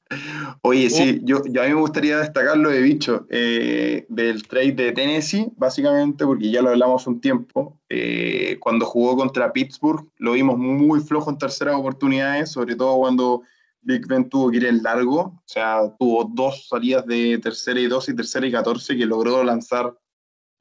Oye, 0.62 0.90
sí, 0.90 1.20
yo, 1.22 1.38
a 1.38 1.40
mí 1.40 1.68
me 1.68 1.74
gustaría 1.74 2.18
destacar 2.18 2.56
lo 2.56 2.70
de 2.70 2.80
bicho 2.80 3.26
eh, 3.30 4.06
del 4.08 4.46
trade 4.46 4.72
de 4.72 4.92
Tennessee, 4.92 5.48
básicamente, 5.56 6.24
porque 6.24 6.50
ya 6.50 6.62
lo 6.62 6.70
hablamos 6.70 7.06
un 7.06 7.20
tiempo. 7.20 7.78
Eh, 7.88 8.58
cuando 8.60 8.86
jugó 8.86 9.16
contra 9.16 9.52
Pittsburgh, 9.52 10.08
lo 10.18 10.32
vimos 10.32 10.58
muy 10.58 11.00
flojo 11.00 11.30
en 11.30 11.38
terceras 11.38 11.76
oportunidades, 11.76 12.50
sobre 12.50 12.74
todo 12.74 12.98
cuando 12.98 13.42
Big 13.82 14.06
Ben 14.06 14.28
tuvo 14.28 14.50
que 14.50 14.56
ir 14.56 14.66
en 14.66 14.82
largo. 14.82 15.20
O 15.20 15.42
sea, 15.44 15.80
tuvo 15.98 16.30
dos 16.32 16.66
salidas 16.68 17.06
de 17.06 17.38
tercera 17.38 17.78
y 17.78 17.86
dos 17.86 18.08
y 18.08 18.16
tercera 18.16 18.46
y 18.46 18.52
catorce 18.52 18.96
que 18.96 19.06
logró 19.06 19.44
lanzar 19.44 19.96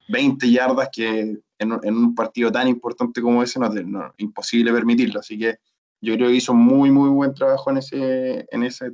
20 0.09 0.49
yardas 0.51 0.89
que 0.91 1.37
en, 1.57 1.71
un 1.71 2.15
partido 2.15 2.51
tan 2.51 2.67
importante 2.67 3.21
como 3.21 3.41
ese 3.41 3.59
no, 3.59 3.67
es 3.67 4.13
imposible 4.17 4.71
permitirlo. 4.71 5.19
Así 5.19 5.37
que 5.37 5.57
yo 6.01 6.15
creo 6.15 6.29
que 6.29 6.35
hizo 6.35 6.53
muy, 6.53 6.91
muy 6.91 7.09
buen 7.09 7.33
trabajo 7.33 7.71
en 7.71 7.77
ese, 7.77 8.45
en 8.51 8.63
ese 8.63 8.91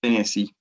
Tennessee. 0.00 0.54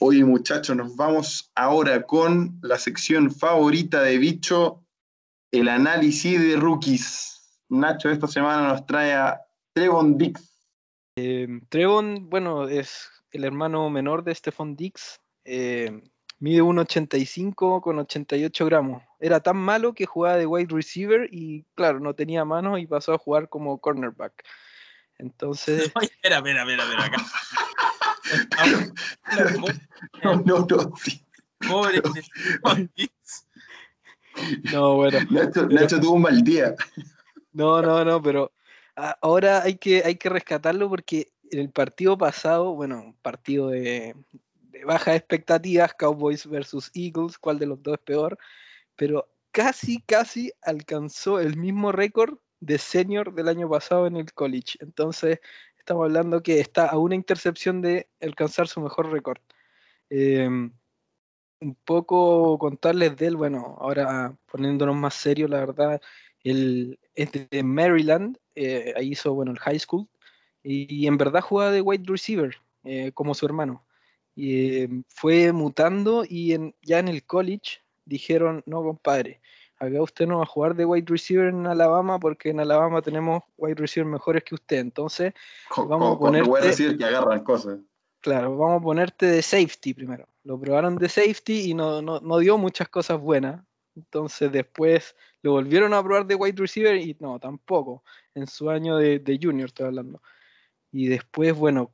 Oye, 0.00 0.24
muchachos, 0.24 0.76
nos 0.76 0.94
vamos 0.96 1.50
ahora 1.54 2.02
con 2.02 2.58
la 2.62 2.78
sección 2.78 3.30
favorita 3.32 4.02
de 4.02 4.18
Bicho, 4.18 4.84
el 5.50 5.68
análisis 5.68 6.40
de 6.40 6.56
rookies. 6.56 7.64
Nacho 7.68 8.08
esta 8.08 8.28
semana 8.28 8.68
nos 8.68 8.86
trae 8.86 9.12
a 9.12 9.40
Trevon 9.72 10.16
Dix. 10.16 10.40
Eh, 11.16 11.48
Trevon, 11.68 12.30
bueno, 12.30 12.68
es 12.68 13.10
el 13.32 13.44
hermano 13.44 13.90
menor 13.90 14.22
de 14.22 14.34
Stephon 14.34 14.76
Dix. 14.76 15.20
Eh, 15.44 16.00
mide 16.38 16.62
1,85 16.62 17.80
con 17.82 17.98
88 17.98 18.66
gramos. 18.66 19.02
Era 19.18 19.40
tan 19.40 19.56
malo 19.56 19.94
que 19.94 20.06
jugaba 20.06 20.36
de 20.36 20.46
wide 20.46 20.72
receiver 20.72 21.28
y, 21.32 21.64
claro, 21.74 21.98
no 21.98 22.14
tenía 22.14 22.44
manos 22.44 22.78
y 22.78 22.86
pasó 22.86 23.12
a 23.12 23.18
jugar 23.18 23.48
como 23.48 23.78
cornerback. 23.78 24.44
Entonces. 25.18 25.92
espera, 26.00 26.36
espera, 26.36 26.60
espera, 26.60 26.84
espera, 26.84 27.04
acá. 27.04 27.26
no, 30.24 30.36
no, 30.44 30.66
no. 30.68 30.92
Pobre 31.68 32.02
No, 34.72 34.96
bueno. 34.96 35.18
Nacho, 35.30 36.00
tuvo 36.00 36.14
un 36.14 36.22
mal 36.22 36.42
día. 36.42 36.74
No, 37.52 37.82
no, 37.82 38.04
no, 38.04 38.22
pero 38.22 38.52
ahora 39.20 39.62
hay 39.62 39.76
que, 39.76 40.02
hay 40.04 40.16
que 40.16 40.28
rescatarlo 40.28 40.88
porque 40.88 41.32
en 41.50 41.60
el 41.60 41.70
partido 41.70 42.16
pasado, 42.16 42.74
bueno, 42.74 43.16
partido 43.22 43.70
de, 43.70 44.14
de 44.70 44.84
bajas 44.84 45.16
expectativas, 45.16 45.94
Cowboys 45.94 46.46
versus 46.46 46.90
Eagles, 46.94 47.38
cuál 47.38 47.58
de 47.58 47.66
los 47.66 47.82
dos 47.82 47.94
es 47.94 48.04
peor, 48.04 48.38
pero 48.96 49.28
casi, 49.50 50.00
casi 50.02 50.52
alcanzó 50.62 51.40
el 51.40 51.56
mismo 51.56 51.90
récord 51.90 52.38
de 52.60 52.78
senior 52.78 53.34
del 53.34 53.48
año 53.48 53.68
pasado 53.68 54.06
en 54.06 54.16
el 54.16 54.32
college. 54.32 54.78
Entonces, 54.80 55.40
estamos 55.88 56.04
hablando 56.04 56.42
que 56.42 56.60
está 56.60 56.86
a 56.86 56.98
una 56.98 57.14
intercepción 57.14 57.80
de 57.80 58.08
alcanzar 58.20 58.68
su 58.68 58.78
mejor 58.78 59.10
récord. 59.10 59.40
Em, 60.10 60.70
un 61.60 61.74
poco 61.76 62.58
contarles 62.58 63.16
de 63.16 63.28
él, 63.28 63.36
bueno, 63.36 63.78
ahora 63.80 64.36
poniéndonos 64.52 64.94
más 64.96 65.14
serios, 65.14 65.48
la 65.48 65.60
verdad, 65.60 66.02
él 66.44 66.98
es 67.14 67.30
de 67.32 67.62
Maryland, 67.62 68.36
eh, 68.54 68.92
ahí 68.98 69.12
hizo, 69.12 69.32
bueno, 69.32 69.50
el 69.52 69.58
high 69.60 69.78
school, 69.78 70.06
y, 70.62 71.06
en 71.06 71.16
verdad 71.16 71.40
juega 71.40 71.70
de 71.70 71.80
wide 71.80 72.04
receiver, 72.06 72.54
eh, 72.84 73.12
como 73.14 73.32
su 73.34 73.46
hermano. 73.46 73.86
Y 74.34 74.82
em, 74.82 75.04
fue 75.08 75.52
mutando 75.52 76.22
y 76.28 76.54
ya 76.82 76.98
en 76.98 77.08
el 77.08 77.24
college 77.24 77.80
dijeron, 78.04 78.62
no, 78.66 78.82
compadre, 78.82 79.40
acá 79.78 80.02
usted 80.02 80.26
no 80.26 80.38
va 80.38 80.42
a 80.42 80.46
jugar 80.46 80.74
de 80.74 80.84
wide 80.84 81.06
receiver 81.08 81.48
en 81.48 81.66
Alabama 81.66 82.18
porque 82.18 82.50
en 82.50 82.60
Alabama 82.60 83.02
tenemos 83.02 83.42
wide 83.56 83.76
receiver 83.76 84.10
mejores 84.10 84.44
que 84.44 84.54
usted. 84.54 84.78
Entonces, 84.78 85.32
vamos 85.76 86.16
a 86.16 86.18
ponerte... 86.18 86.96
que 86.96 87.04
agarran 87.04 87.44
cosas. 87.44 87.78
Claro, 88.20 88.56
vamos 88.56 88.80
a 88.80 88.84
ponerte 88.84 89.26
de 89.26 89.42
safety 89.42 89.94
primero. 89.94 90.28
Lo 90.42 90.58
probaron 90.58 90.96
de 90.96 91.08
safety 91.08 91.70
y 91.70 91.74
no, 91.74 92.02
no, 92.02 92.38
dio 92.38 92.58
muchas 92.58 92.88
cosas 92.88 93.20
buenas. 93.20 93.64
Entonces 93.94 94.50
después 94.52 95.16
lo 95.42 95.52
volvieron 95.52 95.92
a 95.94 96.02
probar 96.02 96.26
de 96.26 96.34
wide 96.34 96.60
receiver 96.60 96.96
y 96.96 97.16
no, 97.20 97.38
tampoco. 97.38 98.02
En 98.34 98.46
su 98.46 98.70
año 98.70 98.96
de, 98.96 99.18
de 99.18 99.38
junior 99.40 99.68
estoy 99.68 99.86
hablando. 99.86 100.20
Y 100.90 101.08
después, 101.08 101.54
bueno, 101.54 101.92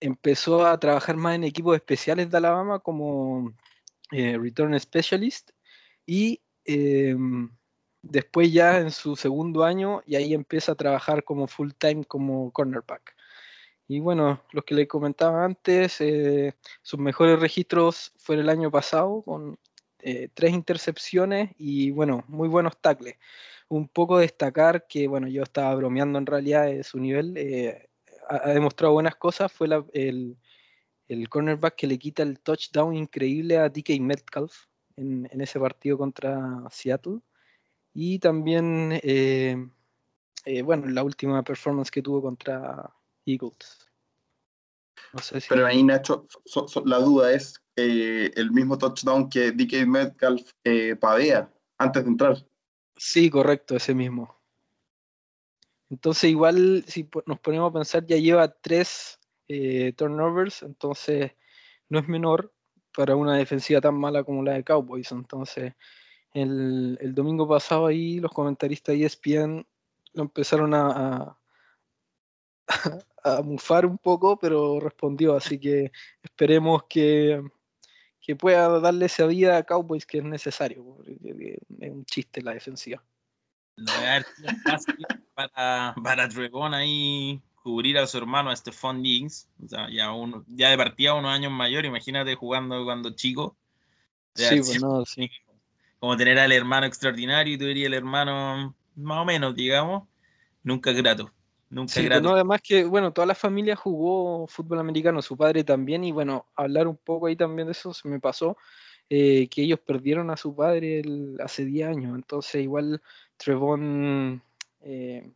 empezó 0.00 0.66
a 0.66 0.78
trabajar 0.78 1.16
más 1.16 1.34
en 1.34 1.44
equipos 1.44 1.76
especiales 1.76 2.30
de 2.30 2.36
Alabama 2.36 2.78
como 2.78 3.54
eh, 4.12 4.36
Return 4.38 4.78
Specialist 4.78 5.50
y 6.06 6.40
Em, 6.64 7.50
después 8.02 8.52
ya 8.52 8.78
en 8.78 8.90
su 8.90 9.16
segundo 9.16 9.64
año 9.64 10.02
y 10.06 10.16
ahí 10.16 10.34
empieza 10.34 10.72
a 10.72 10.74
trabajar 10.76 11.24
como 11.24 11.46
full 11.46 11.72
time 11.78 12.04
como 12.04 12.52
cornerback. 12.52 13.14
Y 13.88 14.00
bueno, 14.00 14.42
los 14.52 14.64
que 14.64 14.74
le 14.74 14.88
comentaba 14.88 15.44
antes, 15.44 16.00
eh, 16.00 16.54
sus 16.82 16.98
mejores 17.00 17.38
registros 17.40 18.12
fue 18.16 18.36
el 18.36 18.48
año 18.48 18.70
pasado 18.70 19.22
con 19.22 19.58
eh, 20.00 20.28
tres 20.34 20.52
intercepciones 20.52 21.50
y 21.58 21.90
bueno, 21.90 22.24
muy 22.28 22.48
buenos 22.48 22.80
tackles. 22.80 23.16
Un 23.68 23.88
poco 23.88 24.18
destacar 24.18 24.86
que, 24.86 25.08
bueno, 25.08 25.28
yo 25.28 25.42
estaba 25.42 25.74
bromeando 25.74 26.18
en 26.18 26.26
realidad 26.26 26.66
de 26.66 26.84
su 26.84 26.98
nivel, 26.98 27.36
eh, 27.36 27.88
ha, 28.28 28.50
demostrado 28.50 28.94
buenas 28.94 29.16
cosas, 29.16 29.52
fue 29.52 29.68
el, 29.92 30.36
el 31.08 31.28
cornerback 31.28 31.76
que 31.76 31.86
le 31.86 31.98
quita 31.98 32.22
el 32.22 32.40
touchdown 32.40 32.94
increíble 32.94 33.58
a 33.58 33.68
DK 33.68 34.00
Metcalf, 34.00 34.66
en, 34.96 35.28
ese 35.40 35.58
partido 35.58 35.98
contra 35.98 36.64
Seattle. 36.70 37.20
Y 37.92 38.18
también, 38.18 38.98
eh, 39.02 39.56
eh, 40.44 40.62
bueno, 40.62 40.86
la 40.88 41.02
última 41.04 41.42
performance 41.42 41.90
que 41.90 42.02
tuvo 42.02 42.22
contra 42.22 42.92
Eagles. 43.24 43.88
Pero 45.48 45.66
ahí, 45.66 45.82
Nacho, 45.84 46.26
la 46.84 46.98
duda 46.98 47.32
es 47.32 47.62
eh, 47.76 48.32
el 48.34 48.50
mismo 48.50 48.76
touchdown 48.76 49.28
que 49.28 49.52
DK 49.52 49.86
Metcalf 49.86 50.50
pavea 51.00 51.52
antes 51.78 52.02
de 52.02 52.10
entrar. 52.10 52.46
Sí, 52.96 53.30
correcto, 53.30 53.76
ese 53.76 53.94
mismo. 53.94 54.36
Entonces, 55.88 56.30
igual, 56.30 56.84
si 56.88 57.08
nos 57.26 57.38
ponemos 57.38 57.70
a 57.70 57.74
pensar, 57.74 58.06
ya 58.06 58.16
lleva 58.16 58.48
tres 58.48 59.20
turnovers, 59.96 60.62
entonces 60.62 61.32
no 61.88 62.00
es 62.00 62.08
menor 62.08 62.53
para 62.94 63.16
una 63.16 63.36
defensiva 63.36 63.80
tan 63.80 63.96
mala 63.96 64.24
como 64.24 64.42
la 64.42 64.52
de 64.52 64.64
Cowboys. 64.64 65.10
Entonces, 65.12 65.74
el, 66.32 67.14
domingo 67.14 67.48
pasado 67.48 67.86
ahí 67.86 68.20
los 68.20 68.32
comentaristas 68.32 68.96
de 68.96 69.04
ESPN 69.04 69.66
lo 70.14 70.22
empezaron 70.22 70.74
a, 70.74 71.38
a, 73.24 73.42
mufar 73.42 73.86
un 73.86 73.98
poco, 73.98 74.38
pero 74.38 74.80
respondió. 74.80 75.36
Así 75.36 75.58
que 75.58 75.90
esperemos 76.22 76.84
que, 76.88 77.42
que 78.20 78.36
pueda 78.36 78.80
darle 78.80 79.06
esa 79.06 79.26
vida 79.26 79.56
a 79.56 79.64
Cowboys 79.64 80.06
que 80.06 80.18
es 80.18 80.24
necesario. 80.24 80.98
Es 81.80 81.90
un 81.90 82.04
chiste 82.04 82.42
la 82.42 82.54
defensiva. 82.54 83.02
No 83.76 83.92
para, 85.34 85.94
para 86.00 86.28
ahí 86.76 87.42
cubrir 87.64 87.96
a 87.96 88.06
su 88.06 88.18
hermano, 88.18 88.50
a 88.50 88.56
Stephon 88.56 89.02
Diggs, 89.02 89.48
o 89.64 89.68
sea, 89.68 89.88
ya, 89.90 90.12
uno, 90.12 90.44
ya 90.48 90.68
de 90.68 90.76
partida 90.76 91.14
unos 91.14 91.32
años 91.32 91.50
mayor, 91.50 91.86
imagínate 91.86 92.34
jugando 92.34 92.84
cuando 92.84 93.10
chico. 93.14 93.56
Sí, 94.34 94.60
bueno, 94.60 95.02
sí. 95.06 95.30
Como 95.98 96.14
tener 96.18 96.38
al 96.38 96.52
hermano 96.52 96.86
extraordinario 96.86 97.54
y 97.54 97.58
tú 97.58 97.64
el 97.64 97.94
hermano 97.94 98.74
más 98.96 99.18
o 99.18 99.24
menos, 99.24 99.54
digamos, 99.54 100.06
nunca 100.62 100.92
grato. 100.92 101.32
Nunca 101.70 101.94
sí, 101.94 102.04
grato. 102.04 102.34
además 102.34 102.60
que, 102.60 102.84
bueno, 102.84 103.14
toda 103.14 103.26
la 103.26 103.34
familia 103.34 103.74
jugó 103.74 104.46
fútbol 104.46 104.80
americano, 104.80 105.22
su 105.22 105.34
padre 105.34 105.64
también, 105.64 106.04
y 106.04 106.12
bueno, 106.12 106.44
hablar 106.54 106.86
un 106.86 106.98
poco 106.98 107.28
ahí 107.28 107.36
también 107.36 107.66
de 107.66 107.72
eso 107.72 107.94
se 107.94 108.06
me 108.06 108.20
pasó, 108.20 108.58
eh, 109.08 109.48
que 109.48 109.62
ellos 109.62 109.80
perdieron 109.80 110.30
a 110.30 110.36
su 110.36 110.54
padre 110.54 111.02
hace 111.42 111.64
10 111.64 111.88
años, 111.88 112.14
entonces 112.14 112.62
igual 112.62 113.00
Trevon 113.38 114.42
eh, 114.82 115.32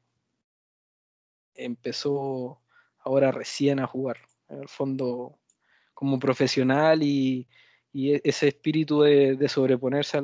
empezó 1.59 2.63
ahora 3.01 3.31
recién 3.31 3.81
a 3.81 3.87
jugar, 3.87 4.19
en 4.49 4.63
el 4.63 4.69
fondo 4.69 5.39
como 5.93 6.19
profesional 6.19 7.03
y, 7.03 7.47
e, 7.93 8.21
ese 8.25 8.49
espíritu 8.49 9.03
de, 9.03 9.49
sobreponerse 9.49 10.19
a, 10.19 10.23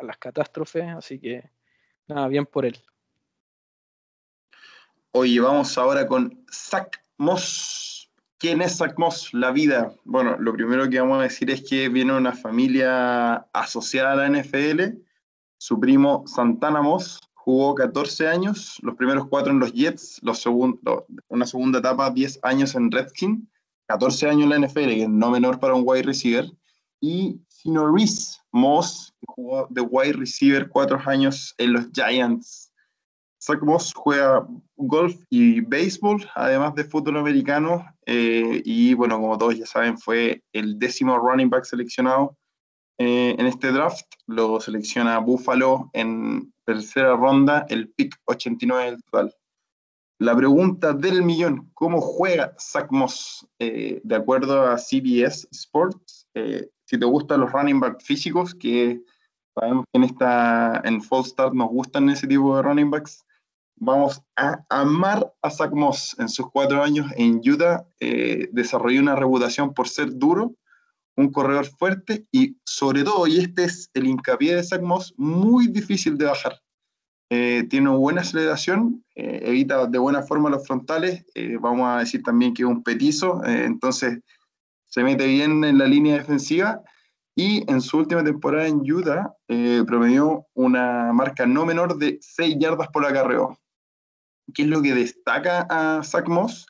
las 0.00 0.18
catástrofes, 0.18 0.88
así 0.96 1.18
que 1.18 1.50
nada, 2.06 2.28
bien 2.28 2.46
por 2.46 2.64
él. 2.64 2.76
Oye, 5.12 5.40
vamos 5.40 5.76
ahora 5.76 6.06
con 6.06 6.44
Zach 6.50 7.02
Moss. 7.18 8.10
¿Quién 8.38 8.62
es 8.62 8.78
Zach 8.78 8.94
Moss? 8.96 9.34
La 9.34 9.50
vida. 9.50 9.92
Bueno, 10.04 10.36
lo 10.38 10.54
primero 10.54 10.88
que 10.88 11.00
vamos 11.00 11.18
a 11.18 11.24
decir 11.24 11.50
es 11.50 11.68
que 11.68 11.88
viene 11.88 12.16
una 12.16 12.32
familia 12.32 13.46
asociada 13.52 14.12
a 14.12 14.16
la 14.16 14.28
NFL. 14.28 15.02
Su 15.58 15.78
primo 15.78 16.24
Santana 16.26 16.80
Moss 16.80 17.20
jugó 17.44 17.74
14 17.74 18.28
años, 18.28 18.76
los 18.82 18.96
primeros 18.96 19.26
cuatro 19.26 19.50
en 19.52 19.60
los 19.60 19.72
Jets, 19.72 20.20
los 20.22 20.44
una 20.46 21.46
segunda 21.46 21.78
etapa 21.78 22.10
10 22.10 22.40
años 22.42 22.74
en 22.74 22.90
Redskins, 22.90 23.40
14 23.88 24.28
años 24.28 24.42
en 24.44 24.50
la 24.50 24.66
NFL, 24.66 24.88
que 24.88 25.02
es 25.04 25.08
no 25.08 25.30
menor 25.30 25.58
para 25.58 25.74
un 25.74 25.82
wide 25.86 26.02
receiver, 26.02 26.46
y 27.00 27.40
Sinoris 27.48 28.38
Moss, 28.52 29.14
que 29.20 29.26
jugó 29.28 29.66
de 29.70 29.80
wide 29.80 30.12
receiver 30.12 30.68
cuatro 30.68 31.00
años 31.06 31.54
en 31.56 31.72
los 31.72 31.86
Giants. 31.92 32.72
Zach 33.42 33.62
Moss 33.62 33.94
juega 33.94 34.46
golf 34.76 35.16
y 35.30 35.62
béisbol, 35.62 36.28
además 36.34 36.74
de 36.74 36.84
fútbol 36.84 37.16
americano, 37.16 37.86
eh, 38.04 38.60
y 38.66 38.92
bueno, 38.92 39.18
como 39.18 39.38
todos 39.38 39.56
ya 39.56 39.64
saben, 39.64 39.96
fue 39.96 40.42
el 40.52 40.78
décimo 40.78 41.16
running 41.16 41.48
back 41.48 41.64
seleccionado 41.64 42.36
eh, 42.98 43.34
en 43.38 43.46
este 43.46 43.72
draft. 43.72 44.04
Lo 44.26 44.60
selecciona 44.60 45.18
Buffalo 45.20 45.88
en 45.94 46.52
tercera 46.74 47.16
ronda, 47.16 47.66
el 47.68 47.88
pick 47.90 48.14
89 48.26 48.90
del 48.90 49.02
total. 49.02 49.34
La 50.18 50.36
pregunta 50.36 50.92
del 50.92 51.22
millón, 51.22 51.70
¿cómo 51.74 52.00
juega 52.00 52.54
Zach 52.58 52.88
Moss? 52.90 53.46
Eh, 53.58 54.00
de 54.04 54.14
acuerdo 54.14 54.66
a 54.66 54.76
CBS 54.76 55.48
Sports, 55.50 56.28
eh, 56.34 56.68
si 56.84 56.98
te 56.98 57.06
gustan 57.06 57.40
los 57.40 57.52
running 57.52 57.80
back 57.80 58.00
físicos, 58.02 58.54
que 58.54 59.00
sabemos 59.54 59.84
que 59.90 59.98
en, 59.98 60.04
esta, 60.04 60.82
en 60.84 61.02
Fall 61.02 61.24
Start 61.24 61.54
nos 61.54 61.70
gustan 61.70 62.10
ese 62.10 62.26
tipo 62.26 62.54
de 62.54 62.62
running 62.62 62.90
backs. 62.90 63.24
Vamos 63.76 64.22
a 64.36 64.62
amar 64.68 65.32
a 65.42 65.50
Zach 65.50 65.72
Moss. 65.72 66.14
En 66.18 66.28
sus 66.28 66.50
cuatro 66.50 66.82
años 66.82 67.10
en 67.16 67.40
Utah 67.44 67.86
eh, 67.98 68.48
desarrolló 68.52 69.00
una 69.00 69.16
reputación 69.16 69.72
por 69.72 69.88
ser 69.88 70.16
duro, 70.16 70.54
un 71.16 71.30
corredor 71.30 71.66
fuerte 71.66 72.26
y 72.32 72.56
sobre 72.64 73.04
todo, 73.04 73.26
y 73.26 73.38
este 73.38 73.64
es 73.64 73.90
el 73.94 74.06
hincapié 74.06 74.56
de 74.56 74.62
Zach 74.62 74.82
Moss, 74.82 75.14
muy 75.16 75.66
difícil 75.66 76.16
de 76.16 76.26
bajar. 76.26 76.60
Eh, 77.30 77.64
tiene 77.70 77.88
una 77.88 77.98
buena 77.98 78.20
aceleración, 78.22 79.04
eh, 79.14 79.40
evita 79.44 79.86
de 79.86 79.98
buena 79.98 80.22
forma 80.22 80.50
los 80.50 80.66
frontales, 80.66 81.24
vamos 81.60 81.86
a 81.88 81.98
decir 82.00 82.22
también 82.22 82.54
que 82.54 82.62
es 82.62 82.68
un 82.68 82.82
petizo, 82.82 83.44
entonces 83.44 84.18
se 84.86 85.04
mete 85.04 85.26
bien 85.26 85.62
en 85.62 85.78
la 85.78 85.86
línea 85.86 86.16
defensiva 86.16 86.82
y 87.36 87.70
en 87.70 87.80
su 87.80 87.98
última 87.98 88.24
temporada 88.24 88.66
en 88.66 88.80
Utah 88.80 89.32
promedió 89.86 90.46
una 90.54 91.12
marca 91.12 91.46
no 91.46 91.64
menor 91.64 91.98
de 91.98 92.18
6 92.20 92.56
yardas 92.58 92.88
por 92.88 93.06
acarreo. 93.06 93.56
¿Qué 94.54 94.62
es 94.62 94.68
lo 94.68 94.82
que 94.82 94.94
destaca 94.94 95.66
a 95.70 96.02
Zach 96.02 96.26
Moss? 96.28 96.66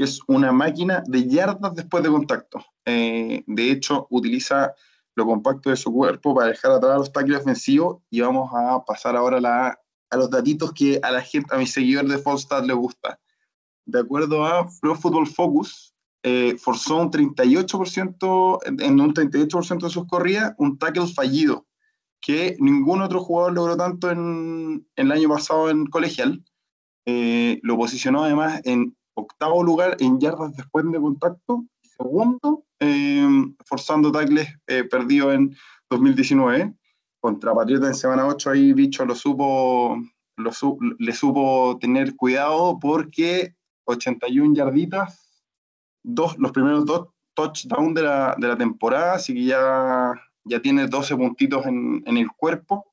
Es 0.00 0.18
una 0.28 0.50
máquina 0.50 1.02
de 1.06 1.28
yardas 1.28 1.74
después 1.74 2.02
de 2.02 2.08
contacto. 2.08 2.64
Eh, 2.86 3.44
de 3.46 3.70
hecho, 3.70 4.06
utiliza 4.08 4.74
lo 5.14 5.26
compacto 5.26 5.68
de 5.68 5.76
su 5.76 5.92
cuerpo 5.92 6.34
para 6.34 6.48
dejar 6.48 6.70
atrás 6.72 6.92
a 6.92 6.98
los 6.98 7.12
tackles 7.12 7.40
ofensivos 7.40 7.98
y 8.08 8.22
vamos 8.22 8.50
a 8.54 8.82
pasar 8.82 9.14
ahora 9.14 9.76
a 10.08 10.16
los 10.16 10.30
datitos 10.30 10.72
que 10.72 10.98
a 11.02 11.10
la 11.10 11.20
gente, 11.20 11.54
a 11.54 11.58
mis 11.58 11.74
seguidores 11.74 12.10
de 12.10 12.16
Falstad 12.16 12.64
les 12.64 12.76
gusta. 12.76 13.20
De 13.84 14.00
acuerdo 14.00 14.46
a 14.46 14.66
Pro 14.80 14.94
Football 14.94 15.26
Focus, 15.26 15.94
eh, 16.22 16.56
forzó 16.56 16.96
un 16.96 17.10
38%, 17.10 18.58
en 18.64 19.00
un 19.02 19.12
38% 19.12 19.86
de 19.86 19.90
sus 19.90 20.06
corridas, 20.06 20.54
un 20.56 20.78
tackle 20.78 21.08
fallido, 21.08 21.66
que 22.22 22.56
ningún 22.58 23.02
otro 23.02 23.20
jugador 23.20 23.52
logró 23.52 23.76
tanto 23.76 24.10
en, 24.10 24.88
en 24.96 25.06
el 25.06 25.12
año 25.12 25.28
pasado 25.28 25.68
en 25.68 25.84
colegial. 25.84 26.42
Eh, 27.04 27.60
lo 27.62 27.76
posicionó 27.76 28.24
además 28.24 28.62
en 28.64 28.96
octavo 29.14 29.62
lugar 29.62 29.96
en 30.00 30.18
yardas 30.20 30.56
después 30.56 30.84
de 30.90 31.00
contacto, 31.00 31.64
segundo 31.82 32.64
em, 32.78 33.54
forzando 33.64 34.10
tackles 34.10 34.48
eh, 34.66 34.84
perdidos 34.84 35.34
en 35.34 35.56
2019. 35.90 36.74
Contra 37.20 37.54
Patriota 37.54 37.88
en 37.88 37.94
semana 37.94 38.26
8 38.26 38.50
ahí 38.50 38.72
Bicho 38.72 39.04
lo 39.04 39.14
supo, 39.14 40.00
lo 40.36 40.50
le 40.98 41.12
supo 41.12 41.76
tener 41.78 42.16
cuidado 42.16 42.78
porque 42.80 43.54
81 43.84 44.54
yarditas, 44.54 45.44
dos, 46.02 46.38
los 46.38 46.52
primeros 46.52 46.86
dos 46.86 47.08
touchdowns 47.34 47.94
de 47.94 48.02
la, 48.02 48.34
de 48.38 48.48
la 48.48 48.56
temporada, 48.56 49.14
así 49.14 49.34
que 49.34 49.44
ya, 49.44 50.12
ya 50.44 50.60
tiene 50.60 50.86
12 50.86 51.16
puntitos 51.16 51.66
en, 51.66 52.02
en 52.06 52.16
el 52.16 52.30
cuerpo. 52.32 52.86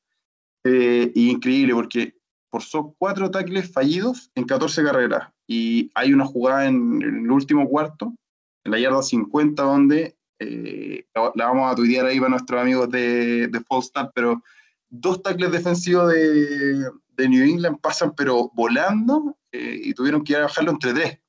Eh, 0.64 1.12
increíble 1.16 1.74
porque 1.74 2.17
forzó 2.58 2.96
cuatro 2.98 3.30
tackles 3.30 3.72
fallidos 3.72 4.32
en 4.34 4.46
14 4.46 4.84
carreras. 4.84 5.30
Y 5.46 5.92
hay 5.94 6.12
una 6.12 6.26
jugada 6.26 6.66
en, 6.66 7.02
el 7.04 7.30
último 7.30 7.70
cuarto, 7.70 8.16
en 8.64 8.72
la 8.72 8.80
yarda 8.80 9.04
50, 9.04 9.62
donde 9.62 10.18
eh, 10.40 11.06
la, 11.14 11.46
vamos 11.46 11.72
a 11.72 11.76
tuitear 11.76 12.08
ahí 12.08 12.18
para 12.18 12.32
nuestros 12.32 12.60
amigos 12.60 12.90
de, 12.90 13.48
de 13.48 13.62
Start, 13.82 14.12
pero 14.16 14.42
dos 14.90 15.22
tackles 15.22 15.52
defensivos 15.52 16.12
de, 16.12 16.90
de, 17.16 17.30
New 17.30 17.46
England 17.46 17.80
pasan, 17.80 18.14
pero 18.16 18.52
volando, 18.56 19.38
eh, 19.52 19.80
y 19.84 19.94
tuvieron 19.94 20.24
que 20.24 20.34
ir 20.34 20.40
a 20.40 20.44
bajarlo 20.44 20.72
entre 20.72 20.94
tres. 20.94 21.20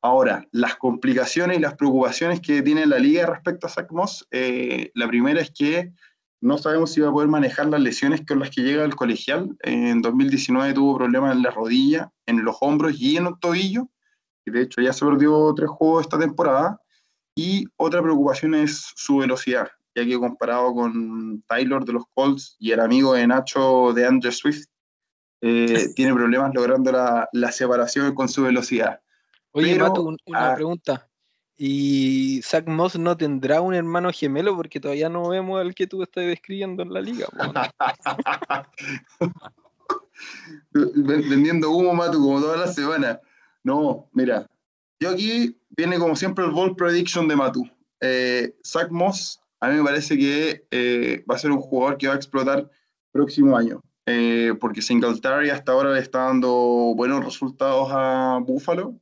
Ahora, 0.00 0.46
las 0.52 0.76
complicaciones 0.76 1.58
y 1.58 1.60
las 1.60 1.74
preocupaciones 1.74 2.40
que 2.40 2.62
tiene 2.62 2.86
la 2.86 2.98
liga 2.98 3.26
respecto 3.26 3.66
a 3.66 3.70
Zach 3.70 3.90
Moss, 3.90 4.26
eh, 4.30 4.92
la 4.94 5.08
primera 5.08 5.40
es 5.40 5.50
que 5.50 5.92
no 6.42 6.58
sabemos 6.58 6.90
si 6.90 7.00
va 7.00 7.08
a 7.08 7.12
poder 7.12 7.28
manejar 7.28 7.66
las 7.66 7.80
lesiones 7.80 8.26
con 8.26 8.40
las 8.40 8.50
que 8.50 8.62
llega 8.62 8.84
el 8.84 8.96
colegial. 8.96 9.56
En 9.60 10.02
2019 10.02 10.74
tuvo 10.74 10.98
problemas 10.98 11.36
en 11.36 11.42
la 11.42 11.52
rodilla, 11.52 12.10
en 12.26 12.44
los 12.44 12.56
hombros 12.60 13.00
y 13.00 13.16
en 13.16 13.26
el 13.26 13.38
tobillo. 13.38 13.88
Y 14.44 14.50
de 14.50 14.62
hecho 14.62 14.80
ya 14.82 14.92
se 14.92 15.06
perdió 15.06 15.54
tres 15.54 15.70
juegos 15.70 16.02
esta 16.02 16.18
temporada. 16.18 16.80
Y 17.36 17.64
otra 17.76 18.02
preocupación 18.02 18.54
es 18.54 18.92
su 18.96 19.18
velocidad, 19.18 19.68
ya 19.94 20.04
que 20.04 20.18
comparado 20.18 20.74
con 20.74 21.42
Taylor 21.46 21.84
de 21.84 21.92
los 21.92 22.04
Colts 22.12 22.56
y 22.58 22.72
el 22.72 22.80
amigo 22.80 23.14
de 23.14 23.24
Nacho 23.24 23.92
de 23.94 24.04
Andrew 24.04 24.32
Swift, 24.32 24.66
eh, 25.42 25.92
tiene 25.94 26.12
problemas 26.12 26.52
logrando 26.52 26.90
la, 26.90 27.28
la, 27.32 27.52
separación 27.52 28.16
con 28.16 28.28
su 28.28 28.42
velocidad. 28.42 29.00
Oye, 29.52 29.78
Mato, 29.78 30.02
una 30.26 30.54
pregunta. 30.56 31.08
Y 31.64 32.42
Zach 32.42 32.66
Moss 32.66 32.98
no 32.98 33.16
tendrá 33.16 33.60
un 33.60 33.72
hermano 33.72 34.10
gemelo 34.12 34.56
porque 34.56 34.80
todavía 34.80 35.08
no 35.08 35.28
vemos 35.28 35.60
al 35.60 35.76
que 35.76 35.86
tú 35.86 36.02
estás 36.02 36.24
describiendo 36.24 36.82
en 36.82 36.92
la 36.92 37.00
liga. 37.00 37.28
Vendiendo 40.74 41.70
humo, 41.70 41.94
Matu, 41.94 42.18
como 42.18 42.40
toda 42.40 42.56
la 42.56 42.66
semana. 42.66 43.20
No, 43.62 44.08
mira, 44.12 44.50
yo 44.98 45.10
aquí 45.10 45.56
viene 45.70 46.00
como 46.00 46.16
siempre 46.16 46.44
el 46.44 46.50
Ball 46.50 46.74
Prediction 46.74 47.28
de 47.28 47.36
Matu. 47.36 47.64
Eh, 48.00 48.56
Zach 48.66 48.90
Moss, 48.90 49.40
a 49.60 49.68
mí 49.68 49.76
me 49.76 49.84
parece 49.84 50.18
que 50.18 50.66
eh, 50.72 51.24
va 51.30 51.36
a 51.36 51.38
ser 51.38 51.52
un 51.52 51.60
jugador 51.60 51.96
que 51.96 52.08
va 52.08 52.14
a 52.14 52.16
explotar 52.16 52.68
próximo 53.12 53.56
año. 53.56 53.80
Eh, 54.06 54.52
porque 54.60 54.82
Singletary 54.82 55.50
hasta 55.50 55.70
ahora 55.70 55.92
le 55.92 56.00
está 56.00 56.24
dando 56.24 56.50
buenos 56.96 57.24
resultados 57.24 57.88
a 57.92 58.40
Buffalo 58.44 59.00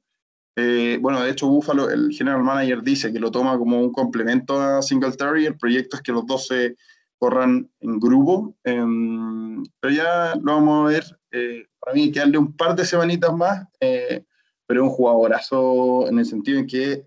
eh, 0.60 0.98
bueno, 1.00 1.22
de 1.22 1.30
hecho, 1.30 1.48
Buffalo, 1.48 1.90
el 1.90 2.12
general 2.12 2.42
manager 2.42 2.82
dice 2.82 3.12
que 3.12 3.18
lo 3.18 3.30
toma 3.30 3.56
como 3.58 3.80
un 3.80 3.92
complemento 3.92 4.60
a 4.60 4.82
Singletary. 4.82 5.46
El 5.46 5.56
proyecto 5.56 5.96
es 5.96 6.02
que 6.02 6.12
los 6.12 6.26
dos 6.26 6.46
se 6.46 6.76
corran 7.18 7.70
en 7.80 7.98
grupo. 7.98 8.54
Em, 8.64 9.62
pero 9.80 9.94
ya 9.94 10.34
lo 10.36 10.54
vamos 10.54 10.84
a 10.84 10.92
ver. 10.92 11.04
Eh, 11.32 11.66
para 11.78 11.94
mí 11.94 12.02
hay 12.02 12.12
que 12.12 12.20
darle 12.20 12.38
un 12.38 12.56
par 12.56 12.76
de 12.76 12.84
semanitas 12.84 13.32
más. 13.34 13.66
Eh, 13.80 14.24
pero 14.66 14.84
es 14.84 14.90
un 14.90 14.94
jugadorazo 14.94 16.08
en 16.08 16.18
el 16.18 16.26
sentido 16.26 16.58
en 16.58 16.66
que 16.66 17.04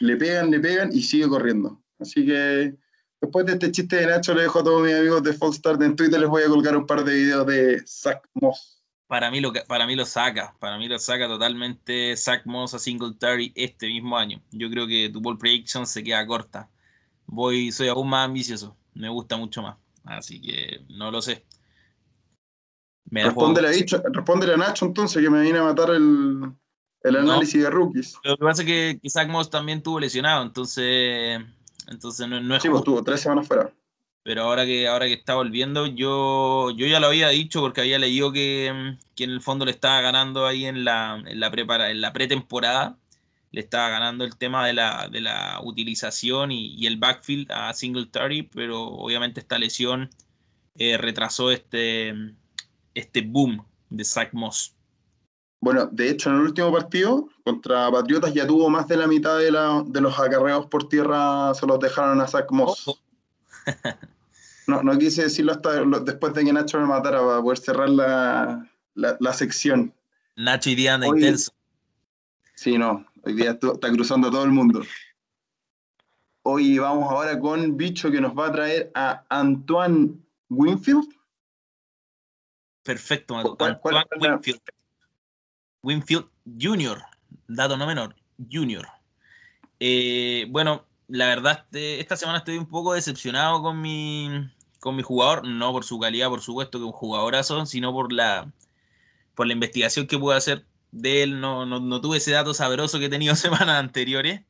le 0.00 0.16
pegan, 0.16 0.50
le 0.50 0.60
pegan 0.60 0.90
y 0.92 1.02
sigue 1.02 1.28
corriendo. 1.28 1.82
Así 1.98 2.24
que 2.24 2.76
después 3.20 3.46
de 3.46 3.52
este 3.52 3.70
chiste 3.70 3.96
de 3.96 4.06
Nacho, 4.06 4.34
le 4.34 4.42
dejo 4.42 4.60
a 4.60 4.64
todos 4.64 4.82
mis 4.82 4.94
amigos 4.94 5.22
de 5.22 5.32
Start 5.32 5.82
en 5.82 5.96
Twitter. 5.96 6.20
Les 6.20 6.28
voy 6.28 6.42
a 6.42 6.48
colgar 6.48 6.76
un 6.76 6.86
par 6.86 7.04
de 7.04 7.14
videos 7.14 7.46
de 7.46 7.82
Zach 7.86 8.22
Moss 8.34 8.81
para 9.12 9.30
mí 9.30 9.42
lo 9.42 9.52
para 9.68 9.86
mí 9.86 9.94
lo 9.94 10.06
saca, 10.06 10.56
para 10.58 10.78
mí 10.78 10.88
lo 10.88 10.98
saca 10.98 11.28
totalmente 11.28 12.16
Zach 12.16 12.46
Moss 12.46 12.72
a 12.72 12.78
Singletary 12.78 13.52
este 13.54 13.86
mismo 13.88 14.16
año. 14.16 14.40
Yo 14.52 14.70
creo 14.70 14.86
que 14.86 15.10
tu 15.12 15.20
ball 15.20 15.36
prediction 15.36 15.86
se 15.86 16.02
queda 16.02 16.26
corta. 16.26 16.70
Voy, 17.26 17.70
soy 17.72 17.88
aún 17.88 18.08
más 18.08 18.24
ambicioso, 18.24 18.74
me 18.94 19.10
gusta 19.10 19.36
mucho 19.36 19.60
más, 19.60 19.76
así 20.04 20.40
que 20.40 20.80
no 20.88 21.10
lo 21.10 21.20
sé. 21.20 21.44
Respóndele 23.04 23.68
a, 23.68 24.54
a 24.54 24.56
Nacho 24.56 24.86
entonces 24.86 25.22
que 25.22 25.28
me 25.28 25.42
viene 25.42 25.58
a 25.58 25.64
matar 25.64 25.90
el, 25.90 26.54
análisis 27.04 27.62
de 27.62 27.68
rookies. 27.68 28.14
Lo 28.24 28.38
que 28.38 28.42
pasa 28.42 28.62
es 28.62 28.66
que, 28.66 29.10
Zach 29.10 29.28
Moss 29.28 29.50
también 29.50 29.82
tuvo 29.82 30.00
lesionado, 30.00 30.42
entonces, 30.42 31.38
entonces 31.86 32.26
no, 32.26 32.40
no 32.40 32.56
es 32.56 32.62
Sí, 32.62 32.70
pues 32.70 32.82
tuvo 32.82 33.04
tres 33.04 33.20
semanas 33.20 33.46
fuera 33.46 33.70
pero 34.22 34.42
ahora 34.42 34.64
que, 34.64 34.86
ahora 34.86 35.06
que 35.06 35.14
está 35.14 35.34
volviendo, 35.34 35.86
yo, 35.86 36.70
yo 36.70 36.86
ya 36.86 37.00
lo 37.00 37.08
había 37.08 37.28
dicho 37.28 37.60
porque 37.60 37.80
había 37.80 37.98
leído 37.98 38.32
que, 38.32 38.66
en 38.66 38.98
el 39.16 39.40
fondo 39.40 39.64
le 39.64 39.72
estaba 39.72 40.00
ganando 40.00 40.46
ahí 40.46 40.64
en 40.64 40.84
la, 40.84 41.22
en 41.26 41.40
la, 41.40 41.50
prepara, 41.50 41.90
en 41.90 42.00
la 42.00 42.12
pretemporada, 42.12 42.98
le 43.50 43.60
estaba 43.60 43.88
ganando 43.88 44.24
el 44.24 44.36
tema 44.36 44.66
de 44.66 44.74
la, 44.74 45.08
de 45.10 45.20
la 45.20 45.60
utilización 45.62 46.52
y, 46.52 46.86
el 46.86 46.98
backfield 46.98 47.50
a 47.50 47.72
Singletary, 47.74 48.44
pero 48.44 48.82
obviamente 48.84 49.40
esta 49.40 49.58
lesión 49.58 50.08
eh, 50.76 50.96
retrasó 50.98 51.50
este, 51.50 52.14
este 52.94 53.22
boom 53.22 53.64
de 53.90 54.04
Zach 54.04 54.32
Moss. 54.32 54.74
Bueno, 55.60 55.86
de 55.86 56.10
hecho, 56.10 56.30
en 56.30 56.36
el 56.36 56.42
último 56.42 56.72
partido 56.72 57.28
contra 57.44 57.90
Patriotas 57.90 58.34
ya 58.34 58.46
tuvo 58.46 58.68
más 58.68 58.88
de 58.88 58.96
la 58.96 59.06
mitad 59.06 59.38
de, 59.38 59.52
la, 59.52 59.84
de 59.86 60.00
los 60.00 60.18
acarreos 60.18 60.66
por 60.66 60.88
tierra, 60.88 61.54
se 61.54 61.66
los 61.66 61.78
dejaron 61.78 62.20
a 62.20 62.26
Zach 62.26 62.50
Moss. 62.50 63.00
No, 64.72 64.82
no 64.82 64.98
quise 64.98 65.24
decirlo 65.24 65.52
hasta 65.52 65.84
después 66.00 66.32
de 66.32 66.46
que 66.46 66.52
Nacho 66.52 66.80
me 66.80 66.86
matara 66.86 67.20
para 67.20 67.42
poder 67.42 67.58
cerrar 67.58 67.90
la, 67.90 68.66
la, 68.94 69.32
sección. 69.34 69.92
Nacho 70.34 70.70
y 70.70 70.74
Diana 70.74 71.06
intenso. 71.06 71.52
Sí, 72.54 72.78
no, 72.78 73.04
hoy 73.22 73.34
día 73.34 73.50
está 73.50 73.92
cruzando 73.92 74.30
todo 74.30 74.44
el 74.44 74.50
mundo. 74.50 74.80
Hoy 76.44 76.78
vamos 76.78 77.12
ahora 77.12 77.38
con 77.38 77.76
Bicho 77.76 78.10
que 78.10 78.22
nos 78.22 78.32
va 78.32 78.46
a 78.46 78.52
traer 78.52 78.90
a 78.94 79.22
Antoine 79.28 80.14
Winfield. 80.48 81.14
Perfecto, 82.82 83.36
Antoine 83.36 83.78
Winfield. 84.18 84.60
Winfield 85.82 86.28
Junior, 86.58 87.02
dato 87.46 87.76
no 87.76 87.86
menor, 87.86 88.16
Junior. 88.50 88.88
Eh, 89.78 90.46
bueno, 90.48 90.86
la 91.08 91.26
verdad, 91.26 91.64
este, 91.66 92.00
esta 92.00 92.16
semana 92.16 92.38
estoy 92.38 92.56
un 92.56 92.66
poco 92.66 92.94
decepcionado 92.94 93.60
con 93.60 93.78
mi, 93.78 94.50
con 94.82 94.96
mi 94.96 95.04
jugador, 95.04 95.46
no 95.46 95.70
por 95.70 95.84
su 95.84 96.00
calidad, 96.00 96.28
por 96.28 96.40
supuesto, 96.40 96.80
que 96.80 96.84
un 96.84 96.90
jugadorazo, 96.90 97.66
sino 97.66 97.92
por 97.92 98.12
la, 98.12 98.52
por 99.36 99.46
la 99.46 99.52
investigación 99.52 100.08
que 100.08 100.18
pude 100.18 100.34
hacer 100.34 100.66
de 100.90 101.22
él. 101.22 101.40
No, 101.40 101.64
no, 101.64 102.00
tuve 102.00 102.16
ese 102.16 102.32
dato 102.32 102.52
sabroso 102.52 102.98
que 102.98 103.04
he 103.04 103.08
tenido 103.08 103.36
semanas 103.36 103.76
anteriores. 103.78 104.40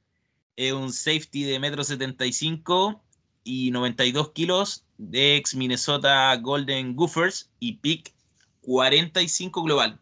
Es 0.57 0.72
un 0.72 0.91
safety 0.91 1.45
de 1.45 1.59
metro 1.59 1.85
75 1.85 3.05
y 3.45 3.72
92 3.72 4.30
kilos 4.30 4.87
de 4.97 5.37
ex 5.37 5.55
Minnesota 5.55 6.35
Golden 6.37 6.97
Gophers 6.97 7.51
y 7.59 7.74
pick 7.74 8.14
45 8.62 9.62
global. 9.62 10.01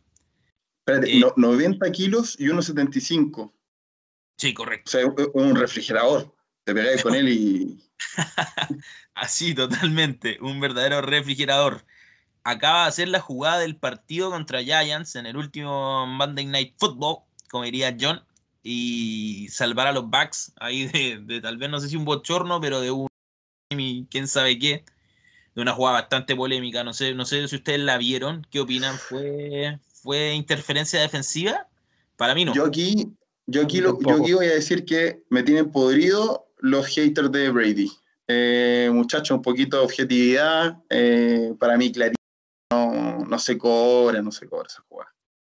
Espérate, 0.86 1.24
90 1.36 1.86
eh, 1.88 1.90
kilos 1.90 2.36
y 2.38 2.44
1,75. 2.44 3.52
Sí, 4.38 4.54
correcto. 4.54 4.88
O 4.88 4.92
sea, 4.92 5.28
un 5.34 5.56
refrigerador. 5.56 6.32
Te 6.62 6.72
pegáis 6.72 7.02
con 7.02 7.16
él 7.16 7.28
y. 7.30 7.82
Así, 9.20 9.54
totalmente. 9.54 10.38
Un 10.40 10.60
verdadero 10.60 11.02
refrigerador. 11.02 11.84
Acaba 12.42 12.84
de 12.84 12.88
hacer 12.88 13.08
la 13.08 13.20
jugada 13.20 13.58
del 13.58 13.76
partido 13.76 14.30
contra 14.30 14.62
Giants 14.62 15.14
en 15.14 15.26
el 15.26 15.36
último 15.36 16.06
Monday 16.06 16.46
Night 16.46 16.74
Football, 16.78 17.18
como 17.50 17.64
diría 17.64 17.94
John, 18.00 18.24
y 18.62 19.46
salvar 19.50 19.88
a 19.88 19.92
los 19.92 20.08
Bucks 20.08 20.54
ahí 20.58 20.86
de, 20.86 21.40
tal 21.42 21.58
vez 21.58 21.68
no 21.68 21.80
sé 21.80 21.90
si 21.90 21.96
un 21.96 22.06
bochorno, 22.06 22.62
pero 22.62 22.80
de 22.80 22.92
un 22.92 23.08
quién 24.08 24.26
sabe 24.26 24.58
qué, 24.58 24.84
de 25.54 25.60
una 25.60 25.74
jugada 25.74 26.00
bastante 26.00 26.34
polémica. 26.34 26.82
No 26.82 26.94
sé, 26.94 27.12
no 27.12 27.26
sé 27.26 27.46
si 27.46 27.56
ustedes 27.56 27.80
la 27.80 27.98
vieron. 27.98 28.46
¿Qué 28.50 28.60
opinan? 28.60 28.96
¿Fue, 28.96 29.78
fue 30.02 30.32
interferencia 30.32 30.98
defensiva? 30.98 31.68
Para 32.16 32.34
mí 32.34 32.46
no. 32.46 32.54
Yo 32.54 32.64
aquí, 32.64 33.06
yo 33.46 33.64
aquí, 33.64 33.80
yo 33.80 33.98
aquí 34.18 34.32
voy 34.32 34.46
a 34.46 34.54
decir 34.54 34.86
que 34.86 35.24
me 35.28 35.42
tienen 35.42 35.70
podrido 35.70 36.46
los 36.56 36.86
haters 36.86 37.30
de 37.32 37.50
Brady. 37.50 37.90
Eh, 38.32 38.90
muchachos, 38.92 39.36
un 39.36 39.42
poquito 39.42 39.76
de 39.78 39.82
objetividad. 39.82 40.78
Eh, 40.88 41.52
para 41.58 41.76
mí, 41.76 41.90
clarísimo, 41.90 42.14
no, 42.70 43.24
no 43.24 43.38
se 43.40 43.58
cobra, 43.58 44.22
no 44.22 44.30
se 44.30 44.48
cobra 44.48 44.68
esa 44.68 44.82
jugada. 44.88 45.12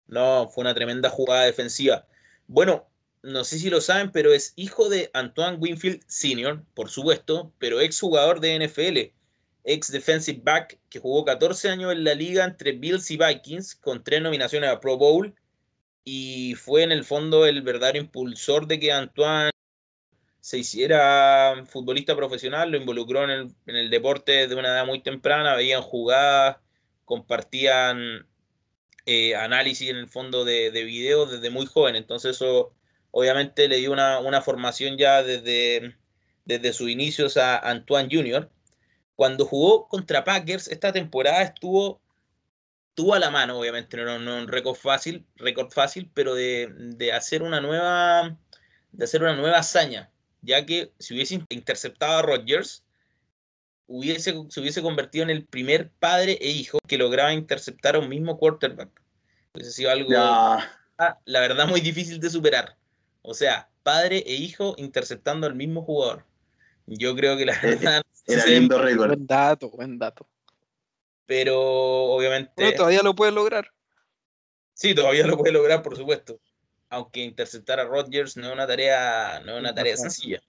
No, 0.08 0.48
fue 0.48 0.62
una 0.62 0.74
tremenda 0.74 1.10
jugada 1.10 1.44
defensiva. 1.44 2.08
Bueno, 2.48 2.88
no 3.24 3.44
sé 3.44 3.60
si 3.60 3.70
lo 3.70 3.82
saben, 3.82 4.12
pero 4.12 4.32
es 4.34 4.54
hijo 4.56 4.88
de 4.88 5.10
Antoine 5.14 5.58
Winfield 5.58 6.02
Sr., 6.08 6.64
por 6.74 6.90
supuesto, 6.90 7.52
pero 7.60 7.82
ex 7.82 8.00
jugador 8.00 8.40
de 8.40 8.58
NFL, 8.66 9.14
ex 9.66 9.92
defensive 9.92 10.40
back 10.42 10.80
que 10.90 11.00
jugó 11.00 11.26
14 11.26 11.70
años 11.70 11.92
en 11.92 12.06
la 12.06 12.16
liga 12.16 12.46
entre 12.46 12.72
Bills 12.72 13.12
y 13.12 13.18
Vikings, 13.18 13.76
con 13.76 14.02
tres 14.02 14.22
nominaciones 14.22 14.70
a 14.70 14.80
Pro 14.80 14.98
Bowl, 14.98 15.36
y 16.06 16.56
fue 16.56 16.84
en 16.84 16.94
el 16.94 17.04
fondo 17.04 17.46
el 17.46 17.62
verdadero 17.64 18.00
impulsor 18.00 18.66
de 18.66 18.80
que 18.80 18.94
Antoine 18.94 19.52
se 20.42 20.58
hiciera 20.58 21.64
futbolista 21.68 22.16
profesional, 22.16 22.72
lo 22.72 22.78
involucró 22.78 23.24
en 23.24 23.56
el, 23.66 23.90
deporte 23.90 24.48
de 24.48 24.56
una 24.56 24.70
edad 24.70 24.86
muy 24.86 25.02
temprana, 25.02 25.56
veían 25.56 25.82
jugadas, 25.82 26.58
compartían 27.06 28.28
eh, 29.06 29.36
análisis 29.36 29.90
en 29.90 29.98
el 29.98 30.10
fondo 30.10 30.44
de, 30.44 30.72
de 30.72 30.84
videos 30.84 31.32
desde 31.32 31.50
muy 31.50 31.66
joven, 31.66 31.96
entonces 31.96 32.36
eso 32.36 32.74
obviamente 33.12 33.68
le 33.68 33.78
dio 33.78 33.92
una, 33.92 34.42
formación 34.42 34.98
ya 34.98 35.22
desde, 35.22 35.96
desde 36.46 36.74
sus 36.74 36.90
inicios 36.90 37.38
a 37.38 37.60
Antoine 37.60 38.10
Jr. 38.12 38.50
Cuando 39.16 39.46
jugó 39.46 39.88
contra 39.88 40.24
Packers, 40.24 40.68
esta 40.70 40.92
temporada 40.92 41.44
estuvo, 41.44 42.02
tuvo 42.96 43.14
a 43.14 43.20
la 43.20 43.30
mano, 43.30 43.60
obviamente, 43.60 43.98
no, 43.98 44.18
no 44.18 44.38
un 44.38 44.48
récord 44.48 44.76
fácil, 44.76 45.28
récord 45.36 45.72
fácil, 45.72 46.10
pero 46.14 46.34
de, 46.34 47.12
hacer 47.14 47.44
una 47.44 47.62
nueva, 47.62 48.38
de 48.92 49.04
hacer 49.04 49.22
una 49.22 49.36
nueva 49.36 49.60
hazaña, 49.60 50.11
ya 50.42 50.66
que 50.66 50.92
si 51.00 51.14
hubiese 51.14 51.44
interceptado 51.50 52.18
a 52.18 52.22
Rodgers, 52.22 52.84
hubiese, 53.88 54.34
se 54.50 54.60
hubiese 54.60 54.82
convertido 54.82 55.24
en 55.24 55.30
el 55.30 55.46
primer 55.46 55.92
padre 56.00 56.38
e 56.42 56.50
hijo 56.50 56.80
que 56.88 56.98
lograba 56.98 57.34
interceptar 57.34 57.96
a 57.96 58.00
un 58.00 58.10
mismo 58.10 58.38
quarterback. 58.38 58.90
Hubiese 59.54 59.72
sido 59.72 59.92
algo, 59.92 60.10
la 60.10 61.40
verdad, 61.40 61.68
muy 61.68 61.82
difícil 61.82 62.20
de 62.20 62.30
superar. 62.30 62.78
O 63.22 63.34
sea, 63.34 63.70
padre 63.84 64.24
e 64.26 64.34
hijo 64.34 64.76
interceptando 64.78 65.48
al 65.48 65.56
mismo 65.56 65.84
jugador. 65.84 66.26
Yo 66.86 67.16
creo 67.16 67.38
que 67.38 67.46
la 67.46 67.54
eh, 67.54 67.60
verdad. 67.64 68.02
Era 68.28 68.46
lindo 68.46 68.78
récord. 68.78 69.08
Buen 69.08 69.28
dato, 69.28 69.70
buen 69.70 70.00
dato. 70.00 70.28
Pero 71.26 71.60
obviamente. 71.60 72.72
todavía 72.74 73.02
lo 73.02 73.16
puede 73.16 73.32
lograr. 73.32 73.72
Sí, 74.74 74.96
todavía 74.96 75.28
lo 75.28 75.38
puede 75.38 75.54
lograr, 75.54 75.82
por 75.82 75.96
supuesto. 75.96 76.40
Aunque 76.92 77.22
interceptar 77.22 77.80
a 77.80 77.86
Rodgers 77.86 78.38
no 78.38 78.48
es 78.48 78.54
una 78.54 78.68
tarea, 78.68 79.42
no 79.44 79.54
es 79.54 79.60
una 79.60 79.74
tarea 79.74 79.98
sencilla. 79.98 80.40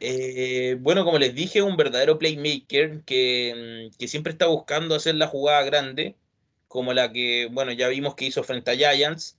Eh, 0.00 0.78
bueno, 0.80 1.04
como 1.04 1.18
les 1.18 1.34
dije, 1.34 1.60
un 1.60 1.76
verdadero 1.76 2.18
playmaker 2.18 3.02
que, 3.04 3.90
que, 3.98 4.08
siempre 4.08 4.32
está 4.32 4.46
buscando 4.46 4.94
hacer 4.94 5.16
la 5.16 5.26
jugada 5.26 5.62
grande, 5.64 6.16
como 6.66 6.94
la 6.94 7.12
que, 7.12 7.48
bueno, 7.52 7.72
ya 7.72 7.88
vimos 7.88 8.14
que 8.14 8.24
hizo 8.24 8.42
frente 8.42 8.70
a 8.70 8.74
Giants, 8.74 9.36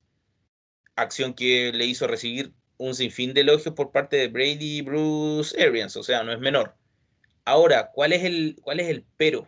acción 0.95 1.33
que 1.33 1.71
le 1.73 1.85
hizo 1.85 2.05
recibir 2.05 2.53
un 2.77 2.93
sinfín 2.93 3.33
de 3.33 3.41
elogios 3.41 3.73
por 3.73 3.91
parte 3.91 4.17
de 4.17 4.27
Brady 4.27 4.77
y 4.77 4.81
Bruce 4.81 5.59
Arians, 5.61 5.95
o 5.97 6.03
sea, 6.03 6.23
no 6.23 6.31
es 6.31 6.39
menor. 6.39 6.75
Ahora, 7.45 7.91
¿cuál 7.93 8.13
es 8.13 8.23
el, 8.23 8.57
cuál 8.61 8.79
es 8.79 8.89
el 8.89 9.05
pero? 9.15 9.47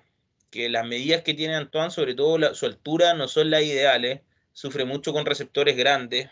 Que 0.50 0.70
las 0.70 0.88
medidas 0.88 1.22
que 1.22 1.34
tiene 1.34 1.56
Antoine, 1.56 1.92
sobre 1.92 2.16
todo 2.16 2.56
su 2.56 2.66
altura, 2.66 3.14
no 3.14 3.28
son 3.28 3.52
las 3.52 3.64
ideales, 3.64 4.22
sufre 4.60 4.84
mucho 4.84 5.14
con 5.14 5.26
receptores 5.26 5.78
grandes, 5.78 6.30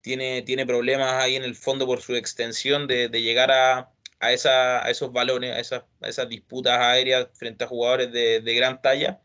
tiene, 0.00 0.42
tiene 0.42 0.66
problemas 0.66 1.22
ahí 1.22 1.36
en 1.36 1.44
el 1.44 1.54
fondo 1.54 1.86
por 1.86 2.00
su 2.02 2.16
extensión 2.16 2.88
de, 2.88 3.08
llegar 3.10 3.52
a, 3.52 3.92
a, 4.18 4.32
esa, 4.32 4.84
a, 4.84 4.90
esos 4.90 5.12
balones, 5.12 5.52
a 5.54 5.60
esas, 5.60 5.84
a 6.00 6.08
esas, 6.08 6.28
disputas 6.28 6.80
aéreas 6.80 7.28
frente 7.32 7.62
a 7.62 7.68
jugadores 7.68 8.10
de, 8.10 8.40
de 8.40 8.54
gran 8.56 8.82
talla, 8.82 9.20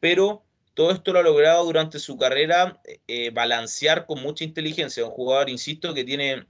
pero 0.00 0.44
todo 0.74 0.90
esto 0.90 1.14
lo 1.14 1.20
ha 1.20 1.22
logrado 1.22 1.64
durante 1.64 1.98
su 1.98 2.18
carrera 2.18 2.78
eh, 3.06 3.30
balancear 3.30 4.04
con 4.04 4.20
mucha 4.20 4.44
inteligencia. 4.44 5.06
Un 5.06 5.12
jugador, 5.12 5.48
insisto, 5.48 5.94
que 5.94 6.04
tiene 6.04 6.46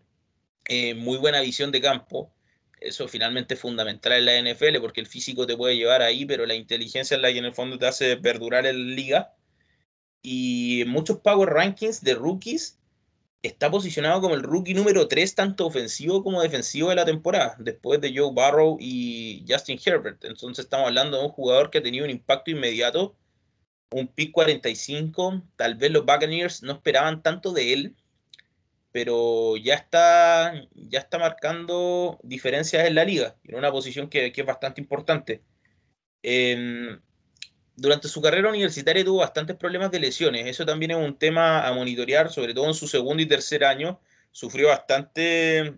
eh, 0.65 0.95
muy 0.95 1.19
buena 1.19 1.41
visión 1.41 1.71
de 1.71 1.81
campo. 1.81 2.35
Eso 2.81 3.07
finalmente 3.07 3.55
es 3.55 3.61
fundamental 3.61 4.13
en 4.15 4.25
la 4.25 4.53
NFL 4.53 4.81
porque 4.81 5.01
el 5.01 5.07
físico 5.07 5.47
te 5.47 5.57
puede 5.57 5.77
llevar 5.77 6.03
ahí, 6.03 6.27
pero 6.27 6.47
la 6.47 6.55
inteligencia 6.55 7.15
es 7.15 7.23
la 7.23 7.31
que 7.31 7.39
en 7.39 7.45
el 7.45 7.55
fondo 7.55 7.79
te 7.79 7.87
hace 7.87 8.17
perdurar 8.17 8.67
en 8.67 8.89
la 8.89 8.95
liga. 8.97 9.35
Y 10.23 10.85
muchos 10.87 11.19
Power 11.19 11.49
Rankings 11.49 12.03
de 12.03 12.15
rookies 12.15 12.79
está 13.43 13.71
posicionado 13.71 14.21
como 14.21 14.35
el 14.35 14.43
rookie 14.43 14.75
número 14.75 15.07
3, 15.07 15.35
tanto 15.35 15.67
ofensivo 15.67 16.25
como 16.25 16.43
defensivo 16.43 16.91
de 16.91 16.97
la 16.97 17.05
temporada, 17.05 17.57
después 17.59 18.01
de 18.01 18.13
Joe 18.17 18.33
Barrow 18.35 18.77
y 18.81 19.45
Justin 19.49 19.79
Herbert. 19.85 20.25
Entonces 20.25 20.65
estamos 20.65 20.89
hablando 20.89 21.19
de 21.19 21.25
un 21.25 21.31
jugador 21.31 21.71
que 21.71 21.79
ha 21.79 21.83
tenido 21.83 22.05
un 22.05 22.11
impacto 22.11 22.51
inmediato 22.51 23.17
un 23.91 24.09
pick 24.09 24.33
45. 24.33 25.43
Tal 25.57 25.75
vez 25.77 25.91
los 25.91 26.05
Buccaneers 26.05 26.63
no 26.63 26.73
esperaban 26.75 27.23
tanto 27.23 27.53
de 27.53 27.73
él, 27.73 27.97
pero 28.93 29.57
ya 29.57 29.75
está, 29.75 30.55
ya 30.75 31.01
está 31.01 31.19
marcando 31.19 32.19
diferencias 32.23 32.87
en 32.87 32.95
la 32.95 33.05
liga, 33.05 33.37
en 33.45 33.57
una 33.57 33.71
posición 33.71 34.09
que, 34.09 34.33
es 34.35 34.47
bastante 34.47 34.81
importante. 34.81 35.43
Em, 36.23 37.01
durante 37.79 38.09
su 38.09 38.21
carrera 38.21 38.51
universitaria 38.51 39.05
tuvo 39.05 39.21
bastantes 39.21 39.57
problemas 39.57 39.91
de 39.91 40.01
lesiones. 40.01 40.47
Eso 40.47 40.67
también 40.67 40.91
es 40.93 40.97
un 40.99 41.19
tema 41.19 41.67
a 41.67 41.73
monitorear, 41.73 42.31
sobre 42.31 42.55
todo 42.55 42.67
en 42.67 42.75
su 42.75 42.87
segundo 42.89 43.23
y 43.23 43.27
tercer 43.27 43.65
año. 43.65 44.01
Sufrió 44.33 44.69
bastante, 44.69 45.75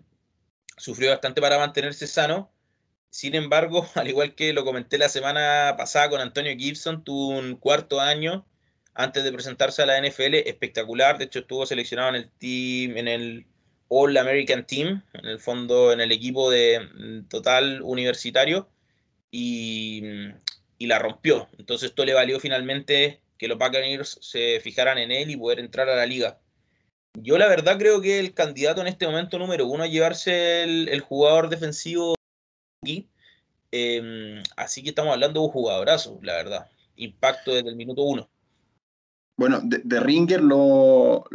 sufrió 0.77 1.11
bastante 1.11 1.41
para 1.41 1.57
mantenerse 1.57 2.07
sano 2.07 2.51
sin 3.11 3.35
embargo, 3.35 3.85
al 3.95 4.07
igual 4.07 4.33
que 4.33 4.53
lo 4.53 4.65
comenté 4.65 4.97
la 4.97 5.09
semana 5.09 5.75
pasada 5.77 6.09
con 6.09 6.21
Antonio 6.21 6.55
Gibson, 6.57 7.03
tuvo 7.03 7.37
un 7.37 7.57
cuarto 7.57 7.99
año 7.99 8.47
antes 8.93 9.23
de 9.23 9.31
presentarse 9.31 9.83
a 9.83 9.85
la 9.85 10.01
NFL 10.01 10.35
espectacular. 10.47 11.17
De 11.17 11.25
hecho, 11.25 11.39
estuvo 11.39 11.65
seleccionado 11.65 12.09
en 12.09 12.15
el 12.15 12.29
team, 12.31 12.97
en 12.97 13.07
el 13.07 13.45
All 13.89 14.17
American 14.17 14.65
Team, 14.65 15.03
en 15.13 15.25
el 15.25 15.39
fondo, 15.39 15.91
en 15.91 15.99
el 16.01 16.11
equipo 16.11 16.49
de 16.49 16.79
mm, 16.79 17.27
total 17.27 17.81
universitario, 17.83 18.69
y, 19.29 20.01
y 20.81 20.87
la 20.87 20.97
rompió. 20.97 21.47
Entonces, 21.59 21.89
esto 21.89 22.03
le 22.05 22.15
valió 22.15 22.39
finalmente 22.39 23.21
que 23.37 23.47
los 23.47 23.59
Buccaneers 23.59 24.17
se 24.19 24.59
fijaran 24.61 24.97
en 24.97 25.11
él 25.11 25.29
y 25.29 25.37
poder 25.37 25.59
entrar 25.59 25.87
a 25.87 25.95
la 25.95 26.07
liga. 26.07 26.39
Yo 27.13 27.37
la 27.37 27.47
verdad 27.47 27.77
creo 27.77 28.01
que 28.01 28.17
el 28.19 28.33
candidato 28.33 28.81
en 28.81 28.87
este 28.87 29.05
momento 29.05 29.37
número 29.37 29.67
uno 29.67 29.83
a 29.83 29.87
llevarse 29.87 30.63
el, 30.63 30.99
jugador 31.01 31.49
defensivo 31.49 32.15
Em, 33.73 34.41
así 34.57 34.81
que 34.81 34.89
estamos 34.89 35.13
hablando 35.13 35.39
de 35.39 35.45
un 35.45 35.51
jugadorazo, 35.51 36.17
la 36.23 36.33
verdad. 36.33 36.69
Impacto 36.95 37.53
desde 37.53 37.69
el 37.69 37.75
minuto 37.75 38.01
uno. 38.01 38.27
Bueno, 39.37 39.61
de, 39.63 39.99
Ringer 39.99 40.41
lo, 40.41 41.25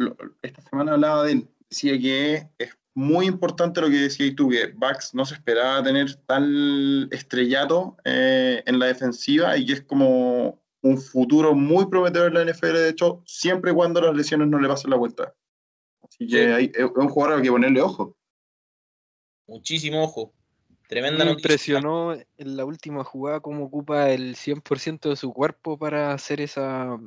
esta 0.43 0.61
semana 0.63 0.95
hablaba 0.95 1.23
de 1.23 1.33
él. 1.33 1.49
Decía 1.71 1.97
que 2.01 2.49
es 2.59 2.77
muy 2.97 3.27
importante 3.27 3.83
lo 3.83 3.91
que 3.91 3.97
decías 3.97 4.35
tú, 4.35 4.49
que 4.49 4.73
Bax 4.75 5.15
no 5.15 5.27
se 5.27 5.35
esperaba 5.35 5.83
tener 5.83 6.15
tal 6.25 7.07
estrellato 7.13 7.95
eh, 8.07 8.63
en 8.65 8.79
la 8.79 8.87
defensiva 8.87 9.55
y 9.59 9.67
que 9.67 9.75
es 9.75 9.83
como 9.83 10.63
un 10.81 10.99
futuro 10.99 11.55
muy 11.55 11.91
prometedor 11.91 12.29
en 12.29 12.47
la 12.47 12.51
NFL, 12.51 12.73
de 12.73 12.89
hecho, 12.89 13.23
siempre 13.27 13.73
y 13.73 13.75
cuando 13.75 14.01
las 14.01 14.17
lesiones 14.17 14.49
no 14.49 14.59
le 14.59 14.67
pasen 14.67 14.91
la 14.91 14.97
vuelta. 14.97 15.35
Así 16.01 16.27
que 16.27 16.73
es 16.73 16.87
un 16.95 17.09
jugador 17.11 17.37
al 17.37 17.43
que 17.43 17.51
ponerle 17.51 17.83
ojo. 17.83 18.17
Muchísimo 19.47 20.03
ojo. 20.03 20.33
Tremenda 20.89 21.27
Me 21.27 21.33
impresionó 21.33 22.15
en 22.15 22.57
la 22.57 22.65
última 22.65 23.05
jugada 23.05 23.41
cómo 23.41 23.67
ocupa 23.67 24.09
el 24.09 24.37
100% 24.37 25.11
de 25.11 25.17
su 25.17 25.35
cuerpo 25.35 25.77
para 25.77 26.15
hacer 26.15 26.41
esa, 26.41 26.99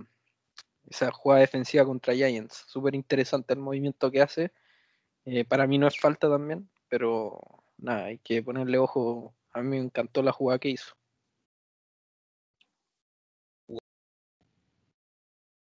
esa 0.88 1.12
jugada 1.12 1.42
defensiva 1.42 1.84
contra 1.84 2.14
Giants. 2.14 2.66
Súper 2.68 2.94
interesante 2.94 3.56
el 3.56 3.60
movimiento 3.60 4.12
que 4.12 4.22
hace. 4.22 4.52
Eh, 5.26 5.46
para 5.46 5.68
mí 5.68 5.78
no 5.78 5.88
es 5.88 6.00
falta 6.00 6.30
también, 6.30 6.70
pero 6.90 7.40
nada, 7.78 8.06
hay 8.06 8.20
que 8.20 8.42
ponerle 8.44 8.78
ojo 8.78 9.34
A 9.52 9.62
mí 9.62 9.70
me 9.70 9.78
encantó 9.78 10.24
la 10.24 10.32
jugada 10.32 10.60
que 10.60 10.70
hizo. 10.70 10.96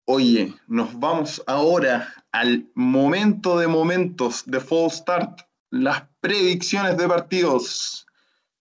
Oye, 0.08 0.54
nos 0.68 1.00
vamos 1.00 1.44
ahora 1.48 2.14
al 2.32 2.70
momento 2.76 3.58
de 3.58 3.68
momentos 3.68 4.44
de 4.46 4.60
Fall 4.60 4.92
Start, 4.92 5.42
las 5.72 6.04
predicciones 6.20 6.96
de 6.96 7.08
partidos. 7.08 8.06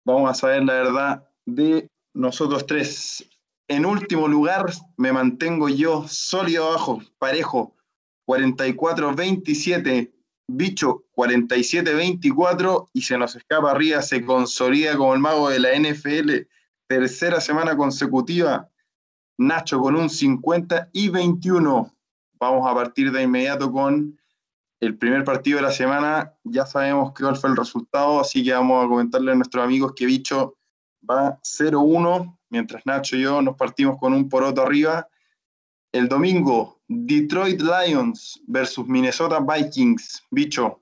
Vamos 0.04 0.32
a 0.32 0.34
saber 0.34 0.64
la 0.64 0.74
verdad 0.74 1.30
de 1.46 1.88
nosotros 2.14 2.66
tres. 2.66 3.30
En 3.68 3.86
último 3.86 4.28
lugar, 4.28 4.66
me 4.96 5.14
mantengo 5.14 5.70
yo 5.70 6.08
sólido 6.08 6.70
abajo, 6.70 7.04
parejo, 7.20 7.76
44-27, 8.26 10.12
bicho 10.48 11.04
47-24 11.16 12.90
y 12.94 13.02
se 13.02 13.18
nos 13.18 13.36
escapa 13.36 13.72
arriba, 13.72 14.02
se 14.02 14.26
consolida 14.26 14.96
como 14.98 15.14
el 15.14 15.20
mago 15.20 15.50
de 15.50 15.60
la 15.60 15.78
NFL, 15.78 16.48
tercera 16.88 17.42
semana 17.42 17.76
consecutiva 17.76 18.70
Nacho 19.38 19.80
con 19.80 19.96
un 19.96 20.10
50 20.10 20.90
y 20.94 21.10
21. 21.10 21.94
Vamos 22.40 22.68
a 22.70 22.74
partir 22.74 23.12
de 23.12 23.22
inmediato 23.22 23.72
con 23.72 24.20
el 24.80 24.98
primer 24.98 25.24
partido 25.24 25.58
de 25.58 25.64
la 25.64 25.72
semana. 25.72 26.34
Ya 26.44 26.66
sabemos 26.66 27.14
cuál 27.18 27.36
fue 27.36 27.52
el 27.52 27.56
resultado, 27.56 28.20
así 28.20 28.44
que 28.44 28.54
vamos 28.54 28.84
a 28.84 28.88
comentarle 28.88 29.32
a 29.32 29.36
nuestros 29.36 29.64
amigos 29.64 29.94
que 29.96 30.08
Bicho 30.08 30.58
va 31.08 31.40
0-1, 31.44 32.38
mientras 32.50 32.84
Nacho 32.86 33.16
y 33.16 33.22
yo 33.22 33.42
nos 33.42 33.56
partimos 33.56 33.98
con 34.00 34.14
un 34.14 34.28
poroto 34.28 34.64
arriba. 34.64 35.08
El 35.92 36.08
domingo, 36.08 36.77
Detroit 36.88 37.62
Lions 37.62 38.40
versus 38.48 38.88
Minnesota 38.88 39.40
Vikings. 39.40 40.24
Bicho. 40.32 40.82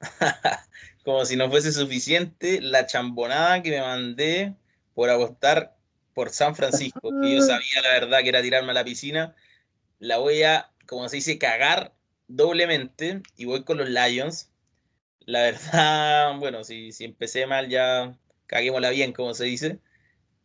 Como 1.04 1.24
si 1.24 1.36
no 1.36 1.50
fuese 1.50 1.72
suficiente 1.72 2.60
la 2.60 2.86
chambonada 2.86 3.62
que 3.62 3.70
me 3.70 3.80
mandé 3.80 4.54
por 4.94 5.08
apostar 5.10 5.76
por 6.14 6.30
San 6.30 6.54
Francisco, 6.54 7.10
que 7.22 7.36
yo 7.36 7.40
sabía 7.46 7.82
la 7.82 7.90
verdad 7.90 8.22
que 8.22 8.28
era 8.28 8.42
tirarme 8.42 8.72
a 8.72 8.74
la 8.74 8.84
piscina, 8.84 9.34
la 9.98 10.18
voy 10.18 10.42
a, 10.42 10.70
como 10.86 11.08
se 11.08 11.16
dice, 11.16 11.38
cagar 11.38 11.94
doblemente 12.26 13.22
y 13.36 13.46
voy 13.46 13.64
con 13.64 13.78
los 13.78 13.88
Lions. 13.88 14.50
La 15.20 15.42
verdad, 15.42 16.36
bueno, 16.38 16.64
si, 16.64 16.92
si 16.92 17.04
empecé 17.04 17.46
mal 17.46 17.68
ya 17.68 18.18
caguémosla 18.46 18.90
bien, 18.90 19.12
como 19.12 19.34
se 19.34 19.44
dice. 19.44 19.78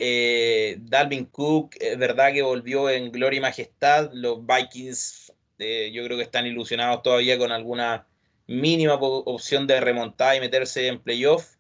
Eh, 0.06 0.80
Dalvin 0.82 1.24
Cook, 1.28 1.78
es 1.80 1.98
verdad 1.98 2.34
que 2.34 2.42
volvió 2.42 2.90
en 2.90 3.10
gloria 3.10 3.38
y 3.38 3.42
majestad. 3.42 4.10
Los 4.12 4.46
Vikings, 4.46 5.32
eh, 5.60 5.92
yo 5.94 6.04
creo 6.04 6.18
que 6.18 6.24
están 6.24 6.46
ilusionados 6.46 7.04
todavía 7.04 7.38
con 7.38 7.54
alguna 7.54 8.06
mínima 8.46 8.96
opción 8.96 9.66
de 9.66 9.80
remontar 9.80 10.36
y 10.36 10.42
meterse 10.42 10.88
en 10.88 11.00
playoff. 11.00 11.56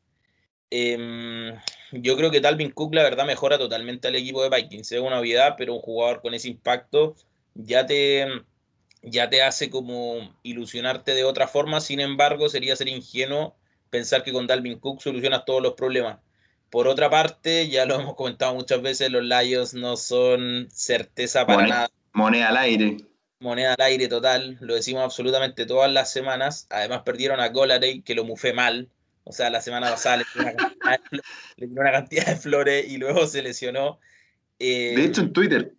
Em, 0.69 1.53
yo 1.93 2.17
creo 2.17 2.31
que 2.31 2.41
Dalvin 2.41 2.71
Cook, 2.71 2.93
la 2.93 3.03
verdad, 3.03 3.25
mejora 3.25 3.57
totalmente 3.57 4.09
al 4.09 4.15
equipo 4.17 4.43
de 4.43 4.49
Vikings. 4.49 4.91
Es 4.91 4.99
una 4.99 5.21
obviedad, 5.21 5.55
pero 5.57 5.75
un 5.75 5.79
jugador 5.79 6.21
con 6.21 6.33
ese 6.33 6.49
impacto 6.49 7.15
ya 7.53 7.85
te, 7.85 8.27
ya 9.03 9.29
te 9.29 9.41
hace 9.41 9.69
como 9.69 10.35
ilusionarte 10.43 11.13
de 11.13 11.23
otra 11.23 11.47
forma. 11.47 11.79
Sin 11.79 12.01
embargo, 12.01 12.49
sería 12.49 12.75
ser 12.75 12.89
ingenuo 12.89 13.55
pensar 13.89 14.21
que 14.21 14.33
con 14.33 14.47
Dalvin 14.47 14.79
Cook 14.79 15.01
solucionas 15.01 15.45
todos 15.45 15.61
los 15.63 15.75
problemas. 15.75 16.19
Por 16.73 16.87
otra 16.87 17.07
parte, 17.07 17.69
ya 17.69 17.85
lo 17.85 17.99
hemos 17.99 18.15
comentado 18.15 18.55
muchas 18.55 18.81
veces, 18.81 19.11
los 19.11 19.23
Lions 19.23 19.75
no 19.75 19.95
son 19.95 20.67
certeza 20.71 21.45
para 21.45 21.67
nada. 21.67 21.91
Moneda 22.13 22.49
al 22.49 22.57
aire. 22.57 22.97
Moneda 23.39 23.75
al 23.77 23.85
aire 23.85 24.07
total, 24.07 24.57
lo 24.59 24.73
decimos 24.73 25.03
absolutamente 25.03 25.67
todas 25.67 25.93
las 25.93 26.11
semanas. 26.11 26.65
Además 26.71 27.03
perdieron 27.03 27.39
a 27.39 27.49
Golarey, 27.49 28.01
que 28.01 28.15
lo 28.15 28.23
mufé 28.25 28.53
mal. 28.53 28.89
O 29.23 29.31
sea, 29.31 29.51
la 29.51 29.61
semana 29.61 29.91
pasada 29.91 30.17
le 30.17 30.25
dio 30.33 31.71
una 31.79 31.91
cantidad, 31.91 32.25
de 32.25 32.35
flores 32.37 32.89
y 32.89 32.97
luego 32.97 33.27
se 33.27 33.43
lesionó. 33.43 33.99
de 34.57 35.05
hecho, 35.05 35.21
en 35.21 35.31
Twitter, 35.31 35.75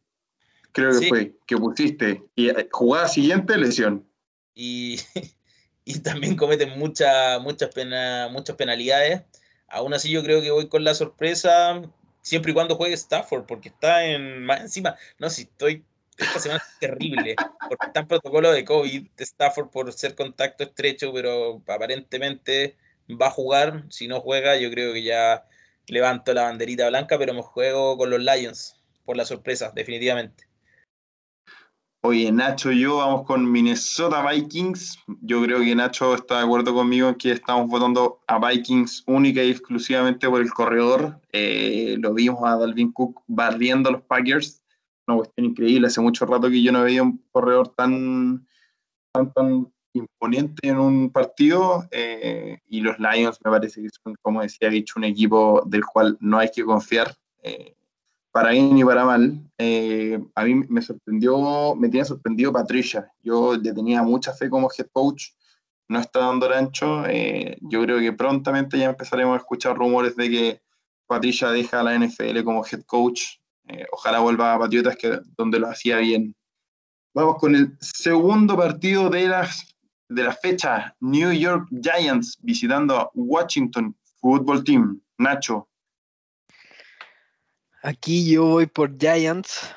creo 0.70 1.00
que 1.00 1.08
fue, 1.08 1.32
que 1.44 1.56
pusiste. 1.56 2.22
Y 2.36 2.50
eh, 2.50 2.68
jugada 2.70 3.08
siguiente, 3.08 3.58
lesión. 3.58 4.06
Y, 4.54 5.00
y 5.84 5.98
también 5.98 6.36
cometen 6.36 6.78
muchas 6.78 7.42
muchas 7.42 7.70
muchas 8.30 8.54
penalidades. 8.54 9.22
Aún 9.68 9.94
así, 9.94 10.10
yo 10.10 10.22
creo 10.22 10.40
que 10.42 10.50
voy 10.50 10.68
con 10.68 10.84
la 10.84 10.94
sorpresa, 10.94 11.82
siempre 12.22 12.52
y 12.52 12.54
cuando 12.54 12.76
juegue 12.76 12.94
Stafford, 12.94 13.46
porque 13.46 13.68
está 13.68 14.04
en. 14.06 14.44
Más 14.44 14.60
encima, 14.60 14.96
no, 15.18 15.30
si 15.30 15.42
estoy. 15.42 15.84
Esta 16.16 16.38
semana 16.38 16.62
es 16.64 16.78
terrible, 16.78 17.34
porque 17.68 17.86
está 17.86 18.00
en 18.00 18.06
protocolo 18.06 18.52
de 18.52 18.64
COVID, 18.64 19.08
Stafford 19.16 19.70
por 19.70 19.92
ser 19.92 20.14
contacto 20.14 20.62
estrecho, 20.62 21.12
pero 21.12 21.60
aparentemente 21.66 22.76
va 23.10 23.26
a 23.26 23.30
jugar. 23.30 23.84
Si 23.90 24.06
no 24.06 24.20
juega, 24.20 24.56
yo 24.56 24.70
creo 24.70 24.92
que 24.92 25.02
ya 25.02 25.44
levanto 25.88 26.32
la 26.32 26.44
banderita 26.44 26.88
blanca, 26.88 27.18
pero 27.18 27.34
me 27.34 27.42
juego 27.42 27.98
con 27.98 28.10
los 28.10 28.20
Lions 28.20 28.80
por 29.04 29.16
la 29.16 29.24
sorpresa, 29.24 29.72
definitivamente. 29.74 30.46
Oye, 32.06 32.30
Nacho 32.30 32.70
y 32.70 32.80
yo 32.80 32.98
vamos 32.98 33.22
con 33.22 33.50
Minnesota 33.50 34.30
Vikings. 34.30 34.98
Yo 35.22 35.42
creo 35.42 35.60
que 35.60 35.74
Nacho 35.74 36.14
está 36.14 36.36
de 36.36 36.44
acuerdo 36.44 36.74
conmigo 36.74 37.08
en 37.08 37.14
que 37.14 37.32
estamos 37.32 37.66
votando 37.66 38.20
a 38.26 38.38
Vikings 38.46 39.04
única 39.06 39.42
y 39.42 39.50
exclusivamente 39.50 40.28
por 40.28 40.42
el 40.42 40.52
corredor. 40.52 41.18
Eh, 41.32 41.96
lo 41.98 42.12
vimos 42.12 42.44
a 42.44 42.58
Dalvin 42.58 42.92
Cook 42.92 43.22
barriendo 43.26 43.88
a 43.88 43.92
los 43.92 44.02
Packers. 44.02 44.62
Una 45.06 45.16
cuestión 45.16 45.46
increíble. 45.46 45.86
Hace 45.86 46.02
mucho 46.02 46.26
rato 46.26 46.50
que 46.50 46.62
yo 46.62 46.72
no 46.72 46.82
veía 46.82 47.02
un 47.02 47.24
corredor 47.32 47.68
tan, 47.68 48.46
tan, 49.14 49.72
imponente 49.94 50.68
en 50.68 50.76
un 50.76 51.08
partido 51.08 51.88
eh, 51.90 52.58
y 52.68 52.82
los 52.82 52.98
Lions 52.98 53.38
me 53.42 53.50
parece 53.50 53.80
que 53.80 53.88
son, 54.02 54.14
como 54.20 54.42
decía 54.42 54.68
dicho, 54.68 54.94
un 54.98 55.04
equipo 55.04 55.62
del 55.64 55.86
cual 55.86 56.18
no 56.20 56.38
hay 56.38 56.50
que 56.54 56.64
confiar 56.64 57.16
eh, 57.42 57.76
para 58.34 58.50
bien 58.50 58.74
ni 58.74 58.82
para 58.82 59.04
mal. 59.04 59.40
Eh, 59.58 60.18
a 60.34 60.44
mí 60.44 60.56
me 60.68 60.82
sorprendió, 60.82 61.76
me 61.76 61.88
tiene 61.88 62.04
sorprendido 62.04 62.52
Patricia. 62.52 63.08
Yo 63.22 63.54
le 63.56 63.72
tenía 63.72 64.02
mucha 64.02 64.32
fe 64.32 64.50
como 64.50 64.68
head 64.76 64.88
coach, 64.90 65.28
no 65.86 66.00
está 66.00 66.18
dando 66.18 66.46
el 66.46 66.54
ancho. 66.54 67.04
yo 67.60 67.82
creo 67.82 68.00
que 68.00 68.12
prontamente 68.12 68.76
ya 68.76 68.86
empezaremos 68.86 69.34
a 69.34 69.38
escuchar 69.38 69.76
rumores 69.76 70.16
de 70.16 70.28
que 70.28 70.62
Patricia 71.06 71.50
deja 71.50 71.78
a 71.78 71.84
la 71.84 71.96
NFL 71.96 72.42
como 72.42 72.66
head 72.66 72.82
coach. 72.86 73.22
ojalá 73.92 74.18
vuelva 74.18 74.54
a 74.54 74.58
Patriotas, 74.58 74.96
que, 74.96 75.20
donde 75.38 75.60
lo 75.60 75.68
hacía 75.68 75.98
bien. 75.98 76.34
Vamos 77.14 77.36
con 77.38 77.54
el 77.54 77.78
segundo 77.80 78.56
partido 78.56 79.10
de 79.10 79.28
las 79.28 79.76
de 80.08 80.24
la 80.24 80.32
fecha, 80.32 80.96
New 80.98 81.32
York 81.32 81.68
Giants 81.80 82.36
visitando 82.42 82.98
a 82.98 83.10
Washington 83.14 83.96
Football 84.20 84.64
Team. 84.64 85.00
Nacho. 85.18 85.68
Aquí 87.84 88.30
yo 88.30 88.46
voy 88.46 88.66
por 88.66 88.98
Giants. 88.98 89.70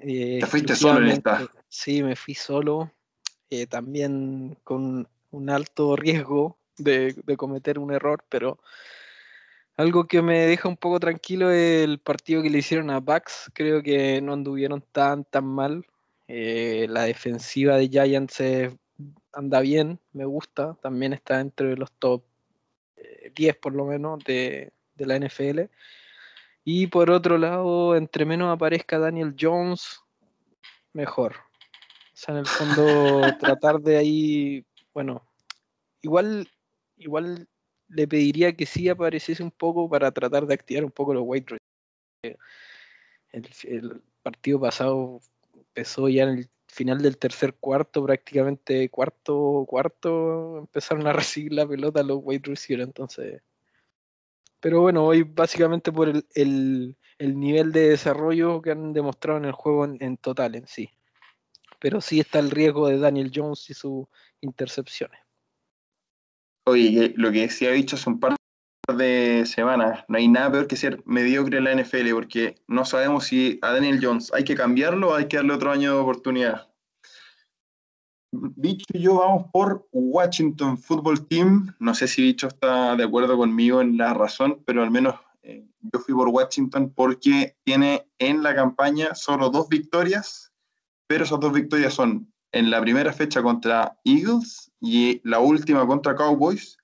Eh, 0.00 0.38
¿Te 0.40 0.46
fuiste 0.46 0.74
solo 0.74 0.98
en 0.98 1.12
esta? 1.12 1.48
Sí, 1.68 2.02
me 2.02 2.16
fui 2.16 2.34
solo. 2.34 2.92
Eh, 3.50 3.66
también 3.66 4.58
con 4.64 5.08
un 5.30 5.50
alto 5.50 5.94
riesgo 5.94 6.58
de, 6.76 7.14
cometer 7.36 7.78
un 7.78 7.92
error, 7.92 8.24
pero 8.28 8.58
algo 9.76 10.06
que 10.08 10.22
me 10.22 10.40
deja 10.40 10.68
un 10.68 10.76
poco 10.76 10.98
tranquilo 10.98 11.50
es 11.52 11.84
el 11.84 12.00
partido 12.00 12.42
que 12.42 12.50
le 12.50 12.58
hicieron 12.58 12.90
a 12.90 12.98
Bucks. 12.98 13.50
Creo 13.54 13.80
que 13.82 14.20
no 14.20 14.32
anduvieron 14.32 14.84
tan, 14.92 15.24
tan 15.24 15.44
mal. 15.44 15.86
Eh, 16.26 16.86
la 16.88 17.04
defensiva 17.04 17.76
de 17.76 17.88
Giants 17.88 18.42
anda 19.32 19.60
bien, 19.60 20.00
me 20.12 20.24
gusta, 20.24 20.76
también 20.82 21.12
está 21.12 21.40
entre 21.40 21.76
los 21.76 21.92
top 21.92 22.24
10 23.34 23.54
eh, 23.54 23.58
por 23.58 23.74
lo 23.74 23.84
menos 23.84 24.22
de, 24.24 24.72
la 24.96 25.16
NFL. 25.16 25.62
Y 26.64 26.86
por 26.86 27.10
otro 27.10 27.38
lado, 27.38 27.96
entre 27.96 28.24
menos 28.24 28.52
aparezca 28.52 28.98
Daniel 28.98 29.34
Jones, 29.38 30.00
mejor. 30.92 31.34
O 31.34 32.16
sea, 32.16 32.34
en 32.34 32.40
el 32.40 32.46
fondo, 32.46 33.20
tratar 33.40 33.80
de 33.80 33.96
ahí, 33.96 34.66
bueno, 34.94 35.26
igual, 36.02 36.48
igual 36.96 37.48
le 37.88 38.08
pediría 38.08 38.54
que 38.54 38.66
sí 38.66 38.88
apareciese 38.88 39.42
un 39.42 39.50
poco 39.50 39.88
para 39.88 40.10
tratar 40.12 40.46
de 40.46 40.54
activar 40.54 40.84
un 40.84 40.90
poco 40.90 41.14
los 41.14 41.24
weight 41.26 41.50
el, 43.32 43.48
el 43.64 44.02
partido 44.22 44.60
pasado 44.60 45.20
empezó 45.54 46.08
ya 46.08 46.24
en 46.24 46.28
el 46.30 46.50
final 46.68 47.02
del 47.02 47.18
tercer 47.18 47.54
cuarto, 47.54 48.04
prácticamente 48.04 48.88
cuarto, 48.88 49.64
cuarto, 49.68 50.58
empezaron 50.58 51.06
a 51.06 51.12
recibir 51.12 51.52
la 51.52 51.66
pelota 51.66 52.02
los 52.02 52.20
wide 52.22 52.42
receivers, 52.44 52.86
entonces. 52.86 53.42
Pero 54.62 54.80
bueno, 54.80 55.04
hoy 55.04 55.24
básicamente 55.24 55.90
por 55.90 56.08
el, 56.08 56.96
nivel 57.18 57.72
de 57.72 57.88
desarrollo 57.88 58.62
que 58.62 58.70
han 58.70 58.92
demostrado 58.92 59.40
en 59.40 59.46
el 59.46 59.52
juego 59.52 59.84
en, 59.84 60.16
total 60.18 60.54
en 60.54 60.68
sí. 60.68 60.88
Pero 61.80 62.00
sí 62.00 62.20
está 62.20 62.38
el 62.38 62.52
riesgo 62.52 62.86
de 62.86 62.98
Daniel 62.98 63.32
Jones 63.34 63.68
y 63.70 63.74
sus 63.74 64.06
intercepciones. 64.40 65.20
Oye, 66.64 67.12
lo 67.16 67.32
que 67.32 67.48
se 67.48 67.66
ha 67.66 67.72
dicho 67.72 67.96
hace 67.96 68.08
un 68.08 68.20
par 68.20 68.36
de 68.96 69.42
semanas, 69.46 70.04
no 70.06 70.18
hay 70.18 70.28
nada 70.28 70.52
peor 70.52 70.68
que 70.68 70.76
ser 70.76 71.02
mediocre 71.06 71.58
en 71.58 71.64
la 71.64 71.74
NFL, 71.74 72.12
porque 72.12 72.54
no 72.68 72.84
sabemos 72.84 73.24
si 73.24 73.58
a 73.62 73.72
Daniel 73.72 73.98
Jones 74.00 74.32
hay 74.32 74.44
que 74.44 74.54
cambiarlo 74.54 75.10
o 75.10 75.14
hay 75.16 75.26
que 75.26 75.38
darle 75.38 75.54
otro 75.54 75.72
año 75.72 75.92
de 75.92 76.00
oportunidad. 76.00 76.71
Bicho 78.32 78.86
y 78.94 79.00
yo 79.00 79.16
vamos 79.16 79.50
por 79.52 79.86
Washington 79.92 80.78
Football 80.78 81.26
Team. 81.28 81.74
No 81.78 81.94
sé 81.94 82.08
si 82.08 82.22
Bicho 82.22 82.48
está 82.48 82.96
de 82.96 83.04
acuerdo 83.04 83.36
conmigo 83.36 83.82
en 83.82 83.98
la 83.98 84.14
razón, 84.14 84.62
pero 84.64 84.82
al 84.82 84.90
menos 84.90 85.16
eh, 85.42 85.66
yo 85.80 86.00
fui 86.00 86.14
por 86.14 86.28
Washington 86.28 86.92
porque 86.96 87.56
tiene 87.62 88.06
en 88.18 88.42
la 88.42 88.54
campaña 88.54 89.14
solo 89.14 89.50
dos 89.50 89.68
victorias, 89.68 90.50
pero 91.06 91.24
esas 91.24 91.40
dos 91.40 91.52
victorias 91.52 91.92
son 91.92 92.32
en 92.52 92.70
la 92.70 92.80
primera 92.80 93.12
fecha 93.12 93.42
contra 93.42 93.98
Eagles 94.04 94.72
y 94.80 95.20
la 95.24 95.40
última 95.40 95.86
contra 95.86 96.16
Cowboys. 96.16 96.78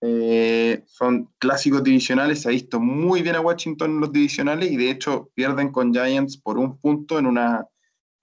Eh, 0.00 0.84
son 0.86 1.28
clásicos 1.38 1.82
divisionales, 1.82 2.42
se 2.42 2.48
ha 2.48 2.52
visto 2.52 2.78
muy 2.78 3.22
bien 3.22 3.34
a 3.34 3.40
Washington 3.40 3.92
en 3.92 4.00
los 4.00 4.12
divisionales 4.12 4.70
y 4.70 4.76
de 4.76 4.90
hecho 4.90 5.30
pierden 5.34 5.72
con 5.72 5.92
Giants 5.92 6.36
por 6.36 6.58
un 6.58 6.78
punto 6.78 7.18
en 7.18 7.26
una 7.26 7.66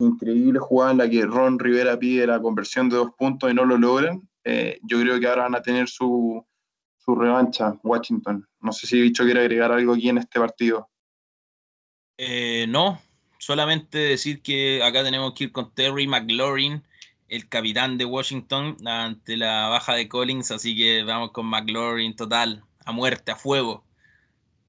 increíble 0.05 0.59
jugada 0.59 0.91
en 0.91 0.97
la 0.97 1.09
que 1.09 1.25
Ron 1.25 1.59
Rivera 1.59 1.97
pide 1.97 2.27
la 2.27 2.41
conversión 2.41 2.89
de 2.89 2.97
dos 2.97 3.11
puntos 3.17 3.51
y 3.51 3.53
no 3.53 3.65
lo 3.65 3.77
logran. 3.77 4.27
Eh, 4.43 4.79
yo 4.83 4.99
creo 4.99 5.19
que 5.19 5.27
ahora 5.27 5.43
van 5.43 5.55
a 5.55 5.61
tener 5.61 5.87
su, 5.87 6.45
su 6.97 7.15
revancha, 7.15 7.75
Washington. 7.83 8.47
No 8.59 8.71
sé 8.71 8.87
si 8.87 9.01
Bicho 9.01 9.23
quiere 9.23 9.41
agregar 9.41 9.71
algo 9.71 9.93
aquí 9.93 10.09
en 10.09 10.17
este 10.19 10.39
partido. 10.39 10.89
Eh, 12.17 12.65
no, 12.67 13.01
solamente 13.39 13.97
decir 13.97 14.41
que 14.41 14.83
acá 14.83 15.03
tenemos 15.03 15.33
que 15.33 15.45
ir 15.45 15.51
con 15.51 15.73
Terry 15.73 16.07
McLaurin, 16.07 16.83
el 17.27 17.47
capitán 17.49 17.97
de 17.97 18.05
Washington, 18.05 18.77
ante 18.85 19.37
la 19.37 19.69
baja 19.69 19.95
de 19.95 20.07
Collins, 20.07 20.51
así 20.51 20.75
que 20.75 21.03
vamos 21.03 21.31
con 21.31 21.47
McLaurin 21.47 22.15
total, 22.15 22.63
a 22.85 22.91
muerte, 22.91 23.31
a 23.31 23.35
fuego. 23.35 23.83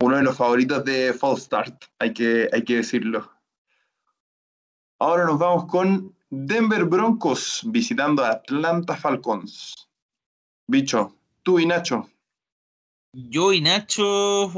Uno 0.01 0.16
de 0.16 0.22
los 0.22 0.37
favoritos 0.37 0.85
de 0.85 1.12
Fall 1.12 1.39
Start, 1.39 1.85
hay 1.99 2.12
que, 2.12 2.49
hay 2.53 2.64
que 2.64 2.76
decirlo. 2.76 3.32
Ahora 5.03 5.24
nos 5.24 5.36
vamos 5.36 5.64
con 5.66 6.14
Denver 6.30 6.84
Broncos 6.84 7.62
visitando 7.64 8.24
a 8.24 8.34
Atlanta 8.34 8.96
Falcons. 8.96 9.74
Bicho, 10.68 11.16
tú 11.42 11.59
y 11.59 11.66
Nacho, 11.66 12.09
yo 13.12 13.53
y 13.53 13.61
Nacho, 13.61 14.48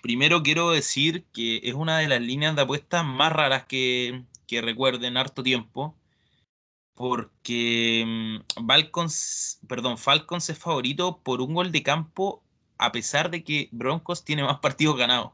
primero 0.00 0.44
quiero 0.44 0.70
decir 0.70 1.24
que 1.32 1.62
es 1.64 1.74
una 1.74 1.98
de 1.98 2.06
las 2.06 2.20
líneas 2.20 2.54
de 2.54 2.62
apuestas 2.62 3.04
más 3.04 3.32
raras 3.32 3.64
que, 3.64 4.22
que 4.46 4.62
recuerden 4.62 5.16
harto 5.16 5.42
tiempo. 5.42 5.96
Porque 6.94 8.04
mm, 8.06 8.64
Falcons, 8.64 9.58
perdón, 9.66 9.98
Falcons 9.98 10.48
es 10.48 10.58
favorito 10.60 11.18
por 11.24 11.40
un 11.40 11.54
gol 11.54 11.72
de 11.72 11.82
campo 11.82 12.40
a 12.78 12.92
pesar 12.92 13.32
de 13.32 13.42
que 13.42 13.68
Broncos 13.72 14.24
tiene 14.24 14.44
más 14.44 14.60
partidos 14.60 14.96
ganados. 14.96 15.32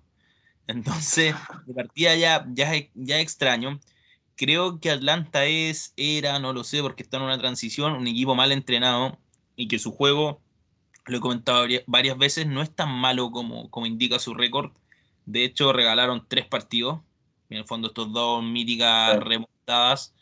Entonces, 0.67 1.35
de 1.67 1.75
partida 1.75 2.17
ya, 2.17 2.47
ya, 2.55 2.73
ya 2.95 3.21
extraño. 3.21 3.79
Creo 4.39 4.79
que 4.79 4.93
Atlanta 4.93 5.47
es, 5.47 5.93
era, 5.97 6.39
no 6.39 6.53
lo 6.53 6.63
sé, 6.63 6.81
porque 6.81 7.03
está 7.03 7.17
en 7.17 7.25
una 7.25 7.39
transición, 7.39 7.95
un 7.95 8.07
equipo 8.07 8.37
mal 8.37 8.53
entrenado 8.53 9.19
y 9.57 9.67
que 9.67 9.81
su 9.81 9.91
juego 9.91 10.41
lo 11.07 11.19
he 11.19 11.21
comentado 11.21 11.67
varias 11.89 12.17
veces, 12.17 12.47
no 12.47 12.63
es 12.63 12.71
tan 12.71 12.89
malo 12.89 13.33
como, 13.33 13.69
como 13.69 13.87
indica 13.87 14.21
su 14.21 14.35
récord. 14.35 14.71
De 15.27 15.43
hecho, 15.43 15.73
regalaron 15.73 16.25
tres 16.29 16.47
partidos. 16.47 17.01
En 17.51 17.59
el 17.59 17.65
fondo, 17.65 17.89
estos 17.89 18.13
dos 18.13 18.45
míticas 18.45 19.19
remontadas 19.19 20.15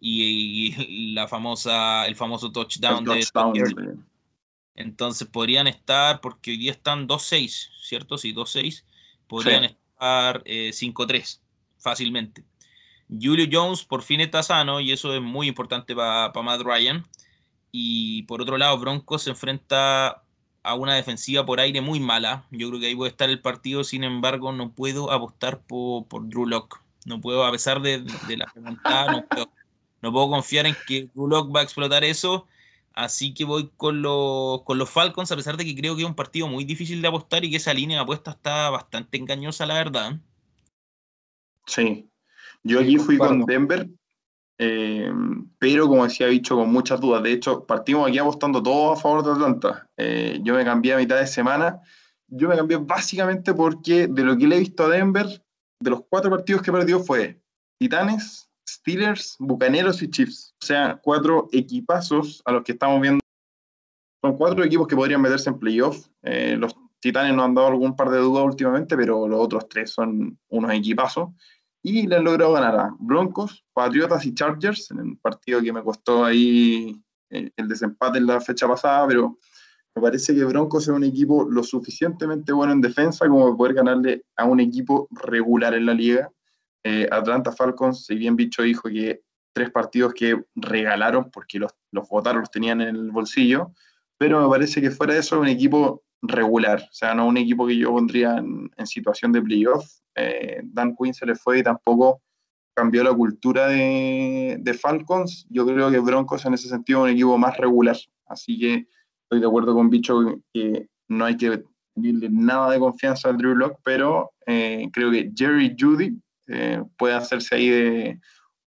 y, 0.00 1.12
la 1.12 1.28
famosa, 1.28 2.06
el 2.06 2.16
famoso 2.16 2.50
touchdown, 2.50 3.04
de, 3.04 3.26
Entonces 4.76 5.28
podrían 5.28 5.66
estar, 5.66 6.22
porque 6.22 6.52
hoy 6.52 6.56
día 6.56 6.72
están 6.72 7.06
2-6, 7.06 7.70
¿cierto? 7.82 8.16
Sí, 8.16 8.32
2-6. 8.32 8.84
Podrían 9.26 9.64
estar 9.64 10.42
5-3 10.44 11.36
eh, 11.36 11.40
fácilmente. 11.76 12.44
Julio 13.08 13.46
Jones 13.50 13.84
por 13.84 14.02
fin 14.02 14.20
está 14.20 14.42
sano 14.42 14.80
y 14.80 14.92
eso 14.92 15.14
es 15.14 15.22
muy 15.22 15.48
importante 15.48 15.94
para 15.94 16.32
Matt 16.42 16.60
Ryan. 16.60 17.06
Y 17.72 18.22
por 18.24 18.42
otro 18.42 18.58
lado, 18.58 18.78
Broncos 18.78 19.22
se 19.22 19.30
enfrenta 19.30 20.22
a 20.62 20.74
una 20.74 20.94
defensiva 20.94 21.44
por 21.46 21.60
aire 21.60 21.80
muy 21.80 22.00
mala. 22.00 22.44
Yo 22.50 22.68
creo 22.68 22.80
que 22.80 22.86
ahí 22.86 22.94
puede 22.94 23.10
estar 23.10 23.30
el 23.30 23.40
partido, 23.40 23.84
sin 23.84 24.04
embargo, 24.04 24.52
no 24.52 24.72
puedo 24.72 25.10
apostar 25.10 25.60
por, 25.60 26.06
por 26.06 26.28
Drew 26.28 26.46
Lock. 26.46 26.80
No 27.06 27.20
puedo, 27.20 27.44
a 27.44 27.50
pesar 27.50 27.80
de, 27.80 28.04
la 28.36 28.46
pregunta, 28.46 29.24
no 30.02 30.12
puedo, 30.12 30.28
confiar 30.28 30.66
en 30.66 30.76
que 30.86 31.08
Drew 31.14 31.28
Lock 31.28 31.54
va 31.54 31.60
a 31.60 31.62
explotar 31.62 32.04
eso. 32.04 32.46
Así 32.92 33.32
que 33.32 33.44
voy 33.44 33.70
con 33.76 34.02
los, 34.02 34.62
con 34.62 34.76
los 34.76 34.90
Falcons, 34.90 35.30
a 35.30 35.36
pesar 35.36 35.56
de 35.56 35.64
que 35.64 35.76
creo 35.76 35.94
que 35.94 36.02
es 36.02 36.08
un 36.08 36.16
partido 36.16 36.48
muy 36.48 36.64
difícil 36.64 37.00
de 37.00 37.08
apostar 37.08 37.44
y 37.44 37.50
que 37.50 37.56
esa 37.56 37.72
línea 37.72 37.98
de 37.98 38.02
apuesta 38.02 38.32
está 38.32 38.70
bastante 38.70 39.16
engañosa, 39.16 39.66
la 39.66 39.74
verdad. 39.74 40.18
Sí, 41.66 42.08
yo 42.64 42.80
aquí 42.80 42.98
fui 42.98 43.18
con 43.18 43.44
Denver 43.44 43.88
eh, 44.60 45.12
pero 45.58 45.86
como 45.86 46.04
decía, 46.04 46.26
dicho 46.26 46.56
con 46.56 46.70
muchas 46.70 47.00
dudas. 47.00 47.22
De 47.22 47.32
hecho, 47.32 47.64
partimos 47.64 48.08
aquí 48.08 48.18
apostando 48.18 48.62
todos 48.62 48.98
a 48.98 49.00
favor 49.00 49.24
de 49.24 49.32
Atlanta. 49.32 49.88
Eh, 49.96 50.40
yo 50.42 50.54
me 50.54 50.64
cambié 50.64 50.94
a 50.94 50.98
mitad 50.98 51.18
de 51.18 51.26
semana. 51.26 51.80
Yo 52.26 52.48
me 52.48 52.56
cambié 52.56 52.76
básicamente 52.76 53.54
porque 53.54 54.08
de 54.08 54.22
lo 54.24 54.36
que 54.36 54.46
le 54.46 54.56
he 54.56 54.60
visto 54.60 54.84
a 54.84 54.88
Denver, 54.88 55.26
de 55.80 55.90
los 55.90 56.02
cuatro 56.10 56.30
partidos 56.30 56.60
que 56.62 56.72
perdió 56.72 57.00
fue 57.00 57.40
Titanes, 57.78 58.50
Steelers, 58.68 59.36
Bucaneros 59.38 60.02
y 60.02 60.10
Chiefs. 60.10 60.54
O 60.60 60.66
sea, 60.66 61.00
cuatro 61.02 61.48
equipazos 61.52 62.42
a 62.44 62.52
los 62.52 62.64
que 62.64 62.72
estamos 62.72 63.00
viendo. 63.00 63.20
Son 64.22 64.36
cuatro 64.36 64.64
equipos 64.64 64.88
que 64.88 64.96
podrían 64.96 65.22
meterse 65.22 65.48
en 65.48 65.58
playoff. 65.58 66.08
Eh, 66.22 66.56
los 66.58 66.74
Titanes 67.00 67.34
nos 67.34 67.44
han 67.44 67.54
dado 67.54 67.68
algún 67.68 67.94
par 67.94 68.10
de 68.10 68.18
dudas 68.18 68.44
últimamente, 68.44 68.96
pero 68.96 69.28
los 69.28 69.40
otros 69.40 69.68
tres 69.68 69.92
son 69.92 70.36
unos 70.48 70.72
equipazos 70.72 71.28
y 71.82 72.06
le 72.06 72.16
han 72.16 72.24
logrado 72.24 72.52
ganar 72.52 72.76
a 72.76 72.94
Broncos, 72.98 73.64
Patriotas 73.72 74.24
y 74.26 74.34
Chargers 74.34 74.90
en 74.90 75.00
un 75.00 75.16
partido 75.16 75.62
que 75.62 75.72
me 75.72 75.82
costó 75.82 76.24
ahí 76.24 77.00
eh, 77.30 77.50
el, 77.56 77.68
desempate 77.68 78.18
en 78.18 78.26
la 78.26 78.40
fecha 78.40 78.66
pasada, 78.66 79.06
pero 79.06 79.38
me 79.94 80.02
parece 80.02 80.34
que 80.34 80.44
Broncos 80.44 80.84
es 80.84 80.88
un 80.88 81.04
equipo 81.04 81.48
lo 81.48 81.62
suficientemente 81.62 82.52
bueno 82.52 82.72
en 82.72 82.80
defensa 82.80 83.28
como 83.28 83.56
poder 83.56 83.74
ganarle 83.74 84.24
a 84.36 84.44
un 84.44 84.60
equipo 84.60 85.08
regular 85.10 85.74
en 85.74 85.86
la 85.86 85.94
liga. 85.94 86.30
Eh, 86.84 87.08
Atlanta 87.10 87.52
Falcons, 87.52 88.06
si 88.06 88.14
bien 88.14 88.36
bicho 88.36 88.62
dijo 88.62 88.88
que 88.88 89.22
tres 89.52 89.70
partidos 89.70 90.14
que 90.14 90.44
regalaron 90.54 91.30
porque 91.30 91.58
los, 91.58 91.72
los 91.90 92.08
votaron, 92.08 92.40
los 92.40 92.50
tenían 92.50 92.80
en 92.80 92.94
el 92.94 93.10
bolsillo, 93.10 93.72
pero 94.16 94.40
me 94.42 94.48
parece 94.48 94.80
que 94.80 94.90
fuera 94.90 95.14
de 95.14 95.20
eso 95.20 95.40
un 95.40 95.48
equipo 95.48 96.04
regular, 96.22 96.80
o 96.82 96.92
sea, 96.94 97.14
no 97.14 97.26
un 97.26 97.36
equipo 97.36 97.66
que 97.66 97.76
yo 97.76 97.90
pondría 97.90 98.36
en, 98.38 98.70
en 98.76 98.86
situación 98.86 99.32
de 99.32 99.42
playoff, 99.42 99.86
eh, 100.18 100.60
Dan 100.64 100.96
Quinn 100.96 101.14
se 101.14 101.26
le 101.26 101.34
fue 101.34 101.60
y 101.60 101.62
tampoco 101.62 102.20
cambió 102.74 103.02
la 103.02 103.14
cultura 103.14 103.68
de, 103.68 104.78
Falcons. 104.80 105.46
Yo 105.48 105.66
creo 105.66 105.90
que 105.90 105.98
Broncos 105.98 106.44
en 106.44 106.54
ese 106.54 106.68
sentido 106.68 107.00
es 107.00 107.10
un 107.10 107.16
equipo 107.16 107.38
más 107.38 107.56
regular. 107.56 107.96
Así 108.26 108.58
que 108.58 108.86
estoy 109.22 109.40
de 109.40 109.46
acuerdo 109.46 109.74
con 109.74 109.90
Bicho 109.90 110.40
que 110.52 110.88
no 111.08 111.24
hay 111.24 111.36
que 111.36 111.64
darle 111.94 112.28
nada 112.30 112.70
de 112.70 112.78
confianza 112.78 113.28
al 113.28 113.36
Drew 113.36 113.54
Lock, 113.54 113.80
pero 113.84 114.32
eh, 114.46 114.88
creo 114.92 115.10
que 115.10 115.32
Jerry 115.34 115.74
Judy 115.78 116.16
eh, 116.48 116.82
puede 116.96 117.14
hacerse 117.14 117.56
ahí 117.56 117.68
de 117.68 118.20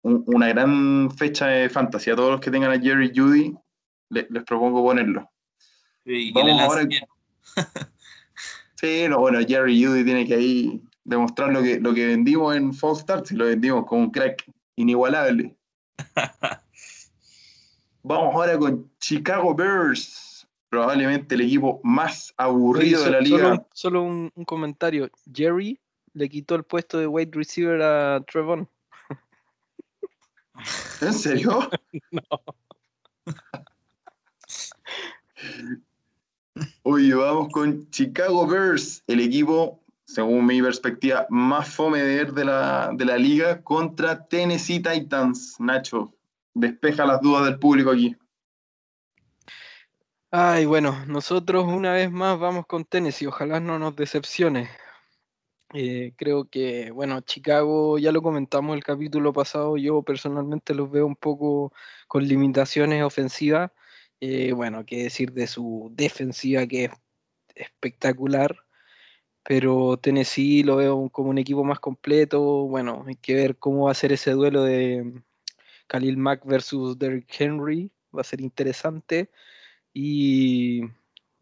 una 0.02 0.48
gran 0.48 1.10
fecha 1.10 1.46
de 1.46 1.68
fantasía. 1.68 2.14
A 2.14 2.16
todos 2.16 2.32
los 2.32 2.40
que 2.40 2.50
tengan 2.50 2.72
a 2.72 2.80
Jerry 2.80 3.12
Judy, 3.14 3.54
les 4.08 4.44
propongo 4.44 4.82
ponerlo. 4.82 5.30
Sí, 6.04 6.32
Vamos 6.32 6.60
ahora. 6.60 6.88
Sí, 8.74 9.06
no, 9.08 9.20
bueno, 9.20 9.40
Jerry 9.46 9.84
Judy 9.84 10.04
tiene 10.04 10.26
que 10.26 10.34
ahí 10.34 10.82
demostrar 11.04 11.52
lo 11.52 11.62
que, 11.62 11.80
lo 11.80 11.94
que 11.94 12.06
vendimos 12.06 12.56
en 12.56 12.72
False 12.72 13.02
Start, 13.02 13.26
si 13.26 13.36
lo 13.36 13.46
vendimos 13.46 13.86
como 13.86 14.02
un 14.02 14.10
crack 14.10 14.44
inigualable. 14.76 15.56
Vamos 18.02 18.34
ahora 18.34 18.58
con 18.58 18.90
Chicago 18.98 19.54
Bears, 19.54 20.48
probablemente 20.70 21.34
el 21.34 21.42
equipo 21.42 21.80
más 21.82 22.32
aburrido 22.38 23.04
de 23.04 23.10
la 23.10 23.20
liga. 23.20 23.66
Solo, 23.72 24.02
un, 24.02 24.30
comentario. 24.46 25.10
Jerry 25.32 25.78
le 26.14 26.28
quitó 26.28 26.54
el 26.54 26.64
puesto 26.64 26.98
de 26.98 27.06
wide 27.06 27.30
receiver 27.32 27.82
a 27.82 28.24
Trevon. 28.30 28.68
¿En 31.02 31.12
serio? 31.12 31.68
no. 32.10 32.22
Oye, 36.82 37.14
vamos 37.14 37.48
con 37.52 37.88
Chicago 37.90 38.46
Bears, 38.46 39.02
el 39.06 39.20
equipo 39.20 39.80
según 40.10 40.44
mi 40.44 40.60
perspectiva, 40.60 41.26
más 41.30 41.68
fome 41.68 42.02
de 42.02 42.44
la, 42.44 42.90
de 42.92 43.04
la 43.04 43.16
liga 43.16 43.62
contra 43.62 44.26
Tennessee 44.26 44.82
Titans. 44.82 45.54
Nacho, 45.60 46.12
despeja 46.52 47.06
las 47.06 47.20
dudas 47.20 47.44
del 47.44 47.60
público 47.60 47.90
aquí. 47.90 48.16
Ay, 50.32 50.66
bueno, 50.66 51.04
nosotros 51.06 51.64
una 51.64 51.92
vez 51.92 52.10
más 52.10 52.38
vamos 52.40 52.66
con 52.66 52.84
Tennessee, 52.84 53.26
ojalá 53.26 53.60
no 53.60 53.78
nos 53.78 53.94
decepcione. 53.94 54.68
Eh, 55.72 56.12
creo 56.16 56.46
que, 56.46 56.90
bueno, 56.90 57.20
Chicago, 57.20 57.96
ya 57.98 58.10
lo 58.10 58.20
comentamos 58.20 58.76
el 58.76 58.82
capítulo 58.82 59.32
pasado, 59.32 59.76
yo 59.76 60.02
personalmente 60.02 60.74
los 60.74 60.90
veo 60.90 61.06
un 61.06 61.16
poco 61.16 61.72
con 62.08 62.26
limitaciones 62.26 63.04
ofensivas. 63.04 63.70
Eh, 64.20 64.52
bueno, 64.52 64.84
qué 64.84 65.04
decir 65.04 65.32
de 65.32 65.46
su 65.46 65.90
defensiva 65.94 66.66
que 66.66 66.84
es 66.84 66.90
espectacular 67.54 68.56
pero 69.44 69.96
Tennessee 69.98 70.62
lo 70.62 70.76
veo 70.76 71.08
como 71.10 71.30
un 71.30 71.38
equipo 71.38 71.64
más 71.64 71.80
completo. 71.80 72.40
Bueno, 72.68 73.04
hay 73.06 73.16
que 73.16 73.34
ver 73.34 73.56
cómo 73.58 73.86
va 73.86 73.92
a 73.92 73.94
ser 73.94 74.12
ese 74.12 74.32
duelo 74.32 74.62
de 74.64 75.22
Khalil 75.88 76.16
Mack 76.18 76.44
versus 76.46 76.98
Derrick 76.98 77.28
Henry. 77.40 77.90
va 78.16 78.20
a 78.22 78.24
ser 78.24 78.40
interesante. 78.40 79.30
Y, 79.94 80.82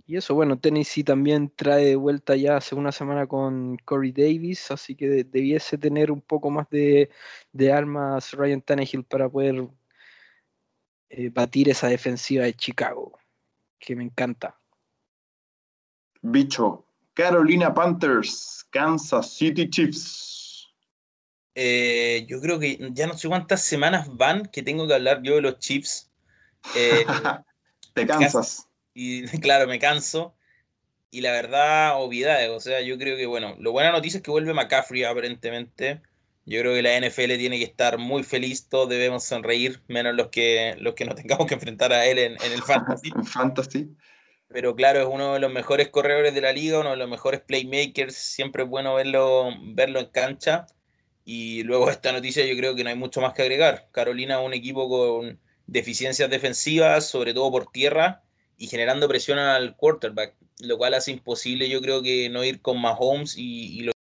eso, 0.08 0.34
bueno, 0.34 0.58
Tennessee 0.58 1.04
también 1.04 1.52
trae 1.54 1.84
de 1.86 1.96
vuelta 1.96 2.36
ya 2.36 2.56
hace 2.56 2.74
una 2.74 2.92
semana 2.92 3.26
con 3.26 3.76
Corey 3.84 4.12
Davis, 4.12 4.70
así 4.70 4.96
que 4.96 5.24
debiese 5.24 5.78
tener 5.78 6.10
un 6.10 6.22
poco 6.22 6.50
más 6.50 6.68
de, 6.70 7.10
armas 7.72 8.32
Ryan 8.32 8.62
Tannehill 8.62 9.04
para 9.04 9.28
poder 9.28 9.68
eh, 11.10 11.30
batir 11.30 11.68
esa 11.68 11.88
defensiva 11.88 12.44
de 12.44 12.54
Chicago, 12.54 13.18
que 13.78 13.96
me 13.96 14.04
encanta. 14.04 14.58
Bicho, 16.20 16.86
Carolina 17.14 17.72
Panthers, 17.72 18.66
Kansas 18.70 19.34
City 19.34 19.68
Chiefs. 19.68 20.68
Eh, 21.54 22.24
yo 22.28 22.40
creo 22.40 22.58
que 22.58 22.78
ya 22.92 23.06
no 23.06 23.18
sé 23.18 23.28
cuántas 23.28 23.62
semanas 23.62 24.08
van 24.16 24.46
que 24.46 24.62
tengo 24.62 24.86
que 24.86 24.94
hablar 24.94 25.22
yo 25.22 25.36
de 25.36 25.42
los 25.42 25.58
Chiefs. 25.58 26.10
Eh, 26.76 27.04
Te 27.94 28.06
cansas. 28.06 28.68
Y 28.94 29.26
claro, 29.40 29.66
me 29.66 29.78
canso. 29.78 30.34
Y 31.10 31.20
la 31.20 31.32
verdad, 31.32 32.00
obviedades. 32.00 32.50
O 32.50 32.60
sea, 32.60 32.80
yo 32.80 32.98
creo 32.98 33.16
que, 33.16 33.26
bueno, 33.26 33.56
lo 33.58 33.72
buena 33.72 33.92
noticia 33.92 34.18
es 34.18 34.22
que 34.22 34.30
vuelve 34.30 34.54
McCaffrey 34.54 35.04
aparentemente. 35.04 36.02
Yo 36.48 36.60
creo 36.60 36.74
que 36.74 36.82
la 36.82 36.96
NFL 36.98 37.36
tiene 37.36 37.58
que 37.58 37.64
estar 37.64 37.98
muy 37.98 38.22
feliz, 38.22 38.68
todos 38.68 38.88
debemos 38.88 39.24
sonreír, 39.24 39.82
menos 39.86 40.14
los 40.14 40.28
que, 40.28 40.76
los 40.78 40.94
que 40.94 41.04
no 41.04 41.14
tengamos 41.14 41.46
que 41.46 41.54
enfrentar 41.54 41.92
a 41.92 42.06
él 42.06 42.18
en, 42.18 42.32
en 42.42 42.52
el 42.52 42.62
Fantasy. 42.62 43.10
fantasy 43.24 43.88
pero 44.48 44.74
claro, 44.74 45.00
es 45.00 45.06
uno 45.10 45.34
de 45.34 45.40
los 45.40 45.52
mejores 45.52 45.88
corredores 45.88 46.34
de 46.34 46.40
la 46.40 46.52
liga, 46.52 46.80
uno 46.80 46.90
de 46.90 46.96
los 46.96 47.08
mejores 47.08 47.40
playmakers, 47.40 48.14
siempre 48.14 48.62
es 48.62 48.68
bueno 48.68 48.94
verlo, 48.94 49.50
verlo 49.74 50.00
en 50.00 50.06
cancha. 50.06 50.66
Y 51.24 51.62
luego 51.64 51.90
esta 51.90 52.12
noticia 52.12 52.44
yo 52.46 52.56
creo 52.56 52.74
que 52.74 52.82
no 52.82 52.90
hay 52.90 52.96
mucho 52.96 53.20
más 53.20 53.34
que 53.34 53.42
agregar. 53.42 53.88
Carolina 53.92 54.40
es 54.40 54.46
un 54.46 54.54
equipo 54.54 54.88
con 54.88 55.38
deficiencias 55.66 56.30
defensivas, 56.30 57.06
sobre 57.06 57.34
todo 57.34 57.50
por 57.50 57.70
tierra, 57.70 58.22
y 58.56 58.68
generando 58.68 59.06
presión 59.06 59.38
al 59.38 59.76
quarterback, 59.76 60.34
lo 60.60 60.78
cual 60.78 60.94
hace 60.94 61.10
imposible 61.10 61.68
yo 61.68 61.82
creo 61.82 62.02
que 62.02 62.30
no 62.30 62.42
ir 62.42 62.62
con 62.62 62.80
Mahomes 62.80 63.36
y, 63.36 63.78
y 63.78 63.82
los 63.82 63.94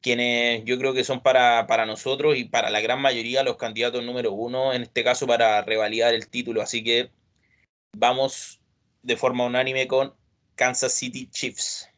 quienes 0.00 0.64
yo 0.64 0.78
creo 0.78 0.94
que 0.94 1.04
son 1.04 1.22
para, 1.22 1.66
para 1.66 1.86
nosotros 1.86 2.36
y 2.36 2.44
para 2.44 2.70
la 2.70 2.80
gran 2.80 3.00
mayoría 3.00 3.42
los 3.42 3.56
candidatos 3.56 4.04
número 4.04 4.32
uno, 4.32 4.72
en 4.72 4.82
este 4.82 5.04
caso 5.04 5.26
para 5.26 5.62
revalidar 5.62 6.14
el 6.14 6.28
título. 6.28 6.62
Así 6.62 6.84
que 6.84 7.10
vamos 7.96 8.60
de 9.02 9.16
forma 9.16 9.44
unánime 9.44 9.88
con 9.88 10.14
Kansas 10.54 10.92
City 10.92 11.28
Chiefs. 11.30 11.88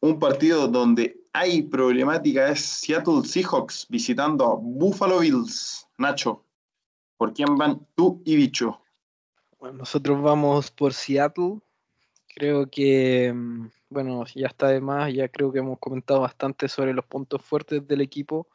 Un 0.00 0.18
partido 0.18 0.66
donde 0.68 1.16
hay 1.32 1.62
problemática 1.62 2.50
es 2.50 2.60
Seattle 2.60 3.22
Seahawks 3.24 3.86
visitando 3.88 4.44
a 4.44 4.56
Buffalo 4.56 5.20
Bills. 5.20 5.88
Nacho, 5.98 6.44
¿por 7.16 7.32
quién 7.32 7.56
van 7.56 7.86
tú 7.94 8.20
y 8.24 8.36
Bicho? 8.36 8.80
Bueno, 9.58 9.78
nosotros 9.78 10.20
vamos 10.20 10.70
por 10.70 10.92
Seattle. 10.92 11.60
Creo 12.34 12.70
que, 12.70 13.32
mm, 13.32 13.68
bueno, 13.90 14.24
ya 14.34 14.46
está 14.48 14.68
de 14.68 14.80
más, 14.80 15.12
ya 15.12 15.28
creo 15.28 15.52
que 15.52 15.58
hemos 15.58 15.78
comentado 15.78 16.20
bastante 16.20 16.68
sobre 16.68 16.94
los 16.94 17.04
puntos 17.04 17.42
fuertes 17.42 17.86
del 17.86 18.00
equipo. 18.00 18.48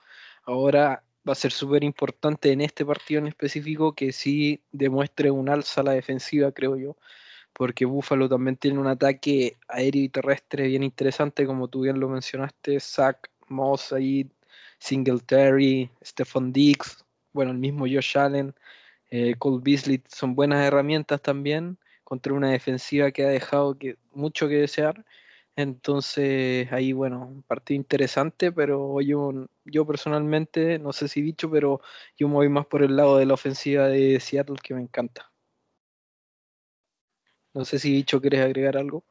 Ahora 0.44 1.04
va 1.28 1.34
a 1.34 1.36
ser 1.36 1.52
súper 1.52 1.84
importante 1.84 2.52
en 2.52 2.62
este 2.62 2.86
partido 2.86 3.20
en 3.20 3.28
específico 3.28 3.94
que 3.94 4.12
sí 4.14 4.64
demuestre 4.72 5.30
un 5.32 5.50
alza 5.50 5.82
a 5.82 5.84
la 5.84 5.92
defensiva, 5.92 6.52
creo 6.52 6.76
yo, 6.78 6.98
porque 7.54 7.86
Buffalo 7.86 8.30
también 8.30 8.58
tiene 8.58 8.80
un 8.80 8.88
ataque 8.88 9.58
aéreo 9.68 10.04
y 10.04 10.10
terrestre 10.10 10.68
bien 10.68 10.84
interesante, 10.84 11.46
como 11.46 11.68
tú 11.68 11.82
bien 11.82 12.00
lo 12.00 12.10
mencionaste, 12.10 12.80
Zach 12.80 13.30
Moss 13.48 13.94
ahí, 13.94 14.30
Singletary, 14.80 15.92
Stephon 16.04 16.52
Diggs, 16.54 17.06
bueno, 17.34 17.52
el 17.52 17.58
mismo 17.60 17.86
Josh 17.86 18.18
Allen, 18.18 18.56
eh, 19.12 19.36
Cole 19.38 19.62
Beasley, 19.62 20.04
son 20.08 20.36
buenas 20.36 20.66
herramientas 20.66 21.22
también 21.22 21.78
contra 22.08 22.34
una 22.34 22.52
defensiva 22.52 23.12
que 23.12 23.26
ha 23.26 23.30
dejado 23.30 23.78
mucho 24.14 24.48
que 24.48 24.56
desear 24.56 25.04
entonces, 25.58 26.72
ahí, 26.72 26.94
bueno, 26.94 27.26
un 27.26 27.42
partido 27.42 27.78
interesante, 27.78 28.52
pero 28.52 29.02
yo, 29.02 29.48
yo 29.66 29.88
personalmente, 29.88 30.78
no 30.78 30.94
sé 30.94 31.08
si 31.08 31.24
dicho, 31.24 31.50
pero 31.50 31.82
yo 32.16 32.28
me 32.28 32.36
voy 32.36 32.48
más 32.48 32.68
por 32.68 32.84
el 32.84 32.96
lado 32.96 33.18
de 33.18 33.26
la 33.26 33.34
ofensiva 33.34 33.88
de 33.88 34.20
Seattle 34.20 34.58
que 34.62 34.76
me 34.76 34.82
encanta. 34.82 35.32
No 37.56 37.66
sé 37.66 37.80
si 37.80 37.92
dicho, 37.92 38.22
¿quieres 38.22 38.42
agregar 38.42 38.78
algo? 38.78 39.04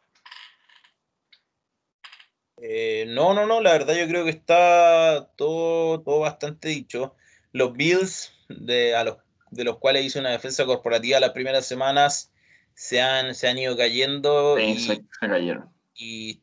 Eh, 2.59 3.07
no, 3.09 3.35
no, 3.35 3.45
no, 3.45 3.61
la 3.61 3.73
verdad 3.73 3.97
yo 3.97 4.07
creo 4.07 4.23
que 4.23 4.31
está 4.31 5.29
todo, 5.35 6.01
todo 6.03 6.21
bastante 6.21 6.69
dicho. 6.69 7.17
Los 7.51 7.73
Bills, 7.73 8.33
de, 8.49 8.95
a 8.95 9.03
los, 9.03 9.17
de 9.51 9.65
los 9.65 9.79
cuales 9.79 10.05
hice 10.05 10.21
una 10.21 10.31
defensa 10.31 10.65
corporativa 10.65 11.19
las 11.19 11.33
primeras 11.33 11.67
semanas, 11.67 12.31
se 12.77 13.01
han, 13.01 13.35
se 13.35 13.49
han 13.49 13.59
ido 13.59 13.77
cayendo. 13.77 14.57
y, 14.61 14.79
se 14.79 15.05
cayeron 15.21 15.77
y 15.97 16.41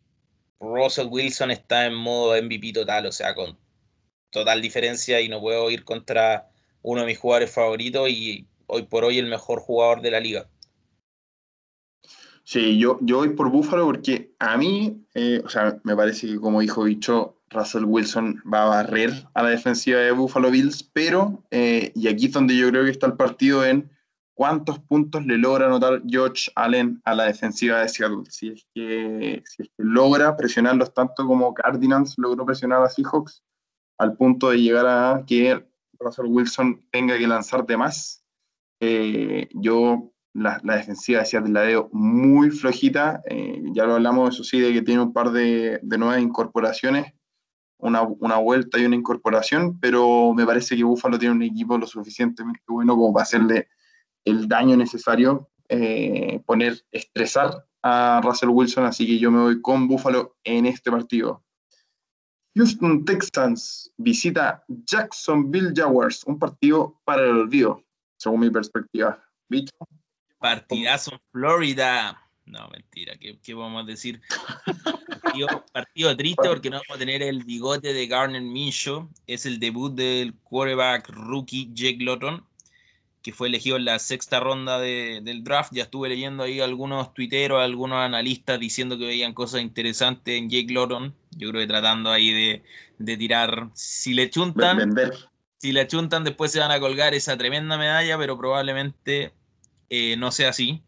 Russell 0.59 1.07
Wilson 1.09 1.51
está 1.51 1.85
en 1.85 1.93
modo 1.93 2.41
MVP 2.41 2.73
total, 2.73 3.05
o 3.05 3.11
sea, 3.11 3.35
con 3.35 3.57
total 4.31 4.61
diferencia 4.61 5.21
y 5.21 5.29
no 5.29 5.39
puedo 5.39 5.69
ir 5.69 5.83
contra 5.83 6.49
uno 6.81 7.01
de 7.01 7.07
mis 7.07 7.19
jugadores 7.19 7.51
favoritos 7.51 8.09
y 8.09 8.47
hoy 8.67 8.83
por 8.83 9.03
hoy 9.03 9.19
el 9.19 9.27
mejor 9.27 9.59
jugador 9.59 10.01
de 10.01 10.11
la 10.11 10.19
liga. 10.19 10.47
Sí, 12.43 12.77
yo, 12.77 12.97
yo 13.01 13.17
voy 13.17 13.29
por 13.29 13.49
Búfalo 13.49 13.85
porque 13.85 14.33
a 14.39 14.57
mí, 14.57 15.05
eh, 15.13 15.41
o 15.45 15.49
sea, 15.49 15.79
me 15.83 15.95
parece 15.95 16.27
que 16.27 16.39
como 16.39 16.59
dijo 16.59 16.83
Bicho, 16.83 17.39
Russell 17.49 17.85
Wilson 17.85 18.41
va 18.51 18.63
a 18.63 18.83
barrer 18.83 19.11
a 19.33 19.43
la 19.43 19.49
defensiva 19.49 19.99
de 19.99 20.11
Buffalo 20.11 20.51
Bills, 20.51 20.83
pero, 20.91 21.43
eh, 21.51 21.91
y 21.95 22.07
aquí 22.07 22.25
es 22.25 22.31
donde 22.33 22.57
yo 22.57 22.69
creo 22.69 22.83
que 22.83 22.91
está 22.91 23.05
el 23.07 23.13
partido 23.13 23.63
en 23.63 23.89
cuántos 24.33 24.79
puntos 24.79 25.25
le 25.25 25.37
logra 25.37 25.67
anotar 25.67 26.01
George 26.07 26.51
Allen 26.55 27.01
a 27.05 27.13
la 27.13 27.25
defensiva 27.25 27.79
de 27.79 27.89
Seattle. 27.89 28.23
Si 28.29 28.49
es 28.49 28.67
que, 28.73 29.43
si 29.45 29.63
es 29.63 29.69
que 29.69 29.83
logra 29.83 30.35
presionarlos 30.35 30.93
tanto 30.93 31.25
como 31.25 31.53
Cardinals 31.53 32.15
logró 32.17 32.45
presionar 32.45 32.83
a 32.83 32.89
Seahawks, 32.89 33.43
al 33.97 34.15
punto 34.17 34.49
de 34.49 34.61
llegar 34.61 34.87
a 34.87 35.23
que 35.25 35.63
Russell 35.99 36.25
Wilson 36.27 36.85
tenga 36.91 37.17
que 37.17 37.27
lanzar 37.27 37.65
de 37.65 37.77
más. 37.77 38.23
Eh, 38.79 39.47
yo 39.53 40.11
la, 40.33 40.59
defensiva 40.63 41.19
de 41.19 41.25
Seattle 41.25 41.53
la 41.53 41.61
veo 41.61 41.89
muy 41.93 42.49
flojita. 42.49 43.21
Eh, 43.29 43.61
ya 43.73 43.85
lo 43.85 43.93
hablamos, 43.93 44.33
eso 44.33 44.43
sí, 44.43 44.59
de 44.59 44.73
que 44.73 44.81
tiene 44.81 45.03
un 45.03 45.13
par 45.13 45.31
de, 45.31 45.79
nuevas 45.83 46.21
incorporaciones. 46.21 47.13
Una, 47.77 48.01
una, 48.01 48.37
vuelta 48.37 48.79
y 48.79 48.85
una 48.85 48.95
incorporación, 48.95 49.77
pero 49.77 50.33
me 50.33 50.45
parece 50.45 50.77
que 50.77 50.85
Buffalo 50.85 51.19
tiene 51.19 51.35
un 51.35 51.43
equipo 51.43 51.77
lo 51.77 51.85
suficientemente 51.85 52.61
bueno 52.65 52.95
como 52.95 53.11
para 53.11 53.23
hacerle 53.23 53.67
el 54.25 54.47
daño 54.47 54.77
necesario, 54.77 55.49
eh, 55.69 56.41
poner, 56.45 56.83
estresar 56.91 57.65
a 57.81 58.21
Russell 58.23 58.49
Wilson, 58.49 58.85
así 58.85 59.05
que 59.05 59.19
yo 59.19 59.31
me 59.31 59.41
voy 59.41 59.61
con 59.61 59.87
Buffalo 59.87 60.37
en 60.43 60.65
este 60.65 60.89
partido. 60.89 61.43
Houston 62.55 63.03
Texans 63.03 63.91
visita 63.97 64.63
Jacksonville 64.67 65.73
Jaguars, 65.75 66.23
un 66.25 66.37
partido 66.37 66.99
para 67.03 67.23
el 67.23 67.31
olvido, 67.31 67.83
según 68.17 68.41
mi 68.41 68.49
perspectiva. 68.49 69.23
Partidazo 70.39 71.13
en 71.13 71.21
Florida. 71.31 72.19
No, 72.45 72.67
mentira, 72.69 73.15
¿qué, 73.17 73.39
qué 73.41 73.53
vamos 73.53 73.83
a 73.83 73.85
decir? 73.85 74.21
partido, 75.23 75.47
partido, 75.71 76.15
triste 76.15 76.47
porque 76.47 76.69
no 76.69 76.77
vamos 76.77 76.95
a 76.95 76.99
tener 76.99 77.23
el 77.23 77.43
bigote 77.43 77.93
de 77.93 78.07
Garner 78.07 78.41
Minshew. 78.41 79.09
Es 79.25 79.45
el 79.45 79.59
debut 79.59 79.95
del 79.95 80.35
quarterback 80.43 81.09
rookie 81.09 81.69
Jake 81.73 82.03
Lotton 82.03 82.45
que 83.23 83.31
fue 83.31 83.47
elegido 83.47 83.77
en 83.77 83.85
la 83.85 83.97
sexta 83.99 84.41
ronda 84.41 84.79
del 84.79 85.43
draft. 85.45 85.71
Ya 85.73 85.83
estuve 85.83 86.09
leyendo 86.09 86.43
ahí 86.43 86.59
algunos 86.59 87.13
tuiteros, 87.13 87.61
algunos 87.61 87.99
analistas 87.99 88.59
diciendo 88.59 88.97
que 88.97 89.05
veían 89.05 89.33
cosas 89.33 89.61
interesantes 89.61 90.37
en 90.37 90.49
Jake 90.49 90.73
Lawton. 90.73 91.15
Yo 91.31 91.49
creo 91.49 91.61
que 91.61 91.67
tratando 91.67 92.11
ahí 92.11 92.61
de, 92.99 93.17
tirar. 93.17 93.69
Si 93.73 94.13
le 94.13 94.29
chuntan, 94.29 94.93
si 95.57 95.71
le 95.71 95.87
chuntan, 95.87 96.25
después 96.25 96.51
se 96.51 96.59
van 96.59 96.71
a 96.71 96.81
colgar 96.81 97.13
esa 97.13 97.37
tremenda 97.37 97.77
medalla, 97.77 98.17
pero 98.17 98.37
probablemente 98.37 99.31
eh, 99.89 100.17
no 100.17 100.29
sea 100.31 100.49
así. 100.49 100.83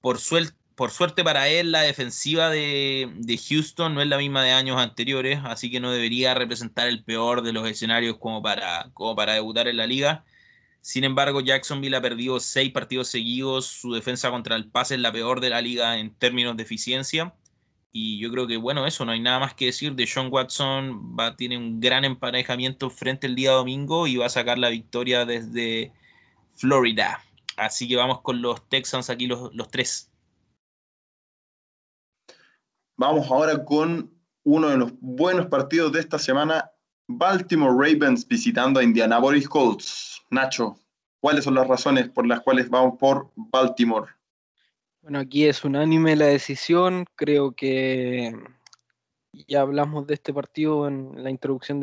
Por, 0.00 0.18
por 0.76 0.90
suerte 0.92 1.24
para 1.24 1.48
él, 1.48 1.72
la 1.72 1.82
defensiva 1.82 2.48
de, 2.48 3.10
de, 3.16 3.38
Houston 3.38 3.92
no 3.92 4.02
es 4.02 4.06
la 4.06 4.18
misma 4.18 4.44
de 4.44 4.52
años 4.52 4.80
anteriores, 4.80 5.40
así 5.44 5.68
que 5.68 5.80
no 5.80 5.90
debería 5.90 6.32
representar 6.32 6.86
el 6.86 7.02
peor 7.02 7.42
de 7.42 7.52
los 7.52 7.68
escenarios 7.68 8.18
como 8.18 8.40
para, 8.40 8.88
como 8.94 9.16
para 9.16 9.34
debutar 9.34 9.66
en 9.66 9.78
la 9.78 9.88
liga. 9.88 10.24
Sin 10.82 11.04
embargo, 11.04 11.40
Jacksonville 11.40 11.96
ha 11.96 12.00
perdido 12.00 12.40
seis 12.40 12.72
partidos 12.72 13.08
seguidos. 13.08 13.66
Su 13.66 13.92
defensa 13.92 14.30
contra 14.30 14.56
el 14.56 14.70
pase 14.70 14.94
es 14.94 15.00
la 15.00 15.12
peor 15.12 15.40
de 15.40 15.50
la 15.50 15.60
liga 15.60 15.98
en 15.98 16.14
términos 16.14 16.56
de 16.56 16.62
eficiencia. 16.62 17.34
Y 17.92 18.18
yo 18.18 18.30
creo 18.30 18.46
que, 18.46 18.56
bueno, 18.56 18.86
eso, 18.86 19.04
no 19.04 19.12
hay 19.12 19.20
nada 19.20 19.40
más 19.40 19.54
que 19.54 19.66
decir. 19.66 19.94
De 19.94 20.06
Sean 20.06 20.28
Watson 20.30 21.16
va, 21.18 21.36
tiene 21.36 21.58
un 21.58 21.80
gran 21.80 22.04
emparejamiento 22.04 22.88
frente 22.88 23.26
el 23.26 23.34
día 23.34 23.50
domingo 23.50 24.06
y 24.06 24.16
va 24.16 24.26
a 24.26 24.30
sacar 24.30 24.58
la 24.58 24.68
victoria 24.70 25.26
desde 25.26 25.92
Florida. 26.54 27.22
Así 27.56 27.88
que 27.88 27.96
vamos 27.96 28.22
con 28.22 28.40
los 28.40 28.66
Texans 28.68 29.10
aquí, 29.10 29.26
los, 29.26 29.54
los 29.54 29.68
tres. 29.68 30.10
Vamos 32.96 33.30
ahora 33.30 33.64
con 33.64 34.10
uno 34.44 34.68
de 34.68 34.76
los 34.76 34.92
buenos 35.00 35.46
partidos 35.46 35.92
de 35.92 36.00
esta 36.00 36.18
semana. 36.18 36.70
Baltimore 37.08 37.72
Ravens 37.72 38.26
visitando 38.26 38.80
a 38.80 38.84
Indianapolis 38.84 39.48
Colts. 39.48 40.09
Nacho, 40.30 40.76
¿Cuáles 41.20 41.44
son 41.44 41.54
las 41.54 41.68
razones 41.68 42.08
por 42.08 42.26
las 42.26 42.40
cuales 42.40 42.70
vamos 42.70 42.98
por 42.98 43.30
Baltimore? 43.36 44.10
Bueno, 45.02 45.18
aquí 45.18 45.46
es 45.46 45.64
unánime 45.64 46.16
la 46.16 46.26
decisión. 46.26 47.04
Creo 47.14 47.52
que 47.52 48.32
ya 49.46 49.60
hablamos 49.60 50.06
de 50.06 50.14
este 50.14 50.32
partido 50.32 50.88
en 50.88 51.22
la 51.22 51.30
introducción 51.30 51.80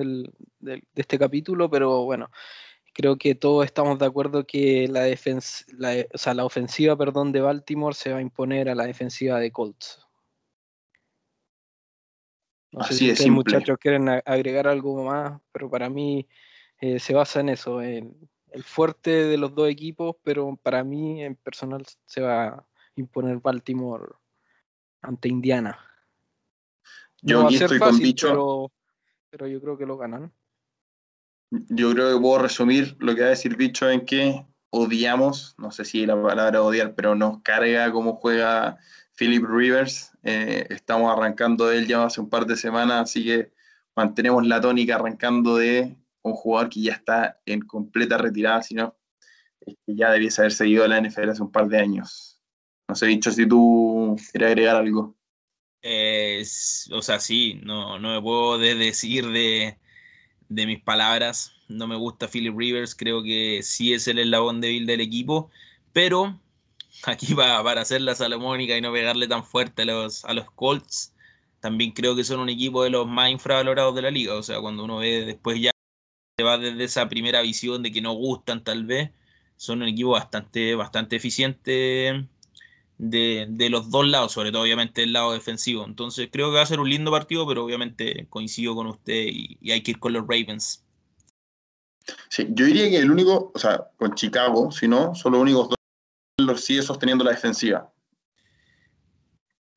de 0.59 0.83
este 0.95 1.19
capítulo, 1.19 1.69
pero 1.69 2.03
bueno, 2.03 2.31
creo 2.93 3.17
que 3.17 3.35
todos 3.35 3.63
estamos 3.63 3.99
de 3.99 4.07
acuerdo 4.07 4.45
que 4.45 4.87
la, 4.87 5.07
la, 5.77 6.33
la 6.33 6.45
ofensiva 6.45 6.97
perdón, 6.97 7.31
de 7.31 7.41
Baltimore 7.41 7.95
se 7.95 8.11
va 8.11 8.17
a 8.17 8.21
imponer 8.21 8.69
a 8.69 8.75
la 8.75 8.85
defensiva 8.85 9.39
de 9.39 9.51
Colts. 9.51 10.03
No 12.71 12.81
Así 12.81 13.09
sé 13.09 13.15
si 13.15 13.29
muchachos 13.29 13.77
quieren 13.79 14.09
agregar 14.09 14.67
algo 14.67 15.03
más, 15.03 15.39
pero 15.51 15.69
para 15.69 15.89
mí 15.89 16.27
eh, 16.81 16.99
se 16.99 17.13
basa 17.13 17.39
en 17.39 17.49
eso, 17.49 17.81
en 17.81 18.29
el 18.57 18.63
fuerte 18.63 19.11
de 19.11 19.37
los 19.37 19.53
dos 19.53 19.69
equipos, 19.69 20.15
pero 20.23 20.57
para 20.63 20.83
mí 20.83 21.23
en 21.23 21.35
personal 21.35 21.85
se 22.07 22.21
va 22.21 22.47
a 22.47 22.65
imponer 22.95 23.37
Baltimore 23.37 24.15
ante 24.99 25.29
Indiana. 25.29 25.77
Yo 27.21 27.45
aquí 27.45 27.57
estoy 27.57 27.77
con 27.77 27.99
Bicho. 27.99 28.71
Pero, 29.29 29.47
yo 29.47 29.61
creo 29.61 29.77
que 29.77 29.85
lo 29.85 29.95
ganan. 29.95 30.33
Yo 31.51 31.91
creo 31.91 32.15
que 32.15 32.19
puedo 32.19 32.39
resumir 32.39 32.95
lo 32.99 33.13
que 33.13 33.21
va 33.21 33.27
a 33.27 33.31
decir 33.31 33.55
Bicho 33.55 33.91
en 33.91 34.03
que 34.07 34.43
odiamos, 34.71 35.53
no 35.59 35.69
sé 35.69 35.85
si 35.85 36.07
la 36.07 36.19
palabra 36.19 36.63
odiar, 36.63 36.95
pero 36.95 37.13
nos 37.13 37.43
carga 37.43 37.91
cómo 37.91 38.15
juega 38.15 38.79
Philip 39.15 39.45
Rivers. 39.47 40.13
Eh, 40.23 40.65
estamos 40.71 41.15
arrancando 41.15 41.67
de 41.67 41.77
él 41.77 41.87
ya 41.87 42.03
hace 42.03 42.21
un 42.21 42.29
par 42.29 42.47
de 42.47 42.55
semanas, 42.55 43.03
así 43.03 43.23
que 43.23 43.51
mantenemos 43.95 44.47
la 44.47 44.59
tónica 44.59 44.95
arrancando 44.95 45.57
de 45.57 45.95
un 46.27 46.35
jugador 46.35 46.69
que 46.69 46.81
ya 46.81 46.93
está 46.93 47.39
en 47.45 47.61
completa 47.61 48.17
retirada, 48.17 48.61
sino 48.63 48.95
que 49.65 49.75
ya 49.87 50.11
debiese 50.11 50.41
haber 50.41 50.53
seguido 50.53 50.87
la 50.87 51.01
NFL 51.01 51.29
hace 51.29 51.41
un 51.41 51.51
par 51.51 51.67
de 51.67 51.79
años. 51.79 52.41
No 52.87 52.95
sé, 52.95 53.07
Bicho, 53.07 53.31
si 53.31 53.47
tú 53.47 54.15
quieres 54.31 54.49
agregar 54.49 54.77
algo. 54.77 55.15
o 55.83 57.01
sea, 57.01 57.19
sí, 57.19 57.59
no, 57.63 57.99
no 57.99 58.13
me 58.13 58.21
puedo 58.21 58.57
decir 58.57 59.27
de, 59.27 59.77
de 60.49 60.65
mis 60.65 60.81
palabras. 60.81 61.53
No 61.67 61.87
me 61.87 61.97
gusta 61.97 62.29
Philip 62.29 62.57
Rivers, 62.57 62.95
creo 62.95 63.23
que 63.23 63.61
sí 63.61 63.93
es 63.93 64.07
el 64.07 64.19
eslabón 64.19 64.61
débil 64.61 64.85
del 64.85 65.01
equipo, 65.01 65.49
pero 65.91 66.39
aquí 67.03 67.33
va 67.33 67.61
para 67.63 67.81
hacer 67.81 68.01
la 68.01 68.15
salomónica 68.15 68.77
y 68.77 68.81
no 68.81 68.93
pegarle 68.93 69.27
tan 69.27 69.43
fuerte 69.43 69.81
a 69.81 69.85
los, 69.85 70.23
a 70.25 70.33
los 70.33 70.49
Colts, 70.51 71.13
también 71.59 71.91
creo 71.91 72.15
que 72.15 72.23
son 72.23 72.39
un 72.39 72.49
equipo 72.49 72.83
de 72.83 72.89
los 72.89 73.07
más 73.07 73.29
infravalorados 73.29 73.95
de 73.95 74.01
la 74.01 74.11
liga. 74.11 74.35
O 74.35 74.43
sea, 74.43 74.61
cuando 74.61 74.83
uno 74.83 74.97
ve 74.97 75.25
después 75.25 75.59
ya 75.59 75.71
va 76.43 76.57
desde 76.57 76.83
esa 76.83 77.09
primera 77.09 77.41
visión 77.41 77.81
de 77.81 77.91
que 77.91 78.01
no 78.01 78.13
gustan 78.13 78.63
tal 78.63 78.85
vez, 78.85 79.11
son 79.55 79.81
un 79.81 79.87
equipo 79.87 80.11
bastante, 80.11 80.75
bastante 80.75 81.15
eficiente 81.15 82.27
de, 82.99 83.67
los 83.69 83.89
dos 83.89 84.07
lados, 84.07 84.33
sobre 84.33 84.51
todo 84.51 84.61
obviamente 84.61 85.03
el 85.03 85.13
lado 85.13 85.33
defensivo. 85.33 85.83
Entonces 85.83 86.29
creo 86.31 86.49
que 86.49 86.57
va 86.57 86.61
a 86.61 86.67
ser 86.67 86.79
un 86.79 86.89
lindo 86.89 87.09
partido, 87.09 87.47
pero 87.47 87.63
obviamente 87.63 88.27
coincido 88.29 88.75
con 88.75 88.87
usted 88.87 89.25
y, 89.31 89.57
y 89.61 89.71
hay 89.71 89.81
que 89.81 89.91
ir 89.91 89.99
con 89.99 90.13
los 90.13 90.23
Ravens. 90.23 90.83
Sí, 92.29 92.47
yo 92.51 92.65
diría 92.65 92.89
que 92.89 92.97
el 92.97 93.11
único, 93.11 93.51
o 93.53 93.59
sea, 93.59 93.87
con 93.97 94.13
Chicago, 94.13 94.71
si 94.71 94.87
no, 94.87 95.15
son 95.15 95.33
los 95.33 95.41
únicos 95.41 95.69
dos 95.69 95.77
los 96.39 96.63
sigue 96.63 96.83
sosteniendo 96.83 97.23
la 97.23 97.31
defensiva. 97.31 97.91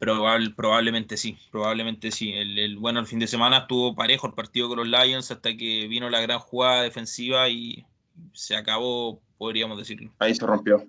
Probablemente 0.01 1.17
sí, 1.17 1.39
probablemente 1.51 2.11
sí. 2.11 2.33
El, 2.33 2.77
bueno, 2.79 3.01
el 3.01 3.07
fin 3.07 3.19
de 3.19 3.27
semana 3.27 3.59
estuvo 3.59 3.95
parejo 3.95 4.27
el 4.27 4.33
partido 4.33 4.69
con 4.69 4.79
los 4.79 4.89
Lions 4.89 5.31
hasta 5.31 5.57
que 5.57 5.87
vino 5.89 6.09
la 6.09 6.21
gran 6.21 6.39
jugada 6.39 6.83
defensiva 6.83 7.49
y 7.49 7.85
se 8.33 8.57
acabó, 8.57 9.21
podríamos 9.37 9.79
decirlo. 9.79 10.11
Ahí 10.19 10.35
se 10.35 10.47
rompió. 10.47 10.87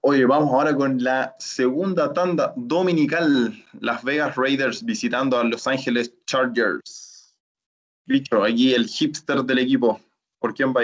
Oye, 0.00 0.24
vamos 0.26 0.52
ahora 0.52 0.74
con 0.74 1.02
la 1.02 1.34
segunda 1.38 2.12
tanda 2.12 2.52
dominical. 2.56 3.64
Las 3.80 4.04
Vegas 4.04 4.36
Raiders 4.36 4.84
visitando 4.84 5.38
a 5.38 5.44
Los 5.44 5.66
Ángeles 5.66 6.14
Chargers. 6.26 7.34
Bicho, 8.06 8.44
aquí 8.44 8.74
el 8.74 8.86
hipster 8.86 9.42
del 9.44 9.58
equipo. 9.58 10.00
¿Por 10.38 10.54
quién 10.54 10.72
va 10.72 10.82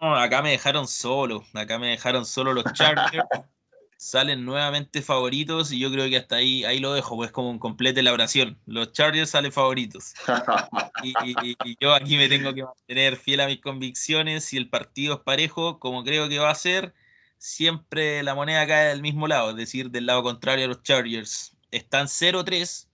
No, 0.00 0.16
acá 0.16 0.42
me 0.42 0.50
dejaron 0.50 0.88
solo. 0.88 1.44
Acá 1.54 1.78
me 1.78 1.88
dejaron 1.88 2.24
solo 2.24 2.52
los 2.52 2.64
Chargers. 2.72 3.24
salen 3.96 4.44
nuevamente 4.44 5.02
favoritos 5.02 5.72
y 5.72 5.78
yo 5.78 5.90
creo 5.90 6.08
que 6.08 6.16
hasta 6.16 6.36
ahí, 6.36 6.64
ahí 6.64 6.78
lo 6.78 6.92
dejo, 6.92 7.16
pues 7.16 7.30
como 7.30 7.50
un 7.50 7.58
complete 7.58 8.00
elaboración. 8.00 8.58
Los 8.66 8.92
Chargers 8.92 9.30
salen 9.30 9.52
favoritos. 9.52 10.14
y, 11.02 11.56
yo 11.80 11.94
aquí 11.94 12.16
me 12.16 12.28
tengo 12.28 12.54
que 12.54 12.64
mantener 12.64 13.16
fiel 13.16 13.40
a 13.40 13.46
mis 13.46 13.60
convicciones. 13.60 14.44
Si 14.44 14.56
el 14.56 14.68
partido 14.68 15.14
es 15.14 15.20
parejo, 15.20 15.78
como 15.78 16.04
creo 16.04 16.28
que 16.28 16.38
va 16.38 16.50
a 16.50 16.54
ser, 16.54 16.94
siempre 17.38 18.22
la 18.22 18.34
moneda 18.34 18.66
cae 18.66 18.88
del 18.88 19.02
mismo 19.02 19.28
lado, 19.28 19.50
es 19.50 19.56
decir, 19.56 19.90
del 19.90 20.06
lado 20.06 20.22
contrario 20.22 20.66
a 20.66 20.68
los 20.68 20.82
Chargers. 20.82 21.56
Están 21.70 22.06
0-3 22.06 22.88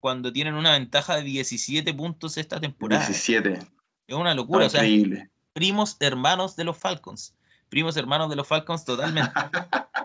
cuando 0.00 0.32
tienen 0.32 0.54
una 0.54 0.72
ventaja 0.72 1.16
de 1.16 1.22
17 1.22 1.92
puntos 1.94 2.36
esta 2.36 2.60
temporada. 2.60 3.06
17. 3.06 3.58
Es 4.06 4.14
una 4.14 4.34
locura. 4.34 4.66
increíble 4.66 5.30
primos 5.56 5.96
hermanos 6.00 6.54
de 6.54 6.64
los 6.64 6.76
Falcons. 6.76 7.34
Primos 7.70 7.96
hermanos 7.96 8.28
de 8.28 8.36
los 8.36 8.46
Falcons 8.46 8.84
totalmente. 8.84 9.32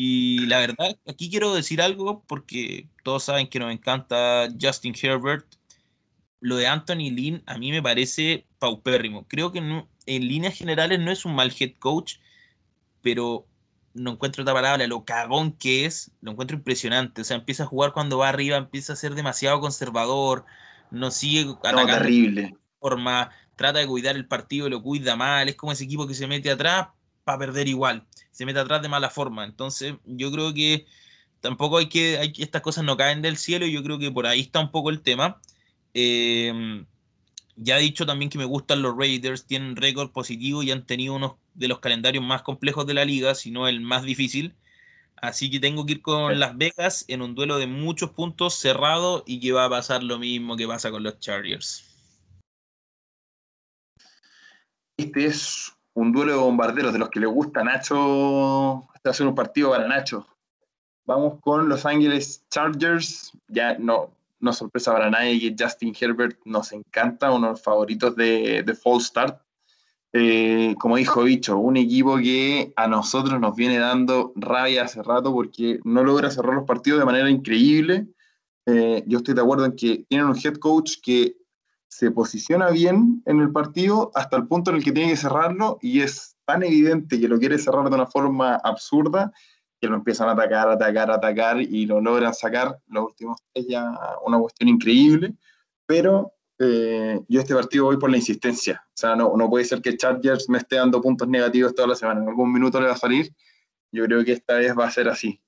y 0.00 0.46
la 0.46 0.60
verdad, 0.60 0.96
aquí 1.08 1.28
quiero 1.28 1.52
decir 1.52 1.82
algo 1.82 2.22
porque 2.28 2.88
todos 3.02 3.24
saben 3.24 3.48
que 3.48 3.58
nos 3.58 3.72
encanta 3.72 4.48
Justin 4.60 4.94
Herbert. 4.94 5.44
Lo 6.38 6.54
de 6.54 6.68
Anthony 6.68 7.10
Lynn 7.10 7.42
a 7.46 7.58
mí 7.58 7.72
me 7.72 7.82
parece 7.82 8.46
paupérrimo. 8.60 9.26
Creo 9.26 9.50
que 9.50 9.58
en 9.58 10.28
líneas 10.28 10.54
generales 10.54 11.00
no 11.00 11.10
es 11.10 11.24
un 11.24 11.34
mal 11.34 11.52
head 11.58 11.72
coach, 11.80 12.18
pero 13.02 13.44
no 13.92 14.12
encuentro 14.12 14.42
otra 14.42 14.54
palabra, 14.54 14.86
lo 14.86 15.04
cagón 15.04 15.50
que 15.50 15.84
es, 15.84 16.12
lo 16.20 16.30
encuentro 16.30 16.56
impresionante. 16.56 17.22
O 17.22 17.24
sea, 17.24 17.36
empieza 17.36 17.64
a 17.64 17.66
jugar 17.66 17.92
cuando 17.92 18.18
va 18.18 18.28
arriba, 18.28 18.56
empieza 18.56 18.92
a 18.92 18.96
ser 18.96 19.16
demasiado 19.16 19.58
conservador, 19.58 20.44
no 20.92 21.10
sigue 21.10 21.50
atacando 21.50 21.88
no, 21.88 21.98
terrible. 21.98 22.56
forma, 22.78 23.32
trata 23.56 23.80
de 23.80 23.88
cuidar 23.88 24.14
el 24.14 24.28
partido 24.28 24.68
lo 24.68 24.80
cuida 24.80 25.16
mal, 25.16 25.48
es 25.48 25.56
como 25.56 25.72
ese 25.72 25.82
equipo 25.82 26.06
que 26.06 26.14
se 26.14 26.28
mete 26.28 26.52
atrás 26.52 26.86
para 27.28 27.40
perder 27.40 27.68
igual, 27.68 28.06
se 28.30 28.46
mete 28.46 28.58
atrás 28.58 28.80
de 28.80 28.88
mala 28.88 29.10
forma. 29.10 29.44
Entonces, 29.44 29.96
yo 30.06 30.32
creo 30.32 30.54
que 30.54 30.86
tampoco 31.42 31.76
hay 31.76 31.90
que, 31.90 32.16
hay, 32.16 32.32
estas 32.38 32.62
cosas 32.62 32.84
no 32.84 32.96
caen 32.96 33.20
del 33.20 33.36
cielo 33.36 33.66
y 33.66 33.72
yo 33.72 33.82
creo 33.82 33.98
que 33.98 34.10
por 34.10 34.26
ahí 34.26 34.40
está 34.40 34.60
un 34.60 34.70
poco 34.70 34.88
el 34.88 35.02
tema. 35.02 35.38
Em, 35.92 36.86
ya 37.54 37.78
he 37.78 37.82
dicho 37.82 38.06
también 38.06 38.30
que 38.30 38.38
me 38.38 38.46
gustan 38.46 38.80
los 38.80 38.96
Raiders, 38.96 39.44
tienen 39.44 39.76
récord 39.76 40.10
positivo 40.10 40.62
y 40.62 40.70
han 40.70 40.86
tenido 40.86 41.12
uno 41.12 41.38
de 41.52 41.68
los 41.68 41.80
calendarios 41.80 42.24
más 42.24 42.40
complejos 42.40 42.86
de 42.86 42.94
la 42.94 43.04
liga, 43.04 43.34
si 43.34 43.50
no 43.50 43.68
el 43.68 43.82
más 43.82 44.04
difícil. 44.04 44.54
Así 45.16 45.50
que 45.50 45.60
tengo 45.60 45.84
que 45.84 45.92
ir 45.92 46.00
con 46.00 46.40
Las 46.40 46.56
Vegas 46.56 47.04
en 47.08 47.20
un 47.20 47.34
duelo 47.34 47.58
de 47.58 47.66
muchos 47.66 48.12
puntos 48.12 48.54
cerrado 48.54 49.22
y 49.26 49.38
que 49.38 49.52
va 49.52 49.66
a 49.66 49.70
pasar 49.70 50.02
lo 50.02 50.18
mismo 50.18 50.56
que 50.56 50.66
pasa 50.66 50.90
con 50.90 51.02
los 51.02 51.18
Chargers. 51.18 51.84
Este 54.96 55.26
es 55.26 55.77
un 55.98 56.12
duelo 56.12 56.32
de 56.32 56.38
bombarderos 56.38 56.92
de 56.92 56.98
los 57.00 57.08
que 57.08 57.18
le 57.18 57.26
gusta 57.26 57.64
Nacho. 57.64 58.84
Este 58.94 59.08
va 59.08 59.10
a 59.10 59.14
ser 59.14 59.26
un 59.26 59.34
partido 59.34 59.70
para 59.70 59.88
Nacho. 59.88 60.24
Vamos 61.04 61.40
con 61.40 61.68
Los 61.68 61.84
Ángeles 61.84 62.44
Chargers. 62.50 63.32
Ya 63.48 63.76
no, 63.78 64.10
no 64.38 64.52
sorpresa 64.52 64.92
para 64.92 65.10
nadie 65.10 65.40
que 65.40 65.56
Justin 65.58 65.92
Herbert 65.98 66.38
nos 66.44 66.72
encanta, 66.72 67.32
uno 67.32 67.48
de 67.48 67.52
los 67.54 67.62
favoritos 67.62 68.14
de, 68.14 68.62
de 68.62 68.74
Fall 68.74 69.00
Start. 69.00 69.40
Eh, 70.12 70.76
como 70.78 70.96
dijo 70.96 71.24
Bicho, 71.24 71.58
un 71.58 71.76
equipo 71.76 72.16
que 72.16 72.72
a 72.76 72.86
nosotros 72.86 73.40
nos 73.40 73.56
viene 73.56 73.78
dando 73.78 74.32
rabia 74.36 74.84
hace 74.84 75.02
rato 75.02 75.32
porque 75.32 75.80
no 75.82 76.04
logra 76.04 76.30
cerrar 76.30 76.54
los 76.54 76.64
partidos 76.64 77.00
de 77.00 77.06
manera 77.06 77.28
increíble. 77.28 78.06
Eh, 78.66 79.02
yo 79.06 79.18
estoy 79.18 79.34
de 79.34 79.40
acuerdo 79.40 79.64
en 79.64 79.74
que 79.74 80.04
tienen 80.08 80.28
un 80.28 80.36
head 80.36 80.58
coach 80.58 80.98
que 81.02 81.34
se 81.88 82.10
posiciona 82.10 82.70
bien 82.70 83.22
en 83.26 83.40
el 83.40 83.50
partido 83.50 84.10
hasta 84.14 84.36
el 84.36 84.46
punto 84.46 84.70
en 84.70 84.76
el 84.76 84.84
que 84.84 84.92
tiene 84.92 85.10
que 85.10 85.16
cerrarlo 85.16 85.78
y 85.80 86.00
es 86.00 86.36
tan 86.44 86.62
evidente 86.62 87.18
que 87.18 87.28
lo 87.28 87.38
quiere 87.38 87.58
cerrar 87.58 87.88
de 87.88 87.94
una 87.94 88.06
forma 88.06 88.56
absurda 88.56 89.32
que 89.80 89.86
lo 89.86 89.96
empiezan 89.96 90.28
a 90.28 90.32
atacar, 90.32 90.68
atacar, 90.68 91.10
atacar 91.10 91.60
y 91.60 91.86
lo 91.86 92.00
logran 92.00 92.34
sacar. 92.34 92.78
Los 92.88 93.06
últimos 93.06 93.40
tres 93.52 93.66
ya 93.68 93.92
una 94.24 94.38
cuestión 94.38 94.68
increíble, 94.68 95.34
pero 95.86 96.32
eh, 96.58 97.20
yo 97.28 97.40
este 97.40 97.54
partido 97.54 97.84
voy 97.84 97.96
por 97.96 98.10
la 98.10 98.16
insistencia, 98.16 98.82
o 98.88 98.96
sea, 98.96 99.14
no, 99.14 99.36
no 99.36 99.48
puede 99.48 99.64
ser 99.64 99.80
que 99.80 99.96
Chargers 99.96 100.48
me 100.48 100.58
esté 100.58 100.76
dando 100.76 101.00
puntos 101.00 101.28
negativos 101.28 101.72
toda 101.72 101.86
la 101.86 101.94
semana, 101.94 102.20
en 102.20 102.28
algún 102.28 102.52
minuto 102.52 102.80
le 102.80 102.88
va 102.88 102.94
a 102.94 102.98
salir, 102.98 103.32
yo 103.92 104.04
creo 104.06 104.24
que 104.24 104.32
esta 104.32 104.54
vez 104.54 104.76
va 104.76 104.86
a 104.86 104.90
ser 104.90 105.08
así. 105.08 105.40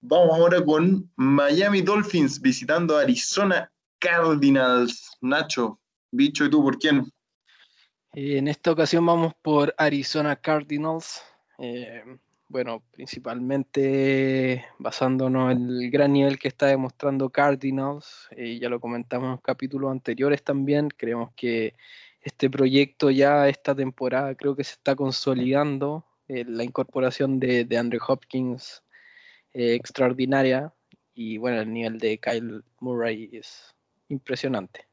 Vamos 0.00 0.38
ahora 0.38 0.64
con 0.64 1.10
Miami 1.16 1.82
Dolphins 1.82 2.40
visitando 2.40 2.96
Arizona 2.96 3.72
Cardinals. 4.02 5.16
Nacho, 5.20 5.78
bicho, 6.10 6.44
¿y 6.44 6.50
tú 6.50 6.60
por 6.60 6.76
quién? 6.76 7.12
Eh, 8.14 8.38
en 8.38 8.48
esta 8.48 8.72
ocasión 8.72 9.06
vamos 9.06 9.32
por 9.40 9.72
Arizona 9.78 10.34
Cardinals. 10.34 11.22
Eh, 11.58 12.02
bueno, 12.48 12.82
principalmente 12.90 14.66
basándonos 14.80 15.52
en 15.52 15.68
el 15.68 15.90
gran 15.90 16.12
nivel 16.12 16.36
que 16.40 16.48
está 16.48 16.66
demostrando 16.66 17.30
Cardinals, 17.30 18.28
eh, 18.32 18.58
ya 18.58 18.68
lo 18.68 18.80
comentamos 18.80 19.36
en 19.36 19.38
capítulos 19.38 19.92
anteriores 19.92 20.42
también, 20.42 20.88
creemos 20.88 21.30
que 21.36 21.74
este 22.20 22.50
proyecto 22.50 23.08
ya 23.10 23.48
esta 23.48 23.72
temporada 23.74 24.34
creo 24.34 24.56
que 24.56 24.64
se 24.64 24.72
está 24.72 24.96
consolidando. 24.96 26.04
La 26.28 26.64
incorporación 26.64 27.38
de, 27.38 27.66
de 27.66 27.76
Andrew 27.76 28.00
Hopkins 28.08 28.82
extraordinaria 29.52 30.72
y 31.14 31.36
bueno, 31.36 31.60
el 31.60 31.72
nivel 31.72 31.98
de 31.98 32.18
Kyle 32.18 32.62
Murray 32.80 33.28
es 33.32 33.74
impresionante. 34.12 34.86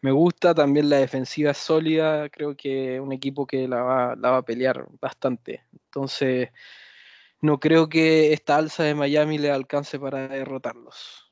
Me 0.00 0.12
gusta 0.12 0.54
también 0.54 0.90
la 0.90 0.98
defensiva 0.98 1.54
sólida, 1.54 2.28
creo 2.28 2.54
que 2.56 3.00
un 3.00 3.12
equipo 3.12 3.46
que 3.46 3.66
la 3.66 3.82
va, 3.82 4.16
la 4.16 4.32
va 4.32 4.36
a 4.38 4.42
pelear 4.42 4.86
bastante. 5.00 5.64
Entonces, 5.72 6.50
no 7.40 7.58
creo 7.58 7.88
que 7.88 8.32
esta 8.32 8.56
alza 8.56 8.84
de 8.84 8.94
Miami 8.94 9.38
le 9.38 9.50
alcance 9.50 9.98
para 9.98 10.28
derrotarlos. 10.28 11.24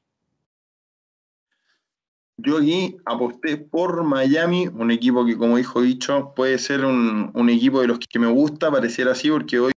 Yo 2.39 2.59
aquí 2.59 2.97
aposté 3.05 3.57
por 3.57 4.03
Miami, 4.05 4.67
un 4.69 4.91
equipo 4.91 5.25
que, 5.25 5.37
como 5.37 5.59
dijo 5.59 5.83
dicho, 5.83 6.33
puede 6.35 6.59
ser 6.59 6.85
un, 6.85 7.49
equipo 7.51 7.81
de 7.83 7.89
los 7.89 7.99
que 7.99 8.19
me 8.19 8.27
gusta, 8.27 8.71
pareciera 8.71 9.13
así, 9.13 9.31
porque 9.31 9.61
hoy 9.61 9.72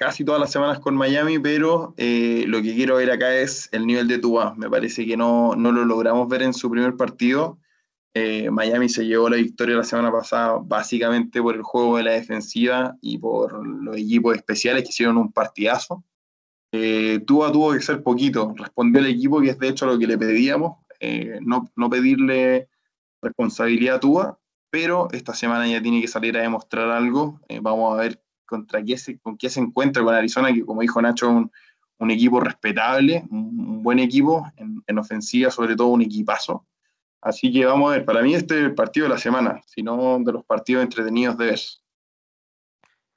casi 0.00 0.24
todas 0.24 0.40
las 0.40 0.50
semanas 0.50 0.80
con 0.80 0.96
Miami, 0.96 1.38
pero 1.38 1.92
eh, 1.98 2.44
lo 2.46 2.62
que 2.62 2.74
quiero 2.74 2.96
ver 2.96 3.10
acá 3.10 3.34
es 3.34 3.68
el 3.70 3.86
nivel 3.86 4.08
de 4.08 4.16
Tua. 4.16 4.54
Me 4.56 4.70
parece 4.70 5.04
que 5.04 5.14
no, 5.14 5.54
no 5.54 5.72
lo 5.72 5.84
logramos 5.84 6.26
ver 6.26 6.40
en 6.40 6.54
su 6.54 6.70
primer 6.70 6.96
partido. 6.96 7.58
Eh, 8.14 8.50
Miami 8.50 8.88
se 8.88 9.04
llevó 9.04 9.28
la 9.28 9.36
victoria 9.36 9.76
la 9.76 9.84
semana 9.84 10.10
pasada 10.10 10.58
básicamente 10.64 11.42
por 11.42 11.54
el 11.54 11.62
juego 11.62 11.98
de 11.98 12.04
la 12.04 12.12
defensiva 12.12 12.96
y 13.02 13.18
por 13.18 13.66
los 13.66 13.94
equipos 13.94 14.34
especiales 14.34 14.84
que 14.84 14.88
hicieron 14.88 15.18
un 15.18 15.32
partidazo. 15.32 16.02
Eh, 16.72 17.20
Tua 17.26 17.52
tuvo 17.52 17.74
que 17.74 17.82
ser 17.82 18.02
poquito, 18.02 18.54
respondió 18.56 19.02
el 19.02 19.08
equipo, 19.08 19.38
que 19.42 19.50
es 19.50 19.58
de 19.58 19.68
hecho 19.68 19.84
lo 19.84 19.98
que 19.98 20.06
le 20.06 20.16
pedíamos, 20.16 20.78
eh, 20.98 21.40
no, 21.42 21.70
no 21.76 21.90
pedirle 21.90 22.70
responsabilidad 23.20 23.96
a 23.96 24.00
Tua, 24.00 24.38
pero 24.70 25.08
esta 25.12 25.34
semana 25.34 25.68
ya 25.68 25.82
tiene 25.82 26.00
que 26.00 26.08
salir 26.08 26.38
a 26.38 26.42
demostrar 26.42 26.88
algo. 26.88 27.38
Eh, 27.48 27.60
vamos 27.60 27.92
a 27.92 28.00
ver 28.00 28.22
contra 28.50 28.84
qué 28.84 28.98
se, 28.98 29.18
con 29.18 29.38
qué 29.38 29.48
se 29.48 29.60
encuentra 29.60 30.02
con 30.02 30.14
Arizona, 30.14 30.52
que 30.52 30.66
como 30.66 30.82
dijo 30.82 31.00
Nacho, 31.00 31.30
un, 31.30 31.50
un 31.98 32.10
equipo 32.10 32.40
respetable, 32.40 33.24
un, 33.30 33.82
buen 33.82 33.98
equipo, 33.98 34.46
en, 34.56 34.82
en, 34.86 34.98
ofensiva 34.98 35.50
sobre 35.50 35.76
todo 35.76 35.88
un 35.88 36.02
equipazo. 36.02 36.66
Así 37.22 37.52
que 37.52 37.64
vamos 37.64 37.90
a 37.90 37.96
ver, 37.96 38.04
para 38.04 38.22
mí 38.22 38.34
este 38.34 38.58
es 38.58 38.64
el 38.64 38.74
partido 38.74 39.04
de 39.04 39.14
la 39.14 39.18
semana, 39.18 39.62
sino 39.66 40.18
de 40.20 40.32
los 40.32 40.44
partidos 40.44 40.82
entretenidos 40.82 41.38
de 41.38 41.46
ver. 41.46 41.60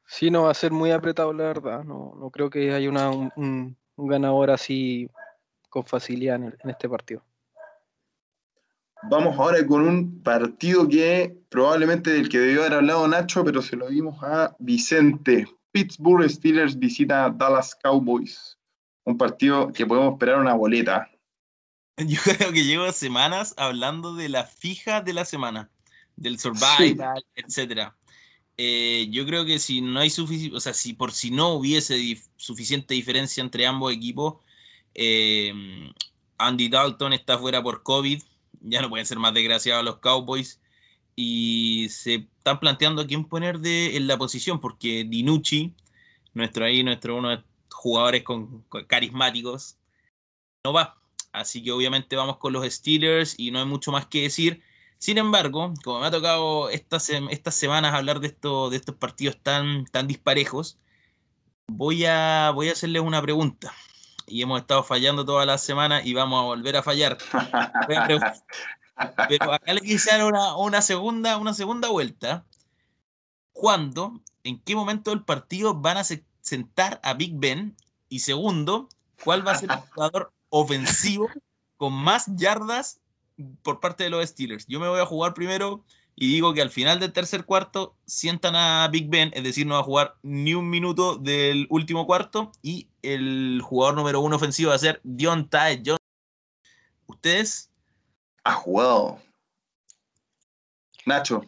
Sí, 0.06 0.30
no 0.30 0.44
va 0.44 0.52
a 0.52 0.54
ser 0.54 0.72
muy 0.72 0.92
apretado, 0.92 1.34
la 1.34 1.46
verdad. 1.46 1.84
No, 1.84 2.14
no 2.20 2.30
creo 2.30 2.50
que 2.50 2.74
haya 2.74 2.90
un, 2.90 3.78
ganador 3.98 4.52
así 4.52 5.10
con 5.70 5.86
facilidad 5.86 6.36
en 6.36 6.70
este 6.70 6.88
partido. 6.88 7.24
Vamos 9.10 9.38
ahora 9.38 9.66
con 9.66 9.82
un 9.82 10.22
partido 10.22 10.88
que 10.88 11.36
probablemente 11.50 12.12
del 12.12 12.30
que 12.30 12.40
debió 12.40 12.62
haber 12.62 12.74
hablado 12.74 13.08
Nacho, 13.08 13.44
pero 13.44 13.62
se 13.62 13.76
lo 13.76 13.90
dimos 13.90 14.18
a 14.24 14.56
Vicente. 14.60 15.48
Pittsburgh 15.72 16.30
Steelers 16.30 16.78
visita 16.78 17.30
Dallas 17.30 17.76
Cowboys. 17.84 18.58
Un 19.04 19.18
partido 19.18 19.72
que 19.74 19.86
podemos 19.86 20.14
esperar 20.14 20.40
una 20.40 20.54
boleta. 20.54 21.10
Yo 21.98 22.20
creo 22.24 22.52
que 22.52 22.64
llevo 22.64 22.92
semanas 22.92 23.54
hablando 23.58 24.16
de 24.16 24.30
la 24.30 24.46
fija 24.46 25.02
de 25.02 25.14
la 25.14 25.26
semana, 25.26 25.70
del 26.16 26.40
survival, 26.40 27.22
sí. 27.36 27.44
etcétera. 27.46 27.96
Eh, 28.58 29.08
yo 29.10 29.26
creo 29.26 29.46
que 29.46 29.58
si 29.58 29.82
no 29.82 30.00
hay 30.00 30.12
suficiente, 30.12 30.56
o 30.56 30.60
sea, 30.60 30.74
si 30.74 30.94
por 30.94 31.12
si 31.12 31.32
no 31.32 31.54
hubiese 31.54 31.96
dif 31.96 32.28
suficiente 32.38 32.94
diferencia 32.94 33.42
entre 33.42 33.66
ambos 33.66 33.92
equipos, 33.92 34.36
eh, 34.94 35.92
Andy 36.38 36.70
Dalton 36.70 37.14
está 37.14 37.40
fuera 37.40 37.64
por 37.64 37.82
COVID, 37.82 38.22
ya 38.64 38.82
no 38.82 38.90
pueden 38.90 39.06
ser 39.06 39.20
más 39.20 39.34
desgraciados 39.34 39.86
los 39.86 39.98
Cowboys 40.00 40.60
y 41.16 41.88
se 41.90 42.28
están 42.38 42.60
planteando 42.60 43.06
quién 43.06 43.26
poner 43.26 43.60
de, 43.60 43.96
en 43.98 44.08
la 44.08 44.18
posición 44.18 44.60
porque 44.60 45.06
Dinucci, 45.08 45.74
nuestro 46.34 46.66
ahí, 46.66 46.84
nuestro 46.84 47.18
uno 47.18 47.30
de 47.30 47.44
jugadores 47.70 48.24
con, 48.24 48.64
con 48.64 48.86
carismáticos, 48.86 49.78
no 50.66 50.74
va. 50.74 50.98
Así 51.32 51.64
que 51.64 51.72
obviamente 51.72 52.16
vamos 52.16 52.38
con 52.38 52.54
los 52.54 52.66
Steelers 52.66 53.36
y 53.38 53.52
no 53.52 53.60
hay 53.60 53.66
mucho 53.66 53.92
más 53.92 54.08
que 54.08 54.24
decir. 54.24 54.62
Sin 54.98 55.18
embargo, 55.18 55.74
como 55.84 56.00
me 56.00 56.08
ha 56.08 56.12
tocado 56.12 56.70
estas, 56.70 57.10
estas 57.10 57.56
semanas 57.56 57.94
hablar 57.94 58.20
de, 58.20 58.28
esto, 58.28 58.70
de 58.70 58.78
estos 58.78 58.96
partidos 58.96 59.38
tan, 59.42 59.86
tan 59.86 60.08
disparejos, 60.08 60.78
voy 61.68 62.06
a, 62.06 62.52
voy 62.56 62.70
a 62.70 62.74
hacerles 62.74 63.02
una 63.02 63.22
pregunta 63.22 63.74
y 64.28 64.42
hemos 64.42 64.62
estado 64.62 64.84
fallando 64.84 65.26
todas 65.26 65.46
las 65.46 65.62
semanas 65.62 66.06
y 66.06 66.14
vamos 66.14 66.40
a 66.40 66.46
volver 66.46 66.78
a 66.78 66.84
fallar. 66.84 67.18
Pero, 67.88 68.20
acá 68.96 69.74
le 69.74 69.82
quise 69.82 70.12
dar 70.12 70.26
una, 70.26 70.56
una, 70.56 70.82
segunda, 70.82 71.38
una 71.38 71.54
segunda 71.54 71.90
vuelta. 71.90 72.46
¿Cuándo, 73.52 74.22
en 74.44 74.60
qué 74.62 74.76
momento 74.76 75.12
del 75.12 75.24
partido 75.24 75.76
van 75.76 75.98
a 75.98 76.04
sentar 76.04 77.00
a 77.04 77.14
Big 77.14 77.34
Ben? 77.36 77.76
Y 78.10 78.20
segundo, 78.20 78.90
¿cuál 79.24 79.48
va 79.48 79.54
a 79.54 79.56
ser 79.56 79.72
el 79.72 79.78
jugador 79.94 80.32
ofensivo 80.50 81.30
con 81.78 81.94
más 81.94 82.26
yardas 82.36 83.00
por 83.62 83.80
parte 83.80 84.04
de 84.04 84.10
los 84.10 84.28
Steelers? 84.28 84.66
Yo 84.68 84.80
me 84.80 84.88
voy 84.88 85.00
a 85.00 85.06
jugar 85.06 85.34
primero 85.34 85.84
y 86.16 86.28
digo 86.28 86.54
que 86.54 86.62
al 86.62 86.70
final 86.70 87.00
del 87.00 87.12
tercer 87.12 87.46
cuarto 87.46 87.96
sientan 88.06 88.56
a 88.56 88.88
Big 88.90 89.10
Ben, 89.10 89.32
es 89.34 89.44
decir, 89.44 89.66
no 89.66 89.76
va 89.76 89.80
a 89.80 89.84
jugar 89.84 90.16
ni 90.22 90.54
un 90.54 90.70
minuto 90.70 91.16
del 91.16 91.66
último 91.70 92.06
cuarto 92.06 92.52
y 92.62 92.88
el 93.02 93.62
jugador 93.64 93.96
número 93.96 94.22
uno 94.22 94.36
ofensivo 94.36 94.70
va 94.70 94.76
a 94.76 94.80
ser 94.80 95.02
Dion 95.04 95.50
Ty 95.50 95.78
Johnson. 95.78 95.98
¿Ustedes? 97.08 97.72
Ha 98.44 98.54
jugado. 98.54 99.20
Nacho. 101.06 101.42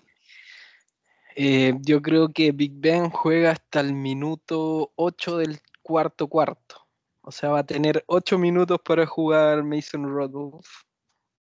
Eh, 1.35 1.73
yo 1.81 2.01
creo 2.01 2.29
que 2.29 2.51
Big 2.51 2.73
Ben 2.75 3.09
juega 3.09 3.51
hasta 3.51 3.81
el 3.81 3.93
minuto 3.93 4.91
8 4.95 5.37
del 5.37 5.59
cuarto 5.83 6.27
cuarto. 6.27 6.87
O 7.21 7.31
sea, 7.31 7.49
va 7.49 7.59
a 7.59 7.65
tener 7.65 8.03
8 8.07 8.37
minutos 8.37 8.79
para 8.83 9.05
jugar 9.05 9.63
Mason 9.63 10.07
Rudolph. 10.07 10.67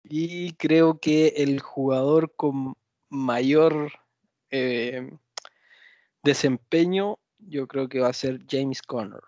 Y 0.04 0.54
creo 0.54 1.00
que 1.00 1.28
el 1.38 1.60
jugador 1.60 2.34
con 2.36 2.76
mayor 3.14 3.92
eh, 4.50 5.10
desempeño, 6.24 7.20
yo 7.38 7.68
creo 7.68 7.88
que 7.88 8.00
va 8.00 8.10
a 8.10 8.14
ser 8.14 8.42
James 8.50 8.82
Conner. 8.82 9.22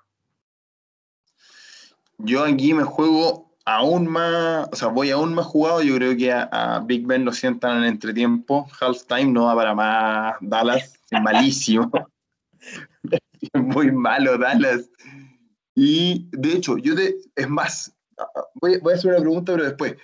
Yo 2.18 2.44
aquí 2.44 2.74
me 2.74 2.84
juego 2.84 3.56
aún 3.66 4.08
más, 4.08 4.70
o 4.72 4.76
sea, 4.76 4.88
voy 4.88 5.12
aún 5.12 5.34
más 5.34 5.46
jugado. 5.46 5.82
Yo 5.84 5.96
creo 5.96 6.18
que 6.18 6.32
a, 6.32 6.82
Big 6.86 7.06
Ben 7.06 7.26
lo 7.26 7.32
sientan 7.32 7.78
en 7.78 7.84
el 7.84 7.90
entretiempo. 7.90 8.68
Halftime 8.80 9.32
no 9.32 9.46
va 9.46 9.56
para 9.56 9.76
más 9.76 10.36
Dallas, 10.42 10.94
es 11.10 11.22
malísimo. 11.22 11.92
muy 13.54 13.92
malo 13.92 14.38
Dallas. 14.38 14.90
Y 15.76 16.30
de 16.32 16.54
hecho, 16.54 16.78
yo 16.78 16.96
te, 16.96 17.16
es 17.36 17.50
más, 17.50 17.94
voy 18.56 18.80
a 18.92 18.96
hacer 18.96 19.12
una 19.12 19.20
pregunta, 19.20 19.52
pero 19.52 19.66
después. 19.66 19.96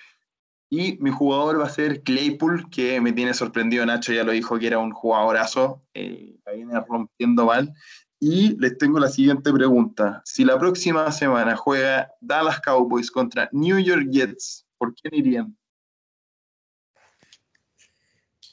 Y 0.73 0.97
mi 1.01 1.11
jugador 1.11 1.59
va 1.59 1.65
a 1.65 1.69
ser 1.69 2.01
Claypool, 2.01 2.69
que 2.69 3.01
me 3.01 3.11
tiene 3.11 3.33
sorprendido. 3.33 3.85
Nacho 3.85 4.13
ya 4.13 4.23
lo 4.23 4.31
dijo 4.31 4.57
que 4.57 4.67
era 4.67 4.79
un 4.79 4.91
jugadorazo. 4.91 5.83
Eh, 5.93 6.39
la 6.45 6.53
viene 6.53 6.79
rompiendo 6.87 7.45
mal. 7.45 7.73
Y 8.21 8.57
les 8.57 8.77
tengo 8.77 8.97
la 8.97 9.09
siguiente 9.09 9.51
pregunta. 9.51 10.21
Si 10.23 10.45
la 10.45 10.57
próxima 10.57 11.11
semana 11.11 11.57
juega 11.57 12.09
Dallas 12.21 12.61
Cowboys 12.61 13.11
contra 13.11 13.49
New 13.51 13.79
York 13.79 14.07
Jets, 14.11 14.65
¿por 14.77 14.95
quién 14.95 15.13
irían? 15.13 15.57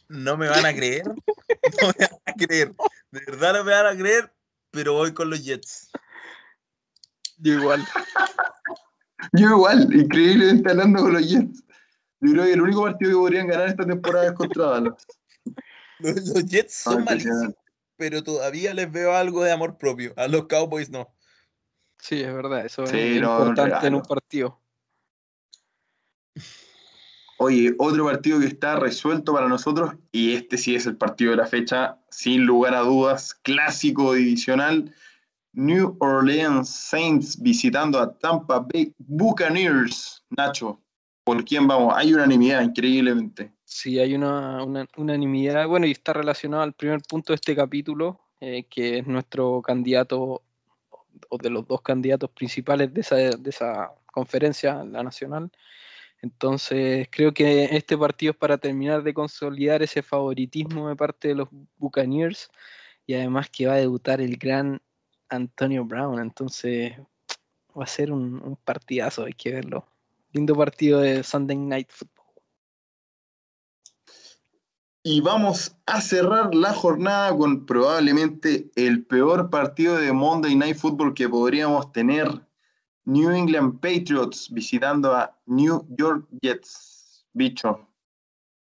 No 0.08 0.36
me 0.36 0.48
van 0.48 0.66
a 0.66 0.74
creer. 0.74 1.04
No 1.80 1.88
me 1.88 2.06
van 2.06 2.20
a 2.26 2.32
creer. 2.32 2.74
De 3.10 3.20
verdad 3.26 3.52
no 3.54 3.64
me 3.64 3.72
van 3.72 3.86
a 3.86 3.96
creer, 3.96 4.32
pero 4.70 4.94
voy 4.94 5.12
con 5.12 5.30
los 5.30 5.44
Jets. 5.44 5.90
Yo 7.36 7.52
igual. 7.54 7.86
Yo 9.34 9.50
igual, 9.50 9.94
increíblemente 9.94 10.70
hablando 10.70 11.02
con 11.02 11.12
los 11.12 11.28
Jets. 11.28 11.62
Yo 12.20 12.32
creo 12.32 12.44
que 12.44 12.52
el 12.52 12.62
único 12.62 12.82
partido 12.82 13.10
que 13.10 13.16
podrían 13.16 13.46
ganar 13.46 13.68
esta 13.68 13.86
temporada 13.86 14.26
es 14.26 14.32
contra 14.32 14.64
Dallas. 14.66 15.06
Los, 16.00 16.28
los 16.28 16.46
Jets 16.46 16.74
son 16.74 17.02
malísimos, 17.02 17.54
pero 17.96 18.22
todavía 18.22 18.72
les 18.72 18.90
veo 18.92 19.16
algo 19.16 19.42
de 19.42 19.50
amor 19.50 19.78
propio. 19.78 20.12
A 20.16 20.28
los 20.28 20.46
Cowboys 20.46 20.90
no. 20.90 21.12
Sí, 21.98 22.20
es 22.20 22.32
verdad, 22.32 22.64
eso 22.64 22.86
sí, 22.86 23.16
es 23.16 23.20
no, 23.20 23.38
importante 23.40 23.86
en 23.88 23.94
un 23.96 24.02
partido. 24.02 24.60
Oye, 27.38 27.74
otro 27.78 28.04
partido 28.04 28.40
que 28.40 28.46
está 28.46 28.76
resuelto 28.76 29.32
para 29.32 29.48
nosotros, 29.48 29.94
y 30.12 30.34
este 30.34 30.58
sí 30.58 30.74
es 30.74 30.86
el 30.86 30.96
partido 30.96 31.32
de 31.32 31.38
la 31.38 31.46
fecha, 31.46 31.98
sin 32.10 32.44
lugar 32.44 32.74
a 32.74 32.80
dudas, 32.80 33.34
clásico 33.34 34.14
divisional. 34.14 34.94
New 35.52 35.96
Orleans 36.00 36.68
Saints 36.68 37.40
visitando 37.40 37.98
a 37.98 38.16
Tampa 38.18 38.60
Bay 38.60 38.94
Buccaneers. 38.98 40.24
Nacho, 40.30 40.80
¿por 41.28 41.44
quién 41.44 41.68
vamos? 41.68 41.92
Hay 41.94 42.14
unanimidad, 42.14 42.62
increíblemente. 42.62 43.52
Sí, 43.62 43.98
hay 43.98 44.14
una, 44.14 44.64
una 44.64 44.88
unanimidad. 44.96 45.68
Bueno, 45.68 45.84
y 45.84 45.90
está 45.90 46.14
relacionado 46.14 46.62
al 46.62 46.72
primer 46.72 47.02
punto 47.02 47.34
de 47.34 47.34
este 47.34 47.54
capítulo, 47.54 48.18
eh, 48.40 48.64
que 48.64 49.00
es 49.00 49.06
nuestro 49.06 49.60
candidato, 49.60 50.42
o 51.28 51.36
de 51.36 51.50
los 51.50 51.68
dos 51.68 51.82
candidatos 51.82 52.30
principales 52.30 52.94
de 52.94 53.02
esa, 53.02 53.16
de 53.16 53.50
esa 53.50 53.92
conferencia, 54.06 54.82
la 54.84 55.02
nacional. 55.02 55.50
Entonces, 56.22 57.08
creo 57.10 57.34
que 57.34 57.64
este 57.76 57.98
partido 57.98 58.30
es 58.32 58.38
para 58.38 58.56
terminar 58.56 59.02
de 59.02 59.12
consolidar 59.12 59.82
ese 59.82 60.02
favoritismo 60.02 60.88
de 60.88 60.96
parte 60.96 61.28
de 61.28 61.34
los 61.34 61.48
Buccaneers 61.76 62.50
y 63.06 63.12
además 63.12 63.50
que 63.50 63.66
va 63.66 63.74
a 63.74 63.76
debutar 63.76 64.22
el 64.22 64.38
gran 64.38 64.80
Antonio 65.28 65.84
Brown. 65.84 66.20
Entonces, 66.20 66.94
va 67.78 67.84
a 67.84 67.86
ser 67.86 68.12
un 68.12 68.56
partidazo, 68.64 69.26
hay 69.26 69.34
que 69.34 69.52
verlo. 69.52 69.84
Lindo 70.32 70.54
partido 70.54 71.00
de 71.00 71.22
Sunday 71.22 71.56
Night 71.56 71.88
Football. 71.90 72.18
Y 75.02 75.20
vamos 75.20 75.74
a 75.86 76.00
cerrar 76.00 76.54
la 76.54 76.74
jornada 76.74 77.34
con 77.36 77.64
probablemente 77.64 78.70
el 78.76 79.06
peor 79.06 79.48
partido 79.48 79.96
de 79.96 80.12
Monday 80.12 80.54
Night 80.54 80.76
Football 80.76 81.14
que 81.14 81.28
podríamos 81.28 81.92
tener. 81.92 82.28
New 83.04 83.30
England 83.30 83.80
Patriots 83.80 84.50
visitando 84.50 85.14
a 85.14 85.34
New 85.46 85.86
York 85.96 86.28
Jets. 86.42 87.26
Bicho. 87.32 87.88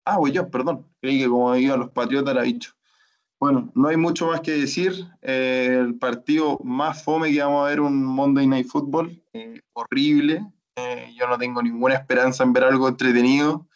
Ah, 0.05 0.17
voy 0.17 0.31
yo, 0.31 0.49
perdón. 0.49 0.85
Creí 1.01 1.19
que 1.19 1.27
como 1.27 1.53
iban 1.57 1.81
los 1.81 1.89
Patriotas 1.89 2.33
era 2.33 2.43
bicho. 2.43 2.73
Bueno, 3.37 3.69
no 3.75 3.89
hay 3.89 3.97
mucho 3.97 4.27
más 4.27 4.39
que 4.39 4.51
decir. 4.51 4.93
Eh, 5.21 5.77
el 5.81 5.95
partido 5.95 6.57
más 6.63 7.03
fome 7.03 7.31
que 7.33 7.41
vamos 7.41 7.65
a 7.65 7.69
ver 7.69 7.81
un 7.81 8.01
Monday 8.03 8.47
Night 8.47 8.67
Football. 8.67 9.21
Eh, 9.33 9.59
horrible. 9.73 10.45
Eh, 10.79 11.13
yo 11.15 11.27
no 11.27 11.37
tengo 11.37 11.61
ninguna 11.61 11.95
esperanza 11.95 12.43
en 12.43 12.53
ver 12.53 12.63
algo 12.63 12.87
entretenido 12.87 13.67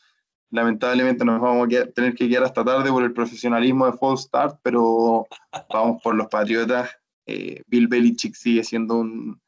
lamentablemente 0.54 1.26
nos 1.26 1.42
vamos 1.42 1.68
a 1.68 1.92
tener 1.92 2.14
que 2.14 2.30
quedar 2.30 2.44
hasta 2.44 2.64
tarde 2.64 2.92
por 2.92 3.04
el 3.04 3.12
profesionalismo 3.12 3.88
de 3.88 3.94
Full 3.94 4.18
Start, 4.18 4.60
pero 4.62 5.26
vamos 5.74 6.00
por 6.04 6.14
los 6.14 6.28
Patriotas. 6.28 6.92
Eh, 7.26 7.64
Bill 7.66 7.88
Belichick 7.88 8.36
sigue 8.36 8.64
siendo 8.64 9.00
un, 9.00 9.42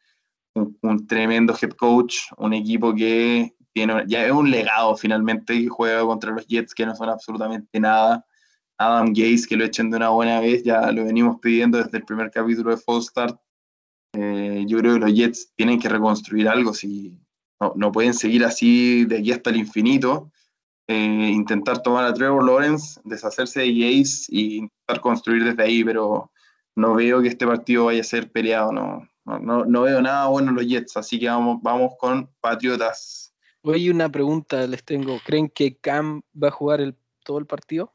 un, 0.56 1.08
tremendo 1.08 1.56
head 1.62 1.74
coach, 1.74 2.16
un 2.38 2.54
equipo 2.54 2.96
que 2.96 3.54
tiene 3.72 4.04
ya 4.08 4.26
es 4.26 4.32
un 4.32 4.50
legado 4.50 4.98
finalmente 4.98 5.54
que 5.54 5.68
juega 5.68 6.02
contra 6.02 6.32
los 6.32 6.48
Jets 6.48 6.74
que 6.74 6.88
no 6.88 6.96
son 6.96 7.10
absolutamente 7.10 7.80
nada. 7.80 8.26
Adam 8.80 9.14
Gaze 9.14 9.46
que 9.48 9.58
lo 9.58 9.64
echen 9.64 9.92
de 9.92 9.98
una 9.98 10.10
buena 10.10 10.40
vez, 10.40 10.64
ya 10.64 10.92
lo 10.92 11.06
venimos 11.06 11.38
pidiendo 11.40 11.78
desde 11.78 12.00
el 12.00 12.04
primer 12.04 12.32
capítulo 12.32 12.72
de 12.72 12.78
Full 12.78 13.04
Start. 13.04 13.40
Eh, 14.14 14.66
yo 14.68 14.80
creo 14.80 14.96
que 14.96 15.02
los 15.02 15.14
Jets 15.14 15.54
tienen 15.56 15.80
que 15.80 15.88
reconstruir 15.88 16.50
algo, 16.50 16.74
si 16.74 17.20
no, 17.60 17.74
no 17.76 17.92
pueden 17.92 18.14
seguir 18.14 18.44
así 18.46 19.06
de 19.06 19.20
aquí 19.20 19.32
hasta 19.32 19.50
el 19.50 19.58
infinito 19.58 20.32
eh, 20.88 21.32
intentar 21.34 21.82
tomar 21.82 22.06
a 22.06 22.14
Trevor 22.14 22.46
Lawrence, 22.46 23.02
deshacerse 23.04 23.62
de 23.62 23.74
Jace 23.74 24.26
y 24.30 24.58
intentar 24.58 25.02
construir 25.02 25.44
desde 25.44 25.64
ahí, 25.64 25.84
pero 25.84 26.32
no 26.76 26.94
veo 26.94 27.22
que 27.24 27.30
este 27.30 27.48
partido 27.48 27.86
vaya 27.86 28.02
a 28.02 28.04
ser 28.04 28.32
peleado, 28.32 28.72
no, 28.72 29.08
no, 29.26 29.66
no 29.66 29.82
veo 29.82 30.02
nada 30.02 30.28
bueno 30.28 30.50
en 30.50 30.56
los 30.56 30.68
Jets, 30.68 30.96
así 30.98 31.20
que 31.20 31.28
vamos, 31.28 31.60
vamos 31.64 31.94
con 31.98 32.30
Patriotas. 32.40 33.34
Hoy 33.64 33.90
una 33.90 34.10
pregunta 34.10 34.68
les 34.68 34.84
tengo, 34.84 35.20
¿creen 35.26 35.50
que 35.50 35.76
Cam 35.78 36.22
va 36.42 36.50
a 36.50 36.52
jugar 36.52 36.82
el, 36.82 36.96
todo 37.24 37.40
el 37.40 37.48
partido? 37.48 37.92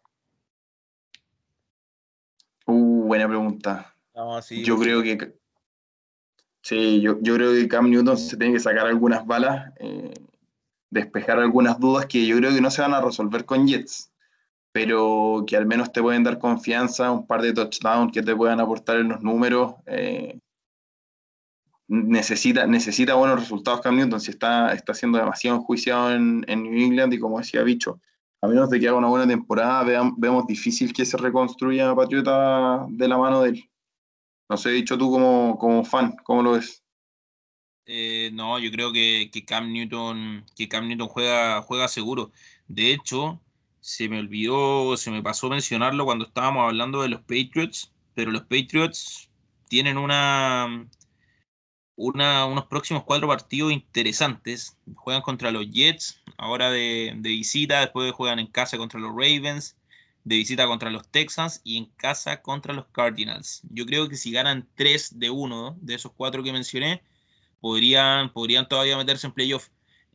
Uh, 2.66 3.04
buena 3.06 3.28
pregunta. 3.28 3.94
yo 4.64 4.76
creo 4.78 5.00
que 5.02 5.38
sí, 6.62 7.00
yo, 7.00 7.18
yo, 7.20 7.34
creo 7.34 7.52
que 7.52 7.68
Cam 7.68 7.90
Newton 7.90 8.16
se 8.16 8.36
tiene 8.36 8.54
que 8.54 8.60
sacar 8.60 8.86
algunas 8.86 9.26
balas. 9.26 9.72
Eh, 9.78 10.14
despejar 10.90 11.38
algunas 11.38 11.78
dudas 11.78 12.06
que 12.06 12.26
yo 12.26 12.36
creo 12.36 12.52
que 12.52 12.60
no 12.60 12.70
se 12.70 12.82
van 12.82 12.94
a 12.94 13.00
resolver 13.00 13.44
con 13.44 13.66
Jets, 13.66 14.12
pero 14.72 15.44
que 15.46 15.56
al 15.56 15.66
menos 15.66 15.92
te 15.92 16.02
pueden 16.02 16.24
dar 16.24 16.38
confianza, 16.38 17.10
un 17.10 17.26
par 17.26 17.42
de 17.42 17.52
touchdowns 17.52 18.12
que 18.12 18.22
te 18.22 18.34
puedan 18.34 18.60
aportar 18.60 18.98
en 18.98 19.08
los 19.08 19.22
números. 19.22 19.74
Eh, 19.86 20.38
necesita, 21.88 22.66
necesita 22.66 23.14
buenos 23.14 23.40
resultados 23.40 23.80
Cam 23.80 23.96
Newton, 23.96 24.20
si 24.20 24.30
está, 24.30 24.72
está 24.72 24.94
siendo 24.94 25.18
demasiado 25.18 25.58
enjuiciado 25.58 26.12
en, 26.12 26.44
en 26.48 26.62
New 26.62 26.84
England 26.86 27.14
y 27.14 27.18
como 27.18 27.38
decía 27.38 27.62
Bicho, 27.62 28.00
a 28.42 28.48
menos 28.48 28.70
de 28.70 28.80
que 28.80 28.88
haga 28.88 28.98
una 28.98 29.08
buena 29.08 29.26
temporada, 29.26 29.84
vemos 30.16 30.46
difícil 30.46 30.92
que 30.92 31.04
se 31.04 31.16
reconstruya 31.16 31.94
Patriota 31.94 32.86
de 32.88 33.08
la 33.08 33.18
mano 33.18 33.42
de 33.42 33.50
él. 33.50 33.70
No 34.50 34.56
sé, 34.56 34.70
dicho 34.70 34.98
tú 34.98 35.12
como, 35.12 35.56
como 35.58 35.84
fan, 35.84 36.16
¿cómo 36.24 36.42
lo 36.42 36.52
ves? 36.52 36.82
Eh, 37.86 38.30
no, 38.32 38.58
yo 38.58 38.72
creo 38.72 38.92
que, 38.92 39.30
Cam 39.46 39.72
Newton, 39.72 40.44
que 40.56 40.68
Cam 40.68 40.88
Newton 40.88 41.06
juega, 41.06 41.62
juega 41.62 41.86
seguro. 41.86 42.32
De 42.66 42.92
hecho, 42.92 43.40
se 43.78 44.08
me 44.08 44.18
olvidó, 44.18 44.96
se 44.96 45.12
me 45.12 45.22
pasó 45.22 45.48
mencionarlo 45.48 46.04
cuando 46.04 46.24
estábamos 46.24 46.64
hablando 46.64 47.00
de 47.00 47.10
los 47.10 47.20
Patriots, 47.20 47.92
pero 48.14 48.32
los 48.32 48.42
Patriots 48.42 49.30
tienen 49.68 49.96
una, 49.96 50.88
una 51.94 52.44
unos 52.46 52.66
próximos 52.66 53.04
cuatro 53.04 53.28
partidos 53.28 53.70
interesantes. 53.70 54.76
Juegan 54.96 55.22
contra 55.22 55.52
los 55.52 55.70
Jets, 55.70 56.20
ahora 56.38 56.72
de, 56.72 57.14
de 57.16 57.28
visita, 57.28 57.82
después 57.82 58.10
juegan 58.12 58.40
en 58.40 58.48
casa 58.48 58.78
contra 58.78 58.98
los 58.98 59.12
Ravens, 59.12 59.76
de 60.24 60.36
visita 60.36 60.66
contra 60.66 60.90
los 60.90 61.08
Texans 61.08 61.60
y 61.64 61.78
en 61.78 61.86
casa 61.96 62.42
contra 62.42 62.74
los 62.74 62.86
Cardinals. 62.88 63.62
Yo 63.70 63.86
creo 63.86 64.08
que 64.08 64.16
si 64.16 64.30
ganan 64.32 64.68
tres 64.74 65.18
de 65.18 65.30
uno 65.30 65.76
de 65.80 65.94
esos 65.94 66.12
cuatro 66.12 66.42
que 66.42 66.52
mencioné, 66.52 67.02
podrían, 67.60 68.32
podrían 68.32 68.68
todavía 68.68 68.96
meterse 68.96 69.26
en 69.26 69.32
playoff. 69.32 69.68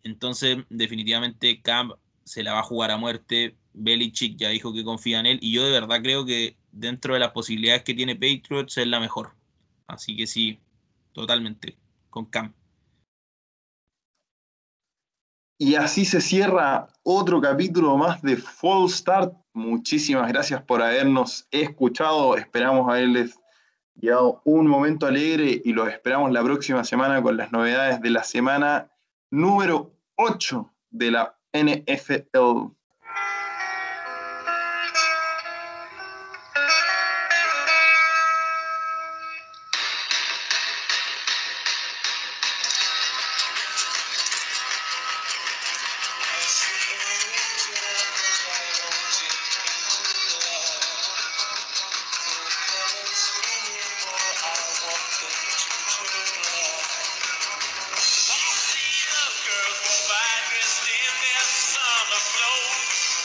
Entonces, 0.03 0.57
definitivamente 0.69 1.61
Cam 1.61 1.94
se 2.23 2.44
la 2.44 2.53
va 2.53 2.60
a 2.60 2.64
jugar 2.64 2.91
a 2.91 2.98
muerte. 2.98 3.57
Belichick 3.73 4.38
ya 4.38 4.49
dijo 4.49 4.73
que 4.73 4.84
confía 4.84 5.19
en 5.19 5.26
él 5.26 5.40
y 5.41 5.52
yo 5.53 5.65
de 5.65 5.72
verdad 5.72 6.02
creo 6.02 6.26
que 6.26 6.57
dentro 6.72 7.14
de 7.14 7.19
las 7.19 7.32
posibilidades 7.32 7.84
que 7.84 7.94
tiene 7.94 8.15
Patriots 8.15 8.77
es 8.77 8.88
la 8.88 8.99
mejor. 8.99 9.36
Así 9.88 10.15
que 10.15 10.27
sí, 10.27 10.60
totalmente, 11.14 11.77
con 12.10 12.26
Cam. 12.26 12.53
Y 15.57 15.76
así 15.76 16.03
se 16.03 16.19
cierra 16.19 16.88
otro 17.03 17.40
capítulo 17.40 17.95
más 17.95 18.22
de 18.22 18.36
Fall 18.36 18.90
Start. 18.90 19.34
Muchísimas 19.53 20.27
gracias 20.27 20.61
por 20.61 20.82
habernos 20.82 21.48
escuchado. 21.49 22.36
Esperamos 22.36 22.90
haberles 22.90 23.40
llegado 23.95 24.41
un 24.44 24.68
momento 24.68 25.07
alegre 25.07 25.61
y 25.64 25.72
los 25.72 25.88
esperamos 25.88 26.34
la 26.34 26.44
próxima 26.44 26.84
semana 26.84 27.22
con 27.22 27.38
las 27.38 27.53
novedades 27.53 28.02
de 28.02 28.10
la 28.10 28.23
semana 28.23 28.91
número 29.32 29.94
8 30.15 30.73
de 30.90 31.11
la 31.11 31.38
NFL. 31.53 32.73